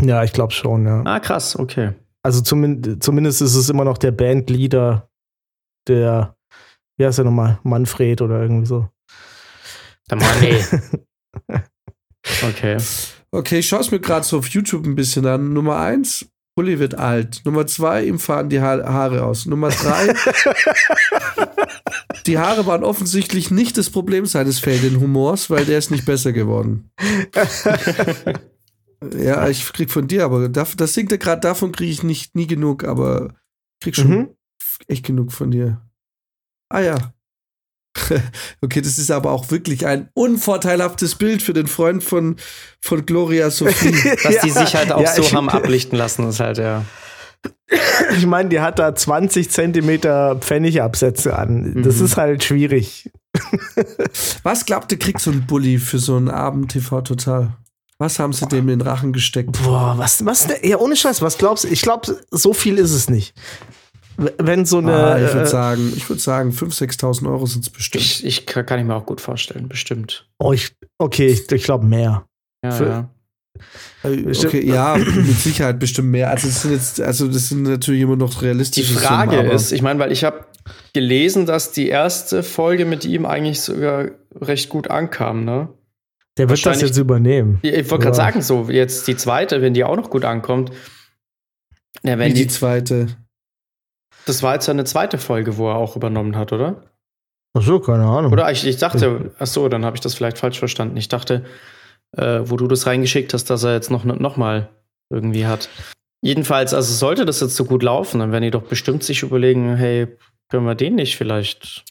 Ja, 0.00 0.22
ich 0.22 0.32
glaube 0.32 0.52
schon, 0.52 0.86
ja. 0.86 1.02
Ah, 1.04 1.20
krass, 1.20 1.56
okay. 1.58 1.92
Also 2.22 2.40
zumin 2.40 3.00
zumindest 3.00 3.42
ist 3.42 3.54
es 3.54 3.68
immer 3.68 3.84
noch 3.84 3.98
der 3.98 4.12
Bandleader, 4.12 5.08
der, 5.86 6.36
wie 6.96 7.06
heißt 7.06 7.18
er 7.18 7.24
nochmal, 7.24 7.58
Manfred 7.62 8.20
oder 8.22 8.40
irgendwie 8.42 8.66
so. 8.66 8.88
Der 10.10 10.18
Mann, 10.18 10.42
ey. 10.42 10.64
Okay. 12.42 12.78
Okay, 13.30 13.58
ich 13.58 13.68
schaue 13.68 13.80
es 13.80 13.90
mir 13.90 14.00
gerade 14.00 14.24
so 14.24 14.38
auf 14.38 14.48
YouTube 14.48 14.86
ein 14.86 14.94
bisschen 14.94 15.26
an. 15.26 15.52
Nummer 15.52 15.76
eins, 15.76 16.26
Bulli 16.56 16.78
wird 16.78 16.94
alt. 16.94 17.42
Nummer 17.44 17.66
zwei, 17.66 18.04
ihm 18.04 18.18
fahren 18.18 18.48
die 18.48 18.60
ha 18.62 18.82
Haare 18.82 19.24
aus. 19.24 19.44
Nummer 19.44 19.68
drei, 19.68 20.14
die 22.26 22.38
Haare 22.38 22.64
waren 22.66 22.82
offensichtlich 22.82 23.50
nicht 23.50 23.76
das 23.76 23.90
Problem 23.90 24.24
seines 24.24 24.58
fehlenden 24.58 25.00
Humors, 25.00 25.50
weil 25.50 25.66
der 25.66 25.78
ist 25.78 25.90
nicht 25.90 26.06
besser 26.06 26.32
geworden. 26.32 26.90
ja, 29.18 29.48
ich 29.48 29.70
krieg 29.72 29.90
von 29.90 30.08
dir, 30.08 30.24
aber 30.24 30.48
das, 30.48 30.76
das 30.76 30.94
singt 30.94 31.12
er 31.12 31.18
gerade, 31.18 31.40
davon 31.40 31.72
kriege 31.72 31.90
ich 31.92 32.02
nicht 32.02 32.34
nie 32.34 32.46
genug, 32.46 32.84
aber 32.84 33.34
ich 33.74 33.80
krieg 33.84 33.96
schon 33.96 34.08
Mhm. 34.10 34.28
echt 34.86 35.04
genug 35.04 35.32
von 35.32 35.50
dir. 35.50 35.82
Ah 36.70 36.80
ja. 36.80 36.96
okay, 38.60 38.80
das 38.80 38.98
ist 38.98 39.10
aber 39.12 39.30
auch 39.30 39.50
wirklich 39.52 39.86
ein 39.86 40.08
unvorteilhaftes 40.14 41.14
Bild 41.14 41.42
für 41.42 41.52
den 41.52 41.68
Freund 41.68 42.02
von, 42.02 42.36
von 42.80 43.06
Gloria 43.06 43.50
Sophie. 43.50 43.92
Dass 44.22 44.40
die 44.42 44.50
sich 44.50 44.74
halt 44.74 44.90
auch 44.92 45.00
Ja, 45.00 45.14
so 45.14 45.22
ich- 45.22 45.34
haben 45.34 45.48
ablichten 45.50 45.96
lassen, 45.96 46.28
ist 46.28 46.40
halt 46.40 46.58
ja. 46.58 46.84
Ich 48.16 48.26
meine, 48.26 48.48
die 48.48 48.60
hat 48.60 48.78
da 48.78 48.94
20 48.94 49.50
Zentimeter 49.50 50.36
Pfennigabsätze 50.36 51.36
an. 51.36 51.82
Das 51.82 51.96
Mhm. 51.98 52.04
ist 52.06 52.16
halt 52.16 52.42
schwierig. 52.44 53.10
Was 54.42 54.64
glaubt 54.64 54.90
ihr, 54.92 54.98
kriegt 54.98 55.20
so 55.20 55.30
ein 55.30 55.46
Bully 55.46 55.78
für 55.78 55.98
so 55.98 56.16
einen 56.16 56.30
Abend 56.30 56.72
TV 56.72 57.00
total? 57.02 57.56
Was 57.98 58.18
haben 58.18 58.32
sie 58.32 58.46
dem 58.46 58.68
in 58.68 58.78
den 58.78 58.80
Rachen 58.80 59.12
gesteckt? 59.12 59.60
Boah, 59.62 59.94
was, 59.96 60.24
was, 60.24 60.46
denn? 60.46 60.56
ja, 60.68 60.78
ohne 60.78 60.96
Scheiß, 60.96 61.22
was 61.22 61.38
glaubst 61.38 61.64
du? 61.64 61.68
Ich 61.68 61.82
glaube, 61.82 62.18
so 62.30 62.52
viel 62.54 62.78
ist 62.78 62.92
es 62.92 63.08
nicht. 63.08 63.34
Wenn 64.16 64.64
so 64.64 64.78
eine. 64.78 64.92
ah, 64.92 65.18
ich 65.18 65.32
würde 65.32 65.42
äh, 65.42 65.46
sagen, 65.46 65.92
ich 65.96 66.08
würde 66.08 66.20
sagen, 66.22 66.50
5.000, 66.50 66.98
6.000 66.98 67.28
Euro 67.28 67.46
sind 67.46 67.62
es 67.64 67.70
bestimmt. 67.70 68.04
Ich, 68.04 68.24
ich 68.24 68.46
kann 68.46 68.64
kann 68.64 68.78
ich 68.78 68.84
mir 68.86 68.94
auch 68.94 69.06
gut 69.06 69.20
vorstellen, 69.20 69.68
bestimmt. 69.68 70.28
oh, 70.38 70.52
ich, 70.52 70.72
okay, 70.98 71.26
ich, 71.26 71.50
ich 71.50 71.64
glaube 71.64 71.84
mehr. 71.86 72.26
Ja, 72.64 72.70
Für- 72.70 72.86
ja. 72.86 73.10
Äh, 74.02 74.32
okay, 74.44 74.66
ja, 74.66 74.96
mit 74.96 75.38
Sicherheit 75.38 75.78
bestimmt 75.78 76.10
mehr. 76.10 76.30
Also 76.30 76.48
das 76.48 76.62
sind 76.62 76.72
jetzt, 76.72 77.00
also 77.00 77.28
das 77.28 77.48
sind 77.48 77.62
natürlich 77.62 78.02
immer 78.02 78.16
noch 78.16 78.34
Die 78.38 78.44
realistische 78.46 78.94
Frage 78.94 79.36
Summen, 79.36 79.50
ist, 79.50 79.72
ich 79.72 79.82
meine, 79.82 79.98
weil 80.00 80.12
ich 80.12 80.24
habe 80.24 80.46
gelesen, 80.92 81.46
dass 81.46 81.72
die 81.72 81.88
erste 81.88 82.42
Folge 82.42 82.84
mit 82.84 83.04
ihm 83.04 83.26
eigentlich 83.26 83.60
sogar 83.60 84.10
recht 84.40 84.68
gut 84.68 84.90
ankam, 84.90 85.44
ne? 85.44 85.68
Der 86.36 86.48
wird 86.48 86.66
das 86.66 86.80
jetzt 86.80 86.98
übernehmen. 86.98 87.60
Ich 87.62 87.88
wollte 87.90 88.04
gerade 88.04 88.16
sagen, 88.16 88.42
so 88.42 88.68
jetzt 88.68 89.06
die 89.06 89.16
zweite, 89.16 89.62
wenn 89.62 89.72
die 89.72 89.84
auch 89.84 89.96
noch 89.96 90.10
gut 90.10 90.24
ankommt. 90.24 90.72
Ja, 92.02 92.16
wie 92.16 92.18
wenn 92.18 92.34
die 92.34 92.42
die, 92.42 92.48
zweite. 92.48 93.06
Das 94.26 94.42
war 94.42 94.54
jetzt 94.54 94.66
ja 94.66 94.72
eine 94.72 94.84
zweite 94.84 95.18
Folge, 95.18 95.56
wo 95.56 95.68
er 95.68 95.76
auch 95.76 95.96
übernommen 95.96 96.36
hat, 96.36 96.52
oder? 96.52 96.82
Ach 97.56 97.62
so, 97.62 97.78
keine 97.80 98.04
Ahnung. 98.04 98.32
Oder 98.32 98.50
ich, 98.50 98.66
ich 98.66 98.78
dachte, 98.78 99.30
ach 99.38 99.46
so, 99.46 99.68
dann 99.68 99.84
habe 99.84 99.96
ich 99.96 100.00
das 100.00 100.14
vielleicht 100.14 100.38
falsch 100.38 100.58
verstanden. 100.58 100.96
Ich 100.96 101.08
dachte, 101.08 101.44
äh, 102.16 102.40
wo 102.44 102.56
du 102.56 102.66
das 102.66 102.86
reingeschickt 102.86 103.32
hast, 103.32 103.48
dass 103.50 103.62
er 103.62 103.74
jetzt 103.74 103.90
noch, 103.90 104.04
noch 104.04 104.36
mal 104.36 104.68
irgendwie 105.10 105.46
hat. 105.46 105.68
Jedenfalls, 106.22 106.74
also 106.74 106.92
sollte 106.92 107.24
das 107.26 107.40
jetzt 107.40 107.54
so 107.54 107.64
gut 107.64 107.82
laufen, 107.82 108.18
dann 108.20 108.32
werden 108.32 108.42
die 108.44 108.50
doch 108.50 108.62
bestimmt 108.62 109.04
sich 109.04 109.22
überlegen, 109.22 109.76
hey, 109.76 110.16
können 110.50 110.64
wir 110.66 110.74
den 110.74 110.94
nicht 110.96 111.16
vielleicht 111.16 111.84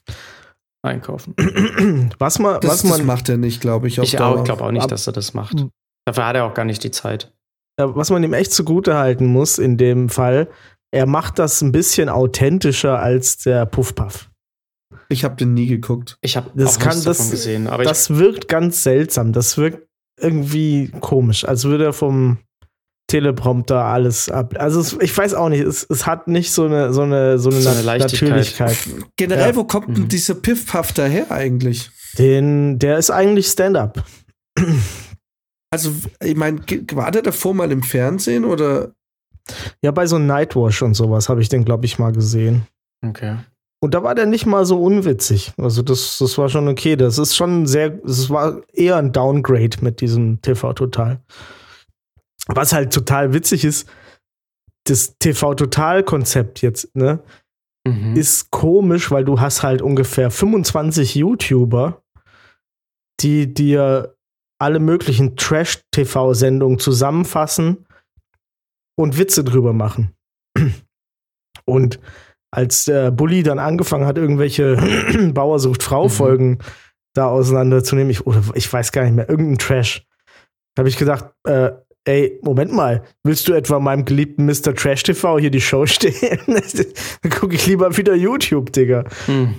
einkaufen? 0.81 1.35
was 2.19 2.39
man, 2.39 2.59
Das, 2.59 2.69
was 2.71 2.81
das 2.81 2.89
man, 2.97 3.05
macht 3.05 3.29
er 3.29 3.37
nicht, 3.37 3.61
glaube 3.61 3.87
ich. 3.87 3.99
auf 3.99 4.05
Ich 4.05 4.15
Dauer. 4.15 4.43
glaube 4.43 4.63
auch 4.63 4.71
nicht, 4.71 4.91
dass 4.91 5.07
er 5.07 5.13
das 5.13 5.33
macht. 5.33 5.65
Dafür 6.05 6.25
hat 6.25 6.35
er 6.35 6.45
auch 6.45 6.53
gar 6.53 6.65
nicht 6.65 6.83
die 6.83 6.91
Zeit. 6.91 7.31
was 7.77 8.09
man 8.09 8.23
ihm 8.23 8.33
echt 8.33 8.51
zugute 8.51 8.95
halten 8.97 9.27
muss 9.27 9.59
in 9.59 9.77
dem 9.77 10.09
Fall, 10.09 10.49
er 10.93 11.05
macht 11.07 11.39
das 11.39 11.61
ein 11.61 11.71
bisschen 11.71 12.07
authentischer 12.07 12.99
als 12.99 13.37
der 13.37 13.65
Puffpuff. 13.65 14.29
Ich 15.09 15.23
habe 15.23 15.35
den 15.35 15.53
nie 15.53 15.65
geguckt. 15.67 16.17
Ich 16.21 16.37
habe 16.37 16.51
Das 16.55 16.75
auch 16.77 16.79
kann- 16.79 16.89
nichts 16.89 17.03
das- 17.05 17.17
davon 17.17 17.31
gesehen, 17.31 17.67
aber 17.67 17.83
Das 17.83 18.15
wirkt 18.15 18.47
ganz 18.47 18.83
seltsam. 18.83 19.33
Das 19.33 19.57
wirkt 19.57 19.87
irgendwie 20.19 20.91
komisch, 20.99 21.45
als 21.45 21.63
würde 21.65 21.85
er 21.85 21.93
vom 21.93 22.37
Teleprompter 23.09 23.83
alles 23.83 24.29
ab. 24.29 24.55
Also 24.57 24.79
es, 24.79 24.93
ich 25.01 25.15
weiß 25.17 25.33
auch 25.33 25.49
nicht, 25.49 25.61
es, 25.61 25.85
es 25.89 26.05
hat 26.05 26.27
nicht 26.27 26.51
so 26.51 26.65
eine 26.65 26.93
so 26.93 27.01
eine 27.01 27.37
so 27.39 27.49
eine, 27.49 27.59
So 27.61 27.69
eine 27.69 27.81
Leichtigkeit. 27.81 28.29
Natürlichkeit. 28.29 28.77
Generell, 29.17 29.49
Ja. 29.49 29.55
wo 29.55 29.63
kommt 29.65 29.89
denn 29.97 30.03
Mhm. 30.05 30.09
dieser 30.09 30.35
Piff-Puff 30.35 30.93
daher 30.93 31.29
eigentlich? 31.31 31.89
Den, 32.17 32.77
der 32.79 32.97
ist 32.99 33.09
eigentlich 33.09 33.47
Stand-up. 33.47 34.03
Also, 35.71 35.91
ich 36.23 36.35
meine, 36.35 36.59
war 36.93 37.09
der 37.11 37.23
davor 37.23 37.53
mal 37.55 37.71
im 37.71 37.81
Fernsehen 37.83 38.45
oder? 38.45 38.93
Ja, 39.81 39.91
bei 39.91 40.05
so 40.05 40.17
Nightwash 40.17 40.81
und 40.81 40.93
sowas 40.93 41.29
habe 41.29 41.41
ich 41.41 41.49
den, 41.49 41.65
glaube 41.65 41.85
ich, 41.85 41.99
mal 41.99 42.11
gesehen. 42.13 42.67
okay. 43.05 43.37
Und 43.81 43.93
da 43.93 44.01
war 44.01 44.15
der 44.15 44.27
nicht 44.27 44.45
mal 44.45 44.65
so 44.65 44.81
unwitzig. 44.81 45.51
Also 45.57 45.81
das, 45.81 46.17
das 46.17 46.37
war 46.37 46.47
schon 46.47 46.69
okay. 46.69 46.95
Das 46.95 47.17
ist 47.17 47.35
schon 47.35 47.65
sehr, 47.67 47.89
das 47.89 48.29
war 48.29 48.61
eher 48.71 48.95
ein 48.95 49.11
Downgrade 49.11 49.77
mit 49.81 49.99
diesem 49.99 50.41
TV 50.41 50.71
Total. 50.71 51.19
Was 52.47 52.71
halt 52.71 52.93
total 52.93 53.33
witzig 53.33 53.65
ist, 53.65 53.89
das 54.85 55.17
TV 55.19 55.55
Total 55.55 56.01
Konzept 56.03 56.61
jetzt, 56.61 56.95
ne, 56.95 57.19
Mhm. 57.85 58.15
ist 58.15 58.49
komisch, 58.51 59.11
weil 59.11 59.25
du 59.25 59.41
hast 59.41 59.61
halt 59.63 59.81
ungefähr 59.81 60.31
25 60.31 61.15
YouTuber, 61.15 62.01
die 63.19 63.53
dir 63.53 64.15
alle 64.59 64.79
möglichen 64.79 65.35
Trash-TV-Sendungen 65.35 66.79
zusammenfassen 66.79 67.85
und 68.95 69.17
Witze 69.17 69.43
drüber 69.43 69.73
machen. 69.73 70.13
Und 71.65 71.99
als 72.51 72.85
der 72.85 73.09
Bully 73.11 73.41
dann 73.41 73.57
angefangen 73.59 74.05
hat, 74.05 74.17
irgendwelche 74.17 74.75
Bauersucht 75.33 75.81
Frau-Folgen 75.81 76.59
da 77.15 77.27
auseinanderzunehmen, 77.27 78.09
ich, 78.09 78.25
oder 78.27 78.43
ich 78.55 78.71
weiß 78.71 78.91
gar 78.91 79.03
nicht 79.03 79.15
mehr, 79.15 79.29
irgendein 79.29 79.59
Trash, 79.59 80.05
habe 80.77 80.89
ich 80.89 80.97
gedacht, 80.97 81.31
äh, 81.47 81.71
ey, 82.05 82.39
Moment 82.43 82.73
mal, 82.73 83.03
willst 83.23 83.47
du 83.47 83.53
etwa 83.53 83.79
meinem 83.79 84.03
geliebten 84.05 84.45
Mr. 84.45 84.75
Trash 84.75 85.03
TV 85.03 85.39
hier 85.39 85.51
die 85.51 85.61
Show 85.61 85.85
stehen? 85.87 86.39
Dann 86.47 87.31
gucke 87.31 87.55
ich 87.55 87.65
lieber 87.65 87.95
wieder 87.95 88.15
YouTube, 88.15 88.73
Digga. 88.73 89.05
Hm. 89.25 89.53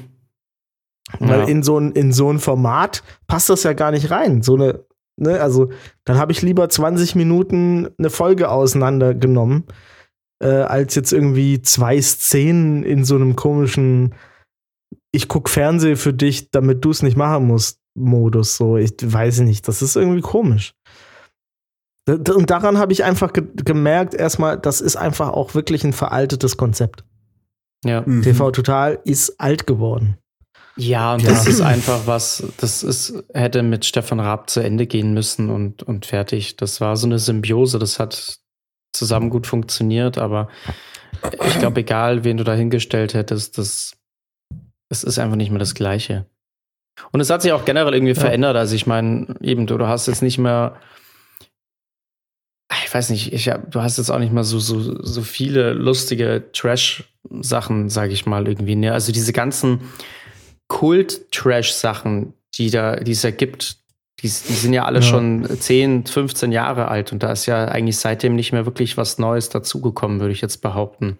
Weil 1.20 1.40
Ja. 1.40 1.44
in 1.46 1.62
so, 1.62 1.78
ein, 1.78 1.92
in 1.92 2.12
so 2.12 2.30
ein 2.30 2.38
Format 2.38 3.02
passt 3.26 3.48
das 3.48 3.62
ja 3.62 3.72
gar 3.72 3.92
nicht 3.92 4.10
rein. 4.10 4.42
So 4.42 4.56
eine, 4.56 4.84
Ne? 5.16 5.40
Also, 5.40 5.70
dann 6.04 6.18
habe 6.18 6.32
ich 6.32 6.42
lieber 6.42 6.68
20 6.68 7.14
Minuten 7.14 7.88
eine 7.98 8.10
Folge 8.10 8.50
auseinandergenommen, 8.50 9.64
äh, 10.42 10.48
als 10.48 10.94
jetzt 10.94 11.12
irgendwie 11.12 11.62
zwei 11.62 12.00
Szenen 12.00 12.82
in 12.82 13.04
so 13.04 13.14
einem 13.14 13.36
komischen 13.36 14.14
Ich 15.12 15.28
guck 15.28 15.48
Fernsehen 15.48 15.96
für 15.96 16.12
dich, 16.12 16.50
damit 16.50 16.84
du 16.84 16.90
es 16.90 17.02
nicht 17.02 17.16
machen 17.16 17.46
musst, 17.46 17.80
Modus. 17.96 18.56
So, 18.56 18.76
ich 18.76 18.94
weiß 19.00 19.40
nicht. 19.40 19.68
Das 19.68 19.82
ist 19.82 19.96
irgendwie 19.96 20.20
komisch. 20.20 20.74
Und 22.06 22.50
daran 22.50 22.78
habe 22.78 22.92
ich 22.92 23.04
einfach 23.04 23.32
ge 23.32 23.44
gemerkt, 23.54 24.14
erstmal, 24.14 24.58
das 24.58 24.80
ist 24.80 24.96
einfach 24.96 25.30
auch 25.30 25.54
wirklich 25.54 25.84
ein 25.84 25.94
veraltetes 25.94 26.56
Konzept. 26.56 27.04
Ja. 27.84 28.02
Mhm. 28.04 28.22
TV 28.22 28.50
Total 28.50 28.98
ist 29.04 29.40
alt 29.40 29.66
geworden. 29.66 30.18
Ja, 30.76 31.14
und 31.14 31.22
ja. 31.22 31.30
das 31.30 31.46
ist 31.46 31.60
einfach 31.60 32.06
was, 32.06 32.44
das 32.58 32.82
ist, 32.82 33.24
hätte 33.32 33.62
mit 33.62 33.84
Stefan 33.84 34.20
Raab 34.20 34.50
zu 34.50 34.60
Ende 34.60 34.86
gehen 34.86 35.14
müssen 35.14 35.50
und, 35.50 35.82
und 35.82 36.06
fertig. 36.06 36.56
Das 36.56 36.80
war 36.80 36.96
so 36.96 37.06
eine 37.06 37.18
Symbiose, 37.18 37.78
das 37.78 37.98
hat 37.98 38.38
zusammen 38.92 39.30
gut 39.30 39.46
funktioniert, 39.46 40.18
aber 40.18 40.48
ich 41.46 41.58
glaube, 41.58 41.80
egal, 41.80 42.24
wen 42.24 42.36
du 42.36 42.44
da 42.44 42.54
hingestellt 42.54 43.14
hättest, 43.14 43.58
das, 43.58 43.96
es 44.88 45.04
ist 45.04 45.18
einfach 45.18 45.36
nicht 45.36 45.50
mehr 45.50 45.58
das 45.58 45.74
Gleiche. 45.74 46.26
Und 47.12 47.20
es 47.20 47.30
hat 47.30 47.42
sich 47.42 47.52
auch 47.52 47.64
generell 47.64 47.94
irgendwie 47.94 48.14
ja. 48.14 48.20
verändert. 48.20 48.56
Also 48.56 48.74
ich 48.74 48.86
meine, 48.86 49.34
eben, 49.40 49.66
du, 49.66 49.78
du 49.78 49.86
hast 49.86 50.06
jetzt 50.06 50.22
nicht 50.22 50.38
mehr, 50.38 50.76
ich 52.84 52.92
weiß 52.92 53.10
nicht, 53.10 53.32
ich 53.32 53.48
hab, 53.48 53.70
du 53.70 53.82
hast 53.82 53.98
jetzt 53.98 54.10
auch 54.10 54.18
nicht 54.18 54.32
mehr 54.32 54.44
so, 54.44 54.58
so, 54.58 55.02
so 55.02 55.22
viele 55.22 55.72
lustige 55.72 56.44
Trash-Sachen, 56.52 57.88
sage 57.88 58.12
ich 58.12 58.26
mal, 58.26 58.46
irgendwie. 58.46 58.76
Ne? 58.76 58.92
Also 58.92 59.12
diese 59.12 59.32
ganzen 59.32 59.80
Kult-Trash-Sachen, 60.68 62.34
die 62.56 62.70
da, 62.70 62.96
die 62.96 63.12
es 63.12 63.22
da 63.22 63.30
gibt, 63.30 63.78
die, 64.20 64.28
die 64.28 64.28
sind 64.28 64.72
ja 64.72 64.84
alle 64.84 65.00
ja. 65.00 65.06
schon 65.06 65.44
10, 65.44 66.06
15 66.06 66.52
Jahre 66.52 66.88
alt 66.88 67.12
und 67.12 67.22
da 67.22 67.32
ist 67.32 67.46
ja 67.46 67.66
eigentlich 67.66 67.98
seitdem 67.98 68.36
nicht 68.36 68.52
mehr 68.52 68.64
wirklich 68.64 68.96
was 68.96 69.18
Neues 69.18 69.48
dazugekommen, 69.48 70.20
würde 70.20 70.32
ich 70.32 70.40
jetzt 70.40 70.62
behaupten. 70.62 71.18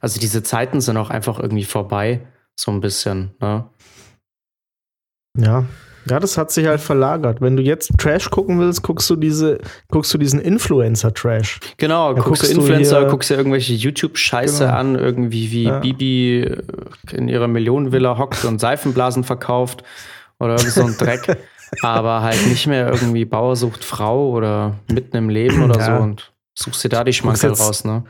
Also 0.00 0.20
diese 0.20 0.42
Zeiten 0.42 0.80
sind 0.80 0.96
auch 0.96 1.10
einfach 1.10 1.40
irgendwie 1.40 1.64
vorbei, 1.64 2.26
so 2.54 2.70
ein 2.70 2.80
bisschen. 2.80 3.34
Ne? 3.40 3.68
Ja, 5.38 5.64
ja, 6.08 6.20
das 6.20 6.38
hat 6.38 6.50
sich 6.50 6.66
halt 6.66 6.80
verlagert. 6.80 7.40
Wenn 7.40 7.56
du 7.56 7.62
jetzt 7.62 7.92
Trash 7.98 8.30
gucken 8.30 8.60
willst, 8.60 8.82
guckst 8.82 9.08
du 9.10 9.16
diese, 9.16 9.58
guckst 9.90 10.12
du 10.14 10.18
diesen 10.18 10.40
Influencer-Trash. 10.40 11.60
Genau, 11.76 12.14
da 12.14 12.22
guckst, 12.22 12.44
du 12.44 12.46
Influencer, 12.46 13.02
du 13.02 13.10
guckst 13.10 13.30
dir 13.30 13.36
irgendwelche 13.36 13.74
YouTube-Scheiße 13.74 14.64
genau. 14.64 14.76
an, 14.76 14.94
irgendwie 14.94 15.50
wie 15.50 15.64
ja. 15.64 15.78
Bibi 15.80 16.50
in 17.12 17.28
ihrer 17.28 17.48
Millionenvilla 17.48 18.18
hockt 18.18 18.44
und 18.44 18.60
Seifenblasen 18.60 19.24
verkauft 19.24 19.82
oder 20.38 20.58
so 20.58 20.82
ein 20.82 20.96
Dreck. 20.96 21.36
aber 21.82 22.22
halt 22.22 22.46
nicht 22.46 22.66
mehr 22.66 22.92
irgendwie 22.92 23.24
Bauer 23.24 23.56
sucht 23.56 23.84
Frau 23.84 24.30
oder 24.30 24.76
mitten 24.88 25.16
im 25.16 25.28
Leben 25.28 25.64
oder 25.64 25.78
ja. 25.78 25.98
so 25.98 26.02
und 26.02 26.32
suchst 26.54 26.84
dir 26.84 26.88
da 26.88 27.04
die 27.04 27.12
Schmankerl 27.12 27.52
raus, 27.52 27.84
ne? 27.84 28.04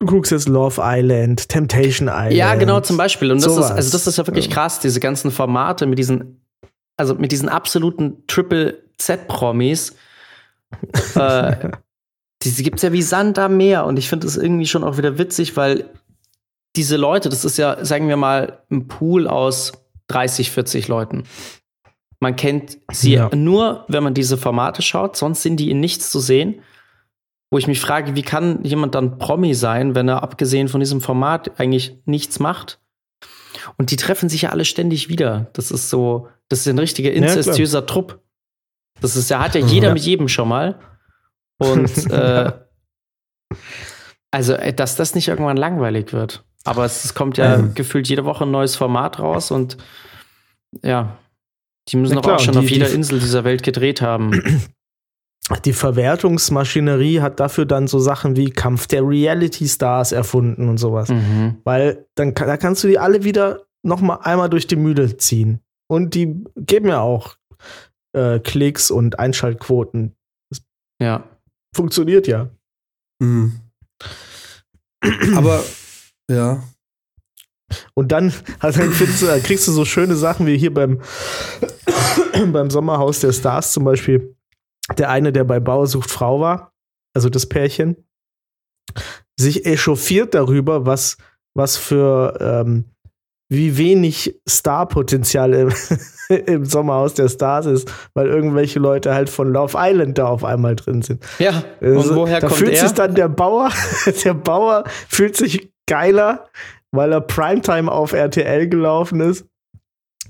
Du 0.00 0.06
guckst 0.06 0.30
jetzt 0.30 0.48
Love 0.48 0.80
Island, 0.82 1.48
Temptation 1.48 2.06
Island. 2.08 2.32
Ja, 2.32 2.54
genau, 2.54 2.80
zum 2.80 2.96
Beispiel. 2.96 3.32
Und 3.32 3.44
das 3.44 3.56
ist, 3.56 3.70
also 3.70 3.90
das 3.90 4.06
ist 4.06 4.16
ja 4.16 4.26
wirklich 4.26 4.48
krass, 4.48 4.78
diese 4.78 5.00
ganzen 5.00 5.32
Formate 5.32 5.86
mit 5.86 5.98
diesen 5.98 6.40
also 6.98 7.14
mit 7.14 7.32
diesen 7.32 7.48
absoluten 7.48 8.26
Triple 8.26 8.82
Z-Promis, 8.98 9.96
äh, 11.14 11.70
diese 12.42 12.62
gibt 12.62 12.76
es 12.76 12.82
ja 12.82 12.92
wie 12.92 13.02
Sand 13.02 13.38
am 13.38 13.56
Meer. 13.56 13.86
Und 13.86 13.98
ich 13.98 14.08
finde 14.08 14.26
das 14.26 14.36
irgendwie 14.36 14.66
schon 14.66 14.84
auch 14.84 14.98
wieder 14.98 15.16
witzig, 15.16 15.56
weil 15.56 15.90
diese 16.76 16.96
Leute, 16.96 17.28
das 17.28 17.44
ist 17.44 17.56
ja, 17.56 17.84
sagen 17.84 18.08
wir 18.08 18.16
mal, 18.16 18.62
ein 18.70 18.88
Pool 18.88 19.26
aus 19.26 19.72
30, 20.08 20.50
40 20.50 20.88
Leuten. 20.88 21.24
Man 22.20 22.36
kennt 22.36 22.78
sie 22.92 23.14
ja. 23.14 23.34
nur, 23.34 23.84
wenn 23.88 24.02
man 24.02 24.14
diese 24.14 24.36
Formate 24.36 24.82
schaut, 24.82 25.16
sonst 25.16 25.42
sind 25.42 25.58
die 25.58 25.70
in 25.70 25.80
nichts 25.80 26.10
zu 26.10 26.20
sehen. 26.20 26.60
Wo 27.50 27.56
ich 27.56 27.66
mich 27.66 27.80
frage, 27.80 28.14
wie 28.14 28.22
kann 28.22 28.62
jemand 28.64 28.94
dann 28.94 29.18
Promi 29.18 29.54
sein, 29.54 29.94
wenn 29.94 30.08
er 30.08 30.22
abgesehen 30.22 30.68
von 30.68 30.80
diesem 30.80 31.00
Format 31.00 31.58
eigentlich 31.58 31.96
nichts 32.04 32.40
macht? 32.40 32.78
Und 33.78 33.90
die 33.90 33.96
treffen 33.96 34.28
sich 34.28 34.42
ja 34.42 34.50
alle 34.50 34.66
ständig 34.66 35.08
wieder. 35.08 35.46
Das 35.54 35.70
ist 35.70 35.88
so, 35.88 36.28
das 36.48 36.60
ist 36.60 36.68
ein 36.68 36.78
richtiger 36.78 37.12
inzestiöser 37.12 37.80
ja, 37.80 37.86
Trupp. 37.86 38.22
Das 39.00 39.16
ist, 39.16 39.30
ja, 39.30 39.40
hat 39.40 39.54
ja 39.54 39.60
jeder 39.60 39.88
ja. 39.88 39.94
mit 39.94 40.02
jedem 40.02 40.28
schon 40.28 40.48
mal. 40.48 40.78
Und 41.58 42.06
äh, 42.10 42.52
also, 44.30 44.54
äh, 44.54 44.72
dass 44.72 44.96
das 44.96 45.14
nicht 45.14 45.28
irgendwann 45.28 45.56
langweilig 45.56 46.12
wird. 46.12 46.44
Aber 46.64 46.84
es, 46.84 47.04
es 47.04 47.14
kommt 47.14 47.38
ja 47.38 47.54
ähm. 47.54 47.74
gefühlt 47.74 48.08
jede 48.08 48.24
Woche 48.24 48.44
ein 48.44 48.50
neues 48.50 48.76
Format 48.76 49.18
raus 49.18 49.50
und 49.50 49.76
ja, 50.82 51.18
die 51.88 51.96
müssen 51.96 52.16
doch 52.16 52.26
auch 52.26 52.40
schon 52.40 52.52
die, 52.52 52.58
auf 52.58 52.70
jeder 52.70 52.88
die, 52.88 52.94
Insel 52.94 53.20
dieser 53.20 53.44
Welt 53.44 53.62
gedreht 53.62 54.02
haben. 54.02 54.42
Die 55.64 55.72
Verwertungsmaschinerie 55.72 57.22
hat 57.22 57.40
dafür 57.40 57.64
dann 57.64 57.88
so 57.88 57.98
Sachen 57.98 58.36
wie 58.36 58.50
Kampf 58.50 58.86
der 58.86 59.02
Reality 59.02 59.66
Stars 59.66 60.12
erfunden 60.12 60.68
und 60.68 60.76
sowas. 60.76 61.08
Mhm. 61.08 61.56
Weil 61.64 62.06
dann 62.16 62.34
da 62.34 62.58
kannst 62.58 62.84
du 62.84 62.88
die 62.88 62.98
alle 62.98 63.24
wieder 63.24 63.62
noch 63.82 64.02
mal 64.02 64.16
einmal 64.16 64.50
durch 64.50 64.66
die 64.66 64.76
Mühle 64.76 65.16
ziehen. 65.16 65.62
Und 65.90 66.14
die 66.14 66.44
geben 66.56 66.88
ja 66.88 67.00
auch 67.00 67.36
äh, 68.12 68.38
Klicks 68.40 68.90
und 68.90 69.18
Einschaltquoten. 69.18 70.16
Das 70.50 70.62
ja. 71.00 71.24
Funktioniert 71.74 72.26
ja. 72.26 72.50
Mhm. 73.20 73.60
Aber 75.36 75.64
ja. 76.30 76.62
Und 77.94 78.12
dann, 78.12 78.32
also 78.60 78.80
dann 78.80 78.90
du, 78.90 79.40
kriegst 79.42 79.68
du 79.68 79.72
so 79.72 79.84
schöne 79.84 80.16
Sachen 80.16 80.46
wie 80.46 80.56
hier 80.56 80.72
beim, 80.72 81.00
beim 82.52 82.70
Sommerhaus 82.70 83.20
der 83.20 83.32
Stars 83.32 83.72
zum 83.72 83.84
Beispiel. 83.84 84.34
Der 84.96 85.10
eine, 85.10 85.32
der 85.32 85.44
bei 85.44 85.60
Bauer 85.60 85.86
sucht 85.86 86.10
Frau 86.10 86.40
war, 86.40 86.72
also 87.14 87.28
das 87.28 87.46
Pärchen, 87.46 88.08
sich 89.38 89.66
echauffiert 89.66 90.34
darüber, 90.34 90.86
was, 90.86 91.18
was 91.54 91.76
für 91.76 92.38
ähm, 92.40 92.86
wie 93.48 93.78
wenig 93.78 94.38
Starpotenzial 94.46 95.54
im, 95.54 95.72
im 96.46 96.64
Sommerhaus 96.64 97.14
der 97.14 97.28
Stars 97.28 97.66
ist, 97.66 97.90
weil 98.14 98.26
irgendwelche 98.26 98.78
Leute 98.78 99.14
halt 99.14 99.30
von 99.30 99.52
Love 99.52 99.76
Island 99.78 100.18
da 100.18 100.26
auf 100.26 100.44
einmal 100.44 100.76
drin 100.76 101.02
sind. 101.02 101.24
Ja, 101.38 101.62
also, 101.80 102.10
und 102.10 102.16
woher 102.16 102.40
da 102.40 102.48
kommt 102.48 102.58
fühlt 102.58 102.74
er? 102.74 102.80
sich 102.80 102.92
dann 102.92 103.14
der 103.14 103.28
Bauer, 103.28 103.70
der 104.24 104.34
Bauer 104.34 104.84
fühlt 105.08 105.36
sich 105.36 105.70
geiler, 105.86 106.46
weil 106.90 107.12
er 107.12 107.20
Primetime 107.20 107.90
auf 107.90 108.12
RTL 108.12 108.68
gelaufen 108.68 109.20
ist. 109.20 109.46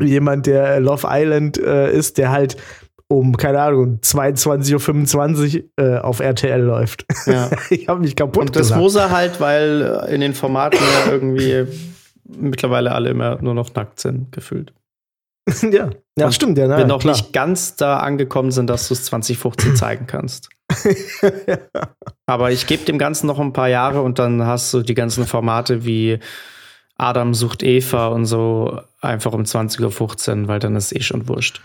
Jemand, 0.00 0.46
der 0.46 0.78
Love 0.78 1.08
Island 1.10 1.58
äh, 1.58 1.92
ist, 1.92 2.18
der 2.18 2.30
halt 2.30 2.56
um, 3.08 3.36
keine 3.36 3.60
Ahnung, 3.60 4.00
22.25 4.02 5.64
Uhr 5.78 5.84
äh, 5.84 5.98
auf 5.98 6.20
RTL 6.20 6.60
läuft. 6.60 7.06
Ja. 7.26 7.50
ich 7.70 7.88
habe 7.88 8.00
mich 8.00 8.14
kaputt 8.14 8.42
Und 8.42 8.54
das 8.54 8.68
gesagt. 8.68 8.80
muss 8.80 8.94
er 8.94 9.10
halt, 9.10 9.40
weil 9.40 10.06
in 10.10 10.20
den 10.20 10.34
Formaten 10.34 10.78
ja 10.78 11.12
irgendwie 11.12 11.66
mittlerweile 12.28 12.92
alle 12.92 13.10
immer 13.10 13.40
nur 13.42 13.54
noch 13.54 13.74
nackt 13.74 14.00
sind, 14.00 14.32
gefühlt. 14.32 14.72
ja, 15.62 15.90
ja 16.18 16.26
Und 16.26 16.34
stimmt. 16.34 16.58
Ja, 16.58 16.68
na, 16.68 16.78
wenn 16.78 16.88
noch 16.88 17.00
klar. 17.00 17.14
nicht 17.14 17.32
ganz 17.32 17.76
da 17.76 17.98
angekommen 17.98 18.50
sind, 18.50 18.68
dass 18.68 18.88
du 18.88 18.94
es 18.94 19.04
2015 19.04 19.76
zeigen 19.76 20.06
kannst. 20.06 20.50
ja. 21.46 21.58
Aber 22.26 22.50
ich 22.50 22.66
gebe 22.66 22.84
dem 22.84 22.98
Ganzen 22.98 23.26
noch 23.26 23.38
ein 23.38 23.52
paar 23.52 23.68
Jahre 23.68 24.02
und 24.02 24.18
dann 24.18 24.44
hast 24.44 24.72
du 24.74 24.82
die 24.82 24.94
ganzen 24.94 25.26
Formate 25.26 25.84
wie 25.84 26.18
Adam 26.96 27.32
sucht 27.32 27.62
Eva 27.62 28.08
und 28.08 28.26
so 28.26 28.80
einfach 29.00 29.32
um 29.32 29.42
20.15 29.42 30.42
Uhr, 30.42 30.48
weil 30.48 30.58
dann 30.58 30.76
ist 30.76 30.94
eh 30.94 31.00
schon 31.00 31.28
wurscht. 31.28 31.62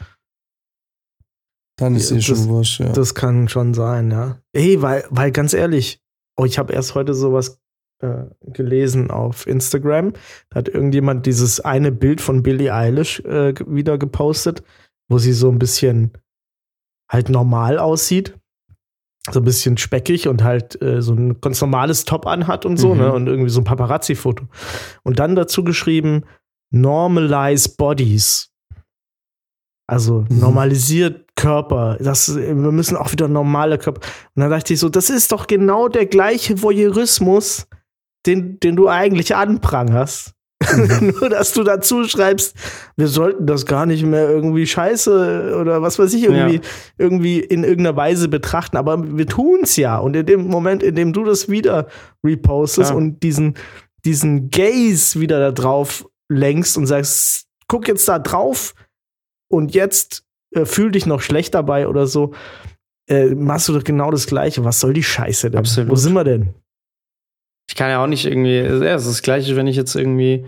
Dann 1.77 1.95
ist 1.95 2.11
eh 2.11 2.21
schon 2.21 2.47
wurscht, 2.47 2.79
ja. 2.79 2.93
Das 2.93 3.15
kann 3.15 3.49
schon 3.49 3.73
sein, 3.73 4.11
ja. 4.11 4.37
Ey, 4.53 4.81
weil, 4.81 5.05
weil 5.09 5.31
ganz 5.31 5.53
ehrlich, 5.53 5.99
oh, 6.37 6.45
ich 6.45 6.59
habe 6.59 6.71
erst 6.71 6.93
heute 6.93 7.15
sowas 7.15 7.59
äh, 8.03 8.25
gelesen 8.51 9.09
auf 9.09 9.47
Instagram. 9.47 10.13
Da 10.49 10.57
hat 10.57 10.67
irgendjemand 10.67 11.25
dieses 11.25 11.59
eine 11.61 11.91
Bild 11.91 12.21
von 12.21 12.43
Billie 12.43 12.73
Eilish 12.73 13.21
äh, 13.21 13.53
wieder 13.65 13.97
gepostet, 13.97 14.61
wo 15.09 15.17
sie 15.17 15.33
so 15.33 15.49
ein 15.49 15.59
bisschen 15.59 16.11
halt 17.09 17.29
normal 17.29 17.79
aussieht. 17.79 18.37
So 19.31 19.39
ein 19.39 19.45
bisschen 19.45 19.77
speckig 19.77 20.27
und 20.27 20.43
halt 20.43 20.81
äh, 20.81 21.01
so 21.01 21.13
ein 21.13 21.39
ganz 21.39 21.61
normales 21.61 22.03
Top 22.03 22.27
anhat 22.27 22.65
und 22.65 22.75
so, 22.75 22.89
ne? 22.89 22.95
mhm. 22.95 22.99
ne? 22.99 23.13
Und 23.13 23.27
irgendwie 23.27 23.49
so 23.49 23.61
ein 23.61 23.65
Paparazzi-Foto. 23.65 24.47
Und 25.03 25.19
dann 25.19 25.35
dazu 25.35 25.63
geschrieben, 25.63 26.25
normalize 26.71 27.69
bodies. 27.77 28.51
Also 29.87 30.25
mhm. 30.29 30.39
normalisiert 30.39 31.23
Körper. 31.37 31.97
Das, 32.01 32.35
wir 32.35 32.53
müssen 32.53 32.97
auch 32.97 33.13
wieder 33.13 33.29
normale 33.29 33.77
Körper. 33.77 34.01
Und 34.35 34.41
dann 34.41 34.49
dachte 34.49 34.73
ich 34.73 34.79
so, 34.79 34.89
das 34.89 35.09
ist 35.09 35.31
doch 35.31 35.47
genau 35.47 35.87
der 35.87 36.05
gleiche 36.05 36.61
Voyeurismus, 36.61 37.67
den, 38.25 38.59
den 38.59 38.75
du 38.75 38.87
eigentlich 38.89 39.35
anprangerst. 39.35 40.33
Mhm. 40.73 41.15
Nur, 41.19 41.29
dass 41.29 41.51
du 41.51 41.63
dazu 41.63 42.05
schreibst, 42.05 42.55
wir 42.95 43.07
sollten 43.07 43.45
das 43.45 43.65
gar 43.65 43.85
nicht 43.85 44.03
mehr 44.05 44.29
irgendwie 44.29 44.65
scheiße 44.65 45.57
oder 45.59 45.81
was 45.81 45.99
weiß 45.99 46.13
ich, 46.13 46.23
irgendwie, 46.23 46.55
ja. 46.55 46.61
irgendwie 46.97 47.39
in 47.39 47.63
irgendeiner 47.63 47.97
Weise 47.97 48.29
betrachten. 48.29 48.77
Aber 48.77 49.17
wir 49.17 49.27
tun's 49.27 49.75
ja. 49.75 49.97
Und 49.97 50.15
in 50.15 50.25
dem 50.25 50.47
Moment, 50.47 50.81
in 50.81 50.95
dem 50.95 51.11
du 51.11 51.25
das 51.25 51.49
wieder 51.49 51.87
repostest 52.23 52.91
ja. 52.91 52.95
und 52.95 53.21
diesen, 53.23 53.55
diesen 54.05 54.49
Gaze 54.49 55.19
wieder 55.19 55.39
da 55.39 55.51
drauf 55.51 56.05
lenkst 56.29 56.77
und 56.77 56.87
sagst, 56.87 57.47
guck 57.67 57.87
jetzt 57.87 58.07
da 58.07 58.19
drauf 58.19 58.73
und 59.49 59.73
jetzt 59.73 60.23
äh, 60.55 60.65
fühl 60.65 60.91
dich 60.91 61.05
noch 61.05 61.21
schlecht 61.21 61.53
dabei 61.53 61.87
oder 61.87 62.07
so, 62.07 62.33
äh, 63.07 63.27
machst 63.35 63.67
du 63.67 63.73
doch 63.73 63.83
genau 63.83 64.11
das 64.11 64.27
Gleiche. 64.27 64.63
Was 64.63 64.79
soll 64.79 64.93
die 64.93 65.03
Scheiße 65.03 65.51
denn? 65.51 65.59
Absolut. 65.59 65.91
Wo 65.91 65.95
sind 65.95 66.13
wir 66.13 66.23
denn? 66.23 66.53
Ich 67.67 67.75
kann 67.75 67.89
ja 67.89 68.03
auch 68.03 68.07
nicht 68.07 68.25
irgendwie, 68.25 68.57
ja, 68.57 68.95
es 68.95 69.03
ist 69.03 69.09
das 69.09 69.21
Gleiche, 69.21 69.55
wenn 69.55 69.67
ich 69.67 69.75
jetzt 69.75 69.95
irgendwie 69.95 70.45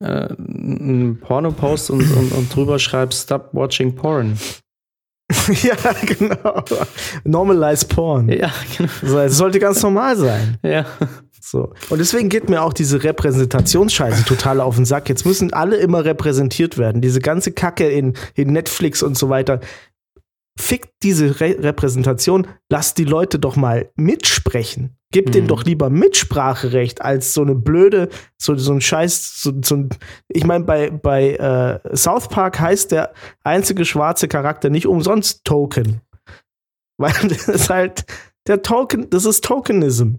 äh, 0.00 0.28
ein 0.38 1.18
Porno 1.20 1.52
post 1.52 1.90
und, 1.90 2.10
und, 2.12 2.32
und 2.32 2.54
drüber 2.54 2.78
schreibe, 2.78 3.14
stop 3.14 3.50
watching 3.52 3.94
porn. 3.94 4.38
ja, 5.62 5.76
genau. 6.02 6.62
Normalize 7.24 7.86
Porn. 7.86 8.28
Ja, 8.28 8.52
genau. 8.76 9.18
Es 9.18 9.36
sollte 9.36 9.58
ganz 9.58 9.82
normal 9.82 10.16
sein. 10.16 10.58
Ja. 10.62 10.86
So. 11.40 11.72
Und 11.90 11.98
deswegen 11.98 12.28
geht 12.28 12.48
mir 12.48 12.62
auch 12.62 12.72
diese 12.72 13.04
Repräsentationsscheiße 13.04 14.24
total 14.24 14.60
auf 14.60 14.76
den 14.76 14.84
Sack. 14.84 15.08
Jetzt 15.08 15.24
müssen 15.24 15.52
alle 15.52 15.76
immer 15.76 16.04
repräsentiert 16.04 16.76
werden. 16.76 17.00
Diese 17.02 17.20
ganze 17.20 17.52
Kacke 17.52 17.88
in, 17.88 18.14
in 18.34 18.52
Netflix 18.52 19.02
und 19.02 19.16
so 19.16 19.28
weiter. 19.28 19.60
Fickt 20.58 20.90
diese 21.02 21.40
Re 21.40 21.56
Repräsentation, 21.58 22.46
lasst 22.70 22.98
die 22.98 23.04
Leute 23.04 23.38
doch 23.38 23.56
mal 23.56 23.90
mitsprechen. 23.96 24.96
Gebt 25.12 25.34
denen 25.34 25.44
Mhm. 25.44 25.48
doch 25.48 25.64
lieber 25.64 25.90
Mitspracherecht 25.90 27.00
als 27.02 27.32
so 27.34 27.42
eine 27.42 27.54
blöde, 27.54 28.08
so, 28.38 28.56
so 28.56 28.72
ein 28.72 28.80
Scheiß, 28.80 29.40
so, 29.40 29.52
so 29.62 29.76
ein, 29.76 29.88
ich 30.28 30.44
meine, 30.44 30.64
bei, 30.64 30.90
bei 30.90 31.34
äh, 31.34 31.96
South 31.96 32.28
Park 32.28 32.58
heißt 32.58 32.90
der 32.92 33.12
einzige 33.44 33.84
schwarze 33.84 34.28
Charakter 34.28 34.68
nicht 34.70 34.86
umsonst 34.86 35.44
Token. 35.44 36.00
Weil 36.98 37.12
das 37.28 37.48
ist 37.48 37.70
halt 37.70 38.04
der 38.46 38.62
Token, 38.62 39.10
das 39.10 39.26
ist 39.26 39.44
Tokenism. 39.44 40.14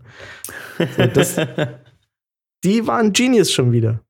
So, 0.78 1.06
das, 1.08 1.36
die 2.64 2.86
waren 2.88 3.12
Genius 3.14 3.52
schon 3.52 3.72
wieder. 3.72 4.02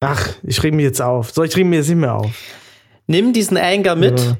Ach, 0.00 0.28
ich 0.42 0.62
reg 0.62 0.74
mich 0.74 0.84
jetzt 0.84 1.02
auf. 1.02 1.32
Soll 1.32 1.46
ich 1.46 1.56
reg 1.56 1.66
mich 1.66 1.78
jetzt 1.78 1.88
nicht 1.88 1.98
mehr 1.98 2.14
auf? 2.14 2.30
Nimm 3.08 3.32
diesen 3.32 3.56
Anger 3.56 3.96
mit 3.96 4.20
Ja. 4.20 4.36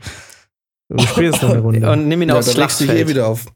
Wir 0.88 1.06
spielen 1.06 1.32
jetzt 1.32 1.42
noch 1.42 1.50
eine 1.50 1.60
Runde. 1.60 1.90
und 1.90 2.06
nimm 2.08 2.22
ihn 2.22 2.28
Ja, 2.28 2.36
aufs 2.38 2.52
da 2.52 2.60
legst 2.60 2.78
du 2.80 2.84
eh 2.84 2.86
Schlachtfeld. 2.86 3.08
wieder 3.08 3.26
auf. 3.26 3.46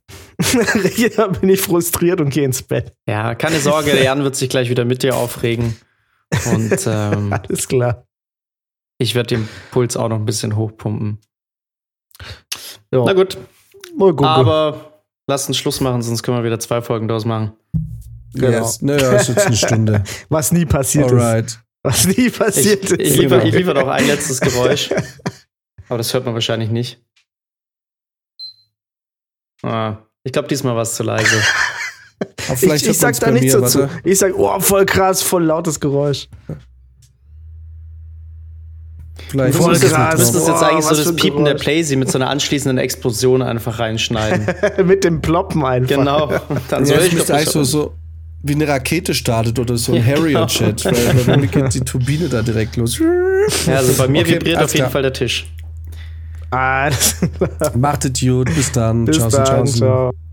ja, 0.97 1.27
bin 1.28 1.48
ich 1.51 1.61
frustriert 1.61 2.20
und 2.20 2.31
gehe 2.31 2.44
ins 2.44 2.62
Bett. 2.62 2.93
Ja, 3.07 3.35
keine 3.36 3.61
Sorge, 3.61 3.93
der 3.93 4.02
Jan 4.02 4.24
wird 4.24 4.35
sich 4.36 4.48
gleich 4.48 4.69
wieder 4.69 4.85
mit 4.85 5.02
dir 5.02 5.15
aufregen. 5.16 5.77
Und 6.52 6.73
ähm, 6.86 7.32
Alles 7.32 7.69
klar. 7.69 8.07
ich 8.98 9.15
werde 9.15 9.36
den 9.36 9.48
Puls 9.70 9.97
auch 9.97 10.09
noch 10.09 10.16
ein 10.16 10.24
bisschen 10.24 10.57
hochpumpen. 10.57 11.19
Ja. 12.93 13.05
Na 13.05 13.12
gut, 13.12 13.39
Mal 13.97 14.11
gucken. 14.11 14.27
aber 14.27 15.02
lass 15.28 15.47
uns 15.47 15.57
Schluss 15.57 15.81
machen, 15.81 16.02
sonst 16.02 16.23
können 16.23 16.36
wir 16.39 16.44
wieder 16.44 16.59
zwei 16.59 16.82
Folgen 16.82 17.07
draus 17.09 17.24
machen. 17.24 17.52
Genau. 18.35 18.48
Yes. 18.51 18.82
Naja, 18.82 19.12
ist 19.12 19.28
jetzt 19.28 19.47
eine 19.47 19.57
Stunde. 19.57 20.05
Was 20.28 20.52
nie 20.52 20.66
passiert 20.66 21.07
ist. 21.07 21.12
Alright. 21.12 21.61
Was 21.82 22.07
nie 22.07 22.27
Ich, 22.27 22.39
passiert 22.39 22.85
ich, 22.93 22.98
ist. 23.01 23.16
liefer, 23.19 23.44
ich 23.44 23.55
liefer 23.55 23.74
noch 23.74 23.89
ein 23.89 24.07
letztes 24.07 24.40
Geräusch. 24.40 24.90
Aber 25.89 25.98
das 25.98 26.12
hört 26.15 26.24
man 26.27 26.35
wahrscheinlich 26.35 26.70
nicht. 26.70 27.01
Ah, 29.62 29.99
ich 30.24 30.32
glaube, 30.32 30.49
diesmal 30.49 30.74
war 30.74 30.82
es 30.82 30.95
zu 30.95 31.03
leise. 31.03 31.37
Ich, 32.53 32.87
ich 32.87 32.99
sag 32.99 33.19
da 33.20 33.31
nichts 33.31 33.55
mir, 33.55 33.61
dazu. 33.62 33.78
warte. 33.81 33.93
Ich 34.05 34.19
sag, 34.19 34.35
oh, 34.37 34.61
voll 34.61 34.85
krass, 34.85 35.23
voll 35.23 35.43
lautes 35.45 35.81
Geräusch. 35.81 36.28
Vielleicht 39.28 39.57
Voll 39.57 39.73
ist 39.74 39.85
es 39.85 39.93
krass. 39.93 40.15
Du 40.16 40.19
müsstest 40.20 40.49
jetzt 40.49 40.62
eigentlich 40.62 40.85
was 40.91 40.99
so 40.99 41.05
das 41.12 41.16
Piepen 41.16 41.45
der 41.45 41.55
Geräusch. 41.55 41.62
Playsee 41.65 41.97
mit 41.97 42.11
so 42.11 42.19
einer 42.19 42.28
anschließenden 42.28 42.78
Explosion 42.78 43.43
einfach 43.43 43.78
reinschneiden. 43.78 44.47
Mit 44.87 45.05
dem 45.05 45.20
Ploppen 45.20 45.65
einfach. 45.65 45.89
genau. 45.97 46.27
Dann 46.69 46.85
Ja, 46.85 46.87
soll 46.87 46.97
das 46.97 47.07
ich 47.07 47.12
müsste 47.15 47.35
eigentlich 47.35 47.51
so, 47.51 47.62
so 47.65 47.95
wie 48.43 48.55
eine 48.55 48.66
Rakete 48.66 49.15
startet 49.15 49.59
oder 49.59 49.77
so 49.77 49.93
ein 49.93 49.99
Ja, 49.99 50.05
Harrier-Jet. 50.16 50.85
Weil, 50.87 50.95
weil 51.16 51.24
bei 51.24 51.37
mir 51.37 51.47
geht 51.47 51.74
die 51.74 51.81
Turbine 51.81 52.28
da 52.28 52.43
direkt 52.43 52.77
los. 52.77 52.99
Ja, 53.66 53.77
also 53.77 53.93
bei 53.95 54.09
mir 54.09 54.23
Okay, 54.23 54.35
vibriert 54.35 54.59
auf 54.59 54.73
jeden 54.73 54.78
klar. 54.85 54.91
Fall 54.91 55.03
der 55.03 55.12
Tisch. 55.12 55.47
Ah, 56.51 56.91
das, 56.91 57.17
Macht 57.77 58.05
es 58.05 58.21
gut. 58.21 58.47
Bis 58.55 58.73
dann. 58.73 59.05
bis 59.05 59.19
Ciao, 59.19 59.31
dann, 59.31 59.67
ciao. 59.67 60.11
ciao. 60.11 60.30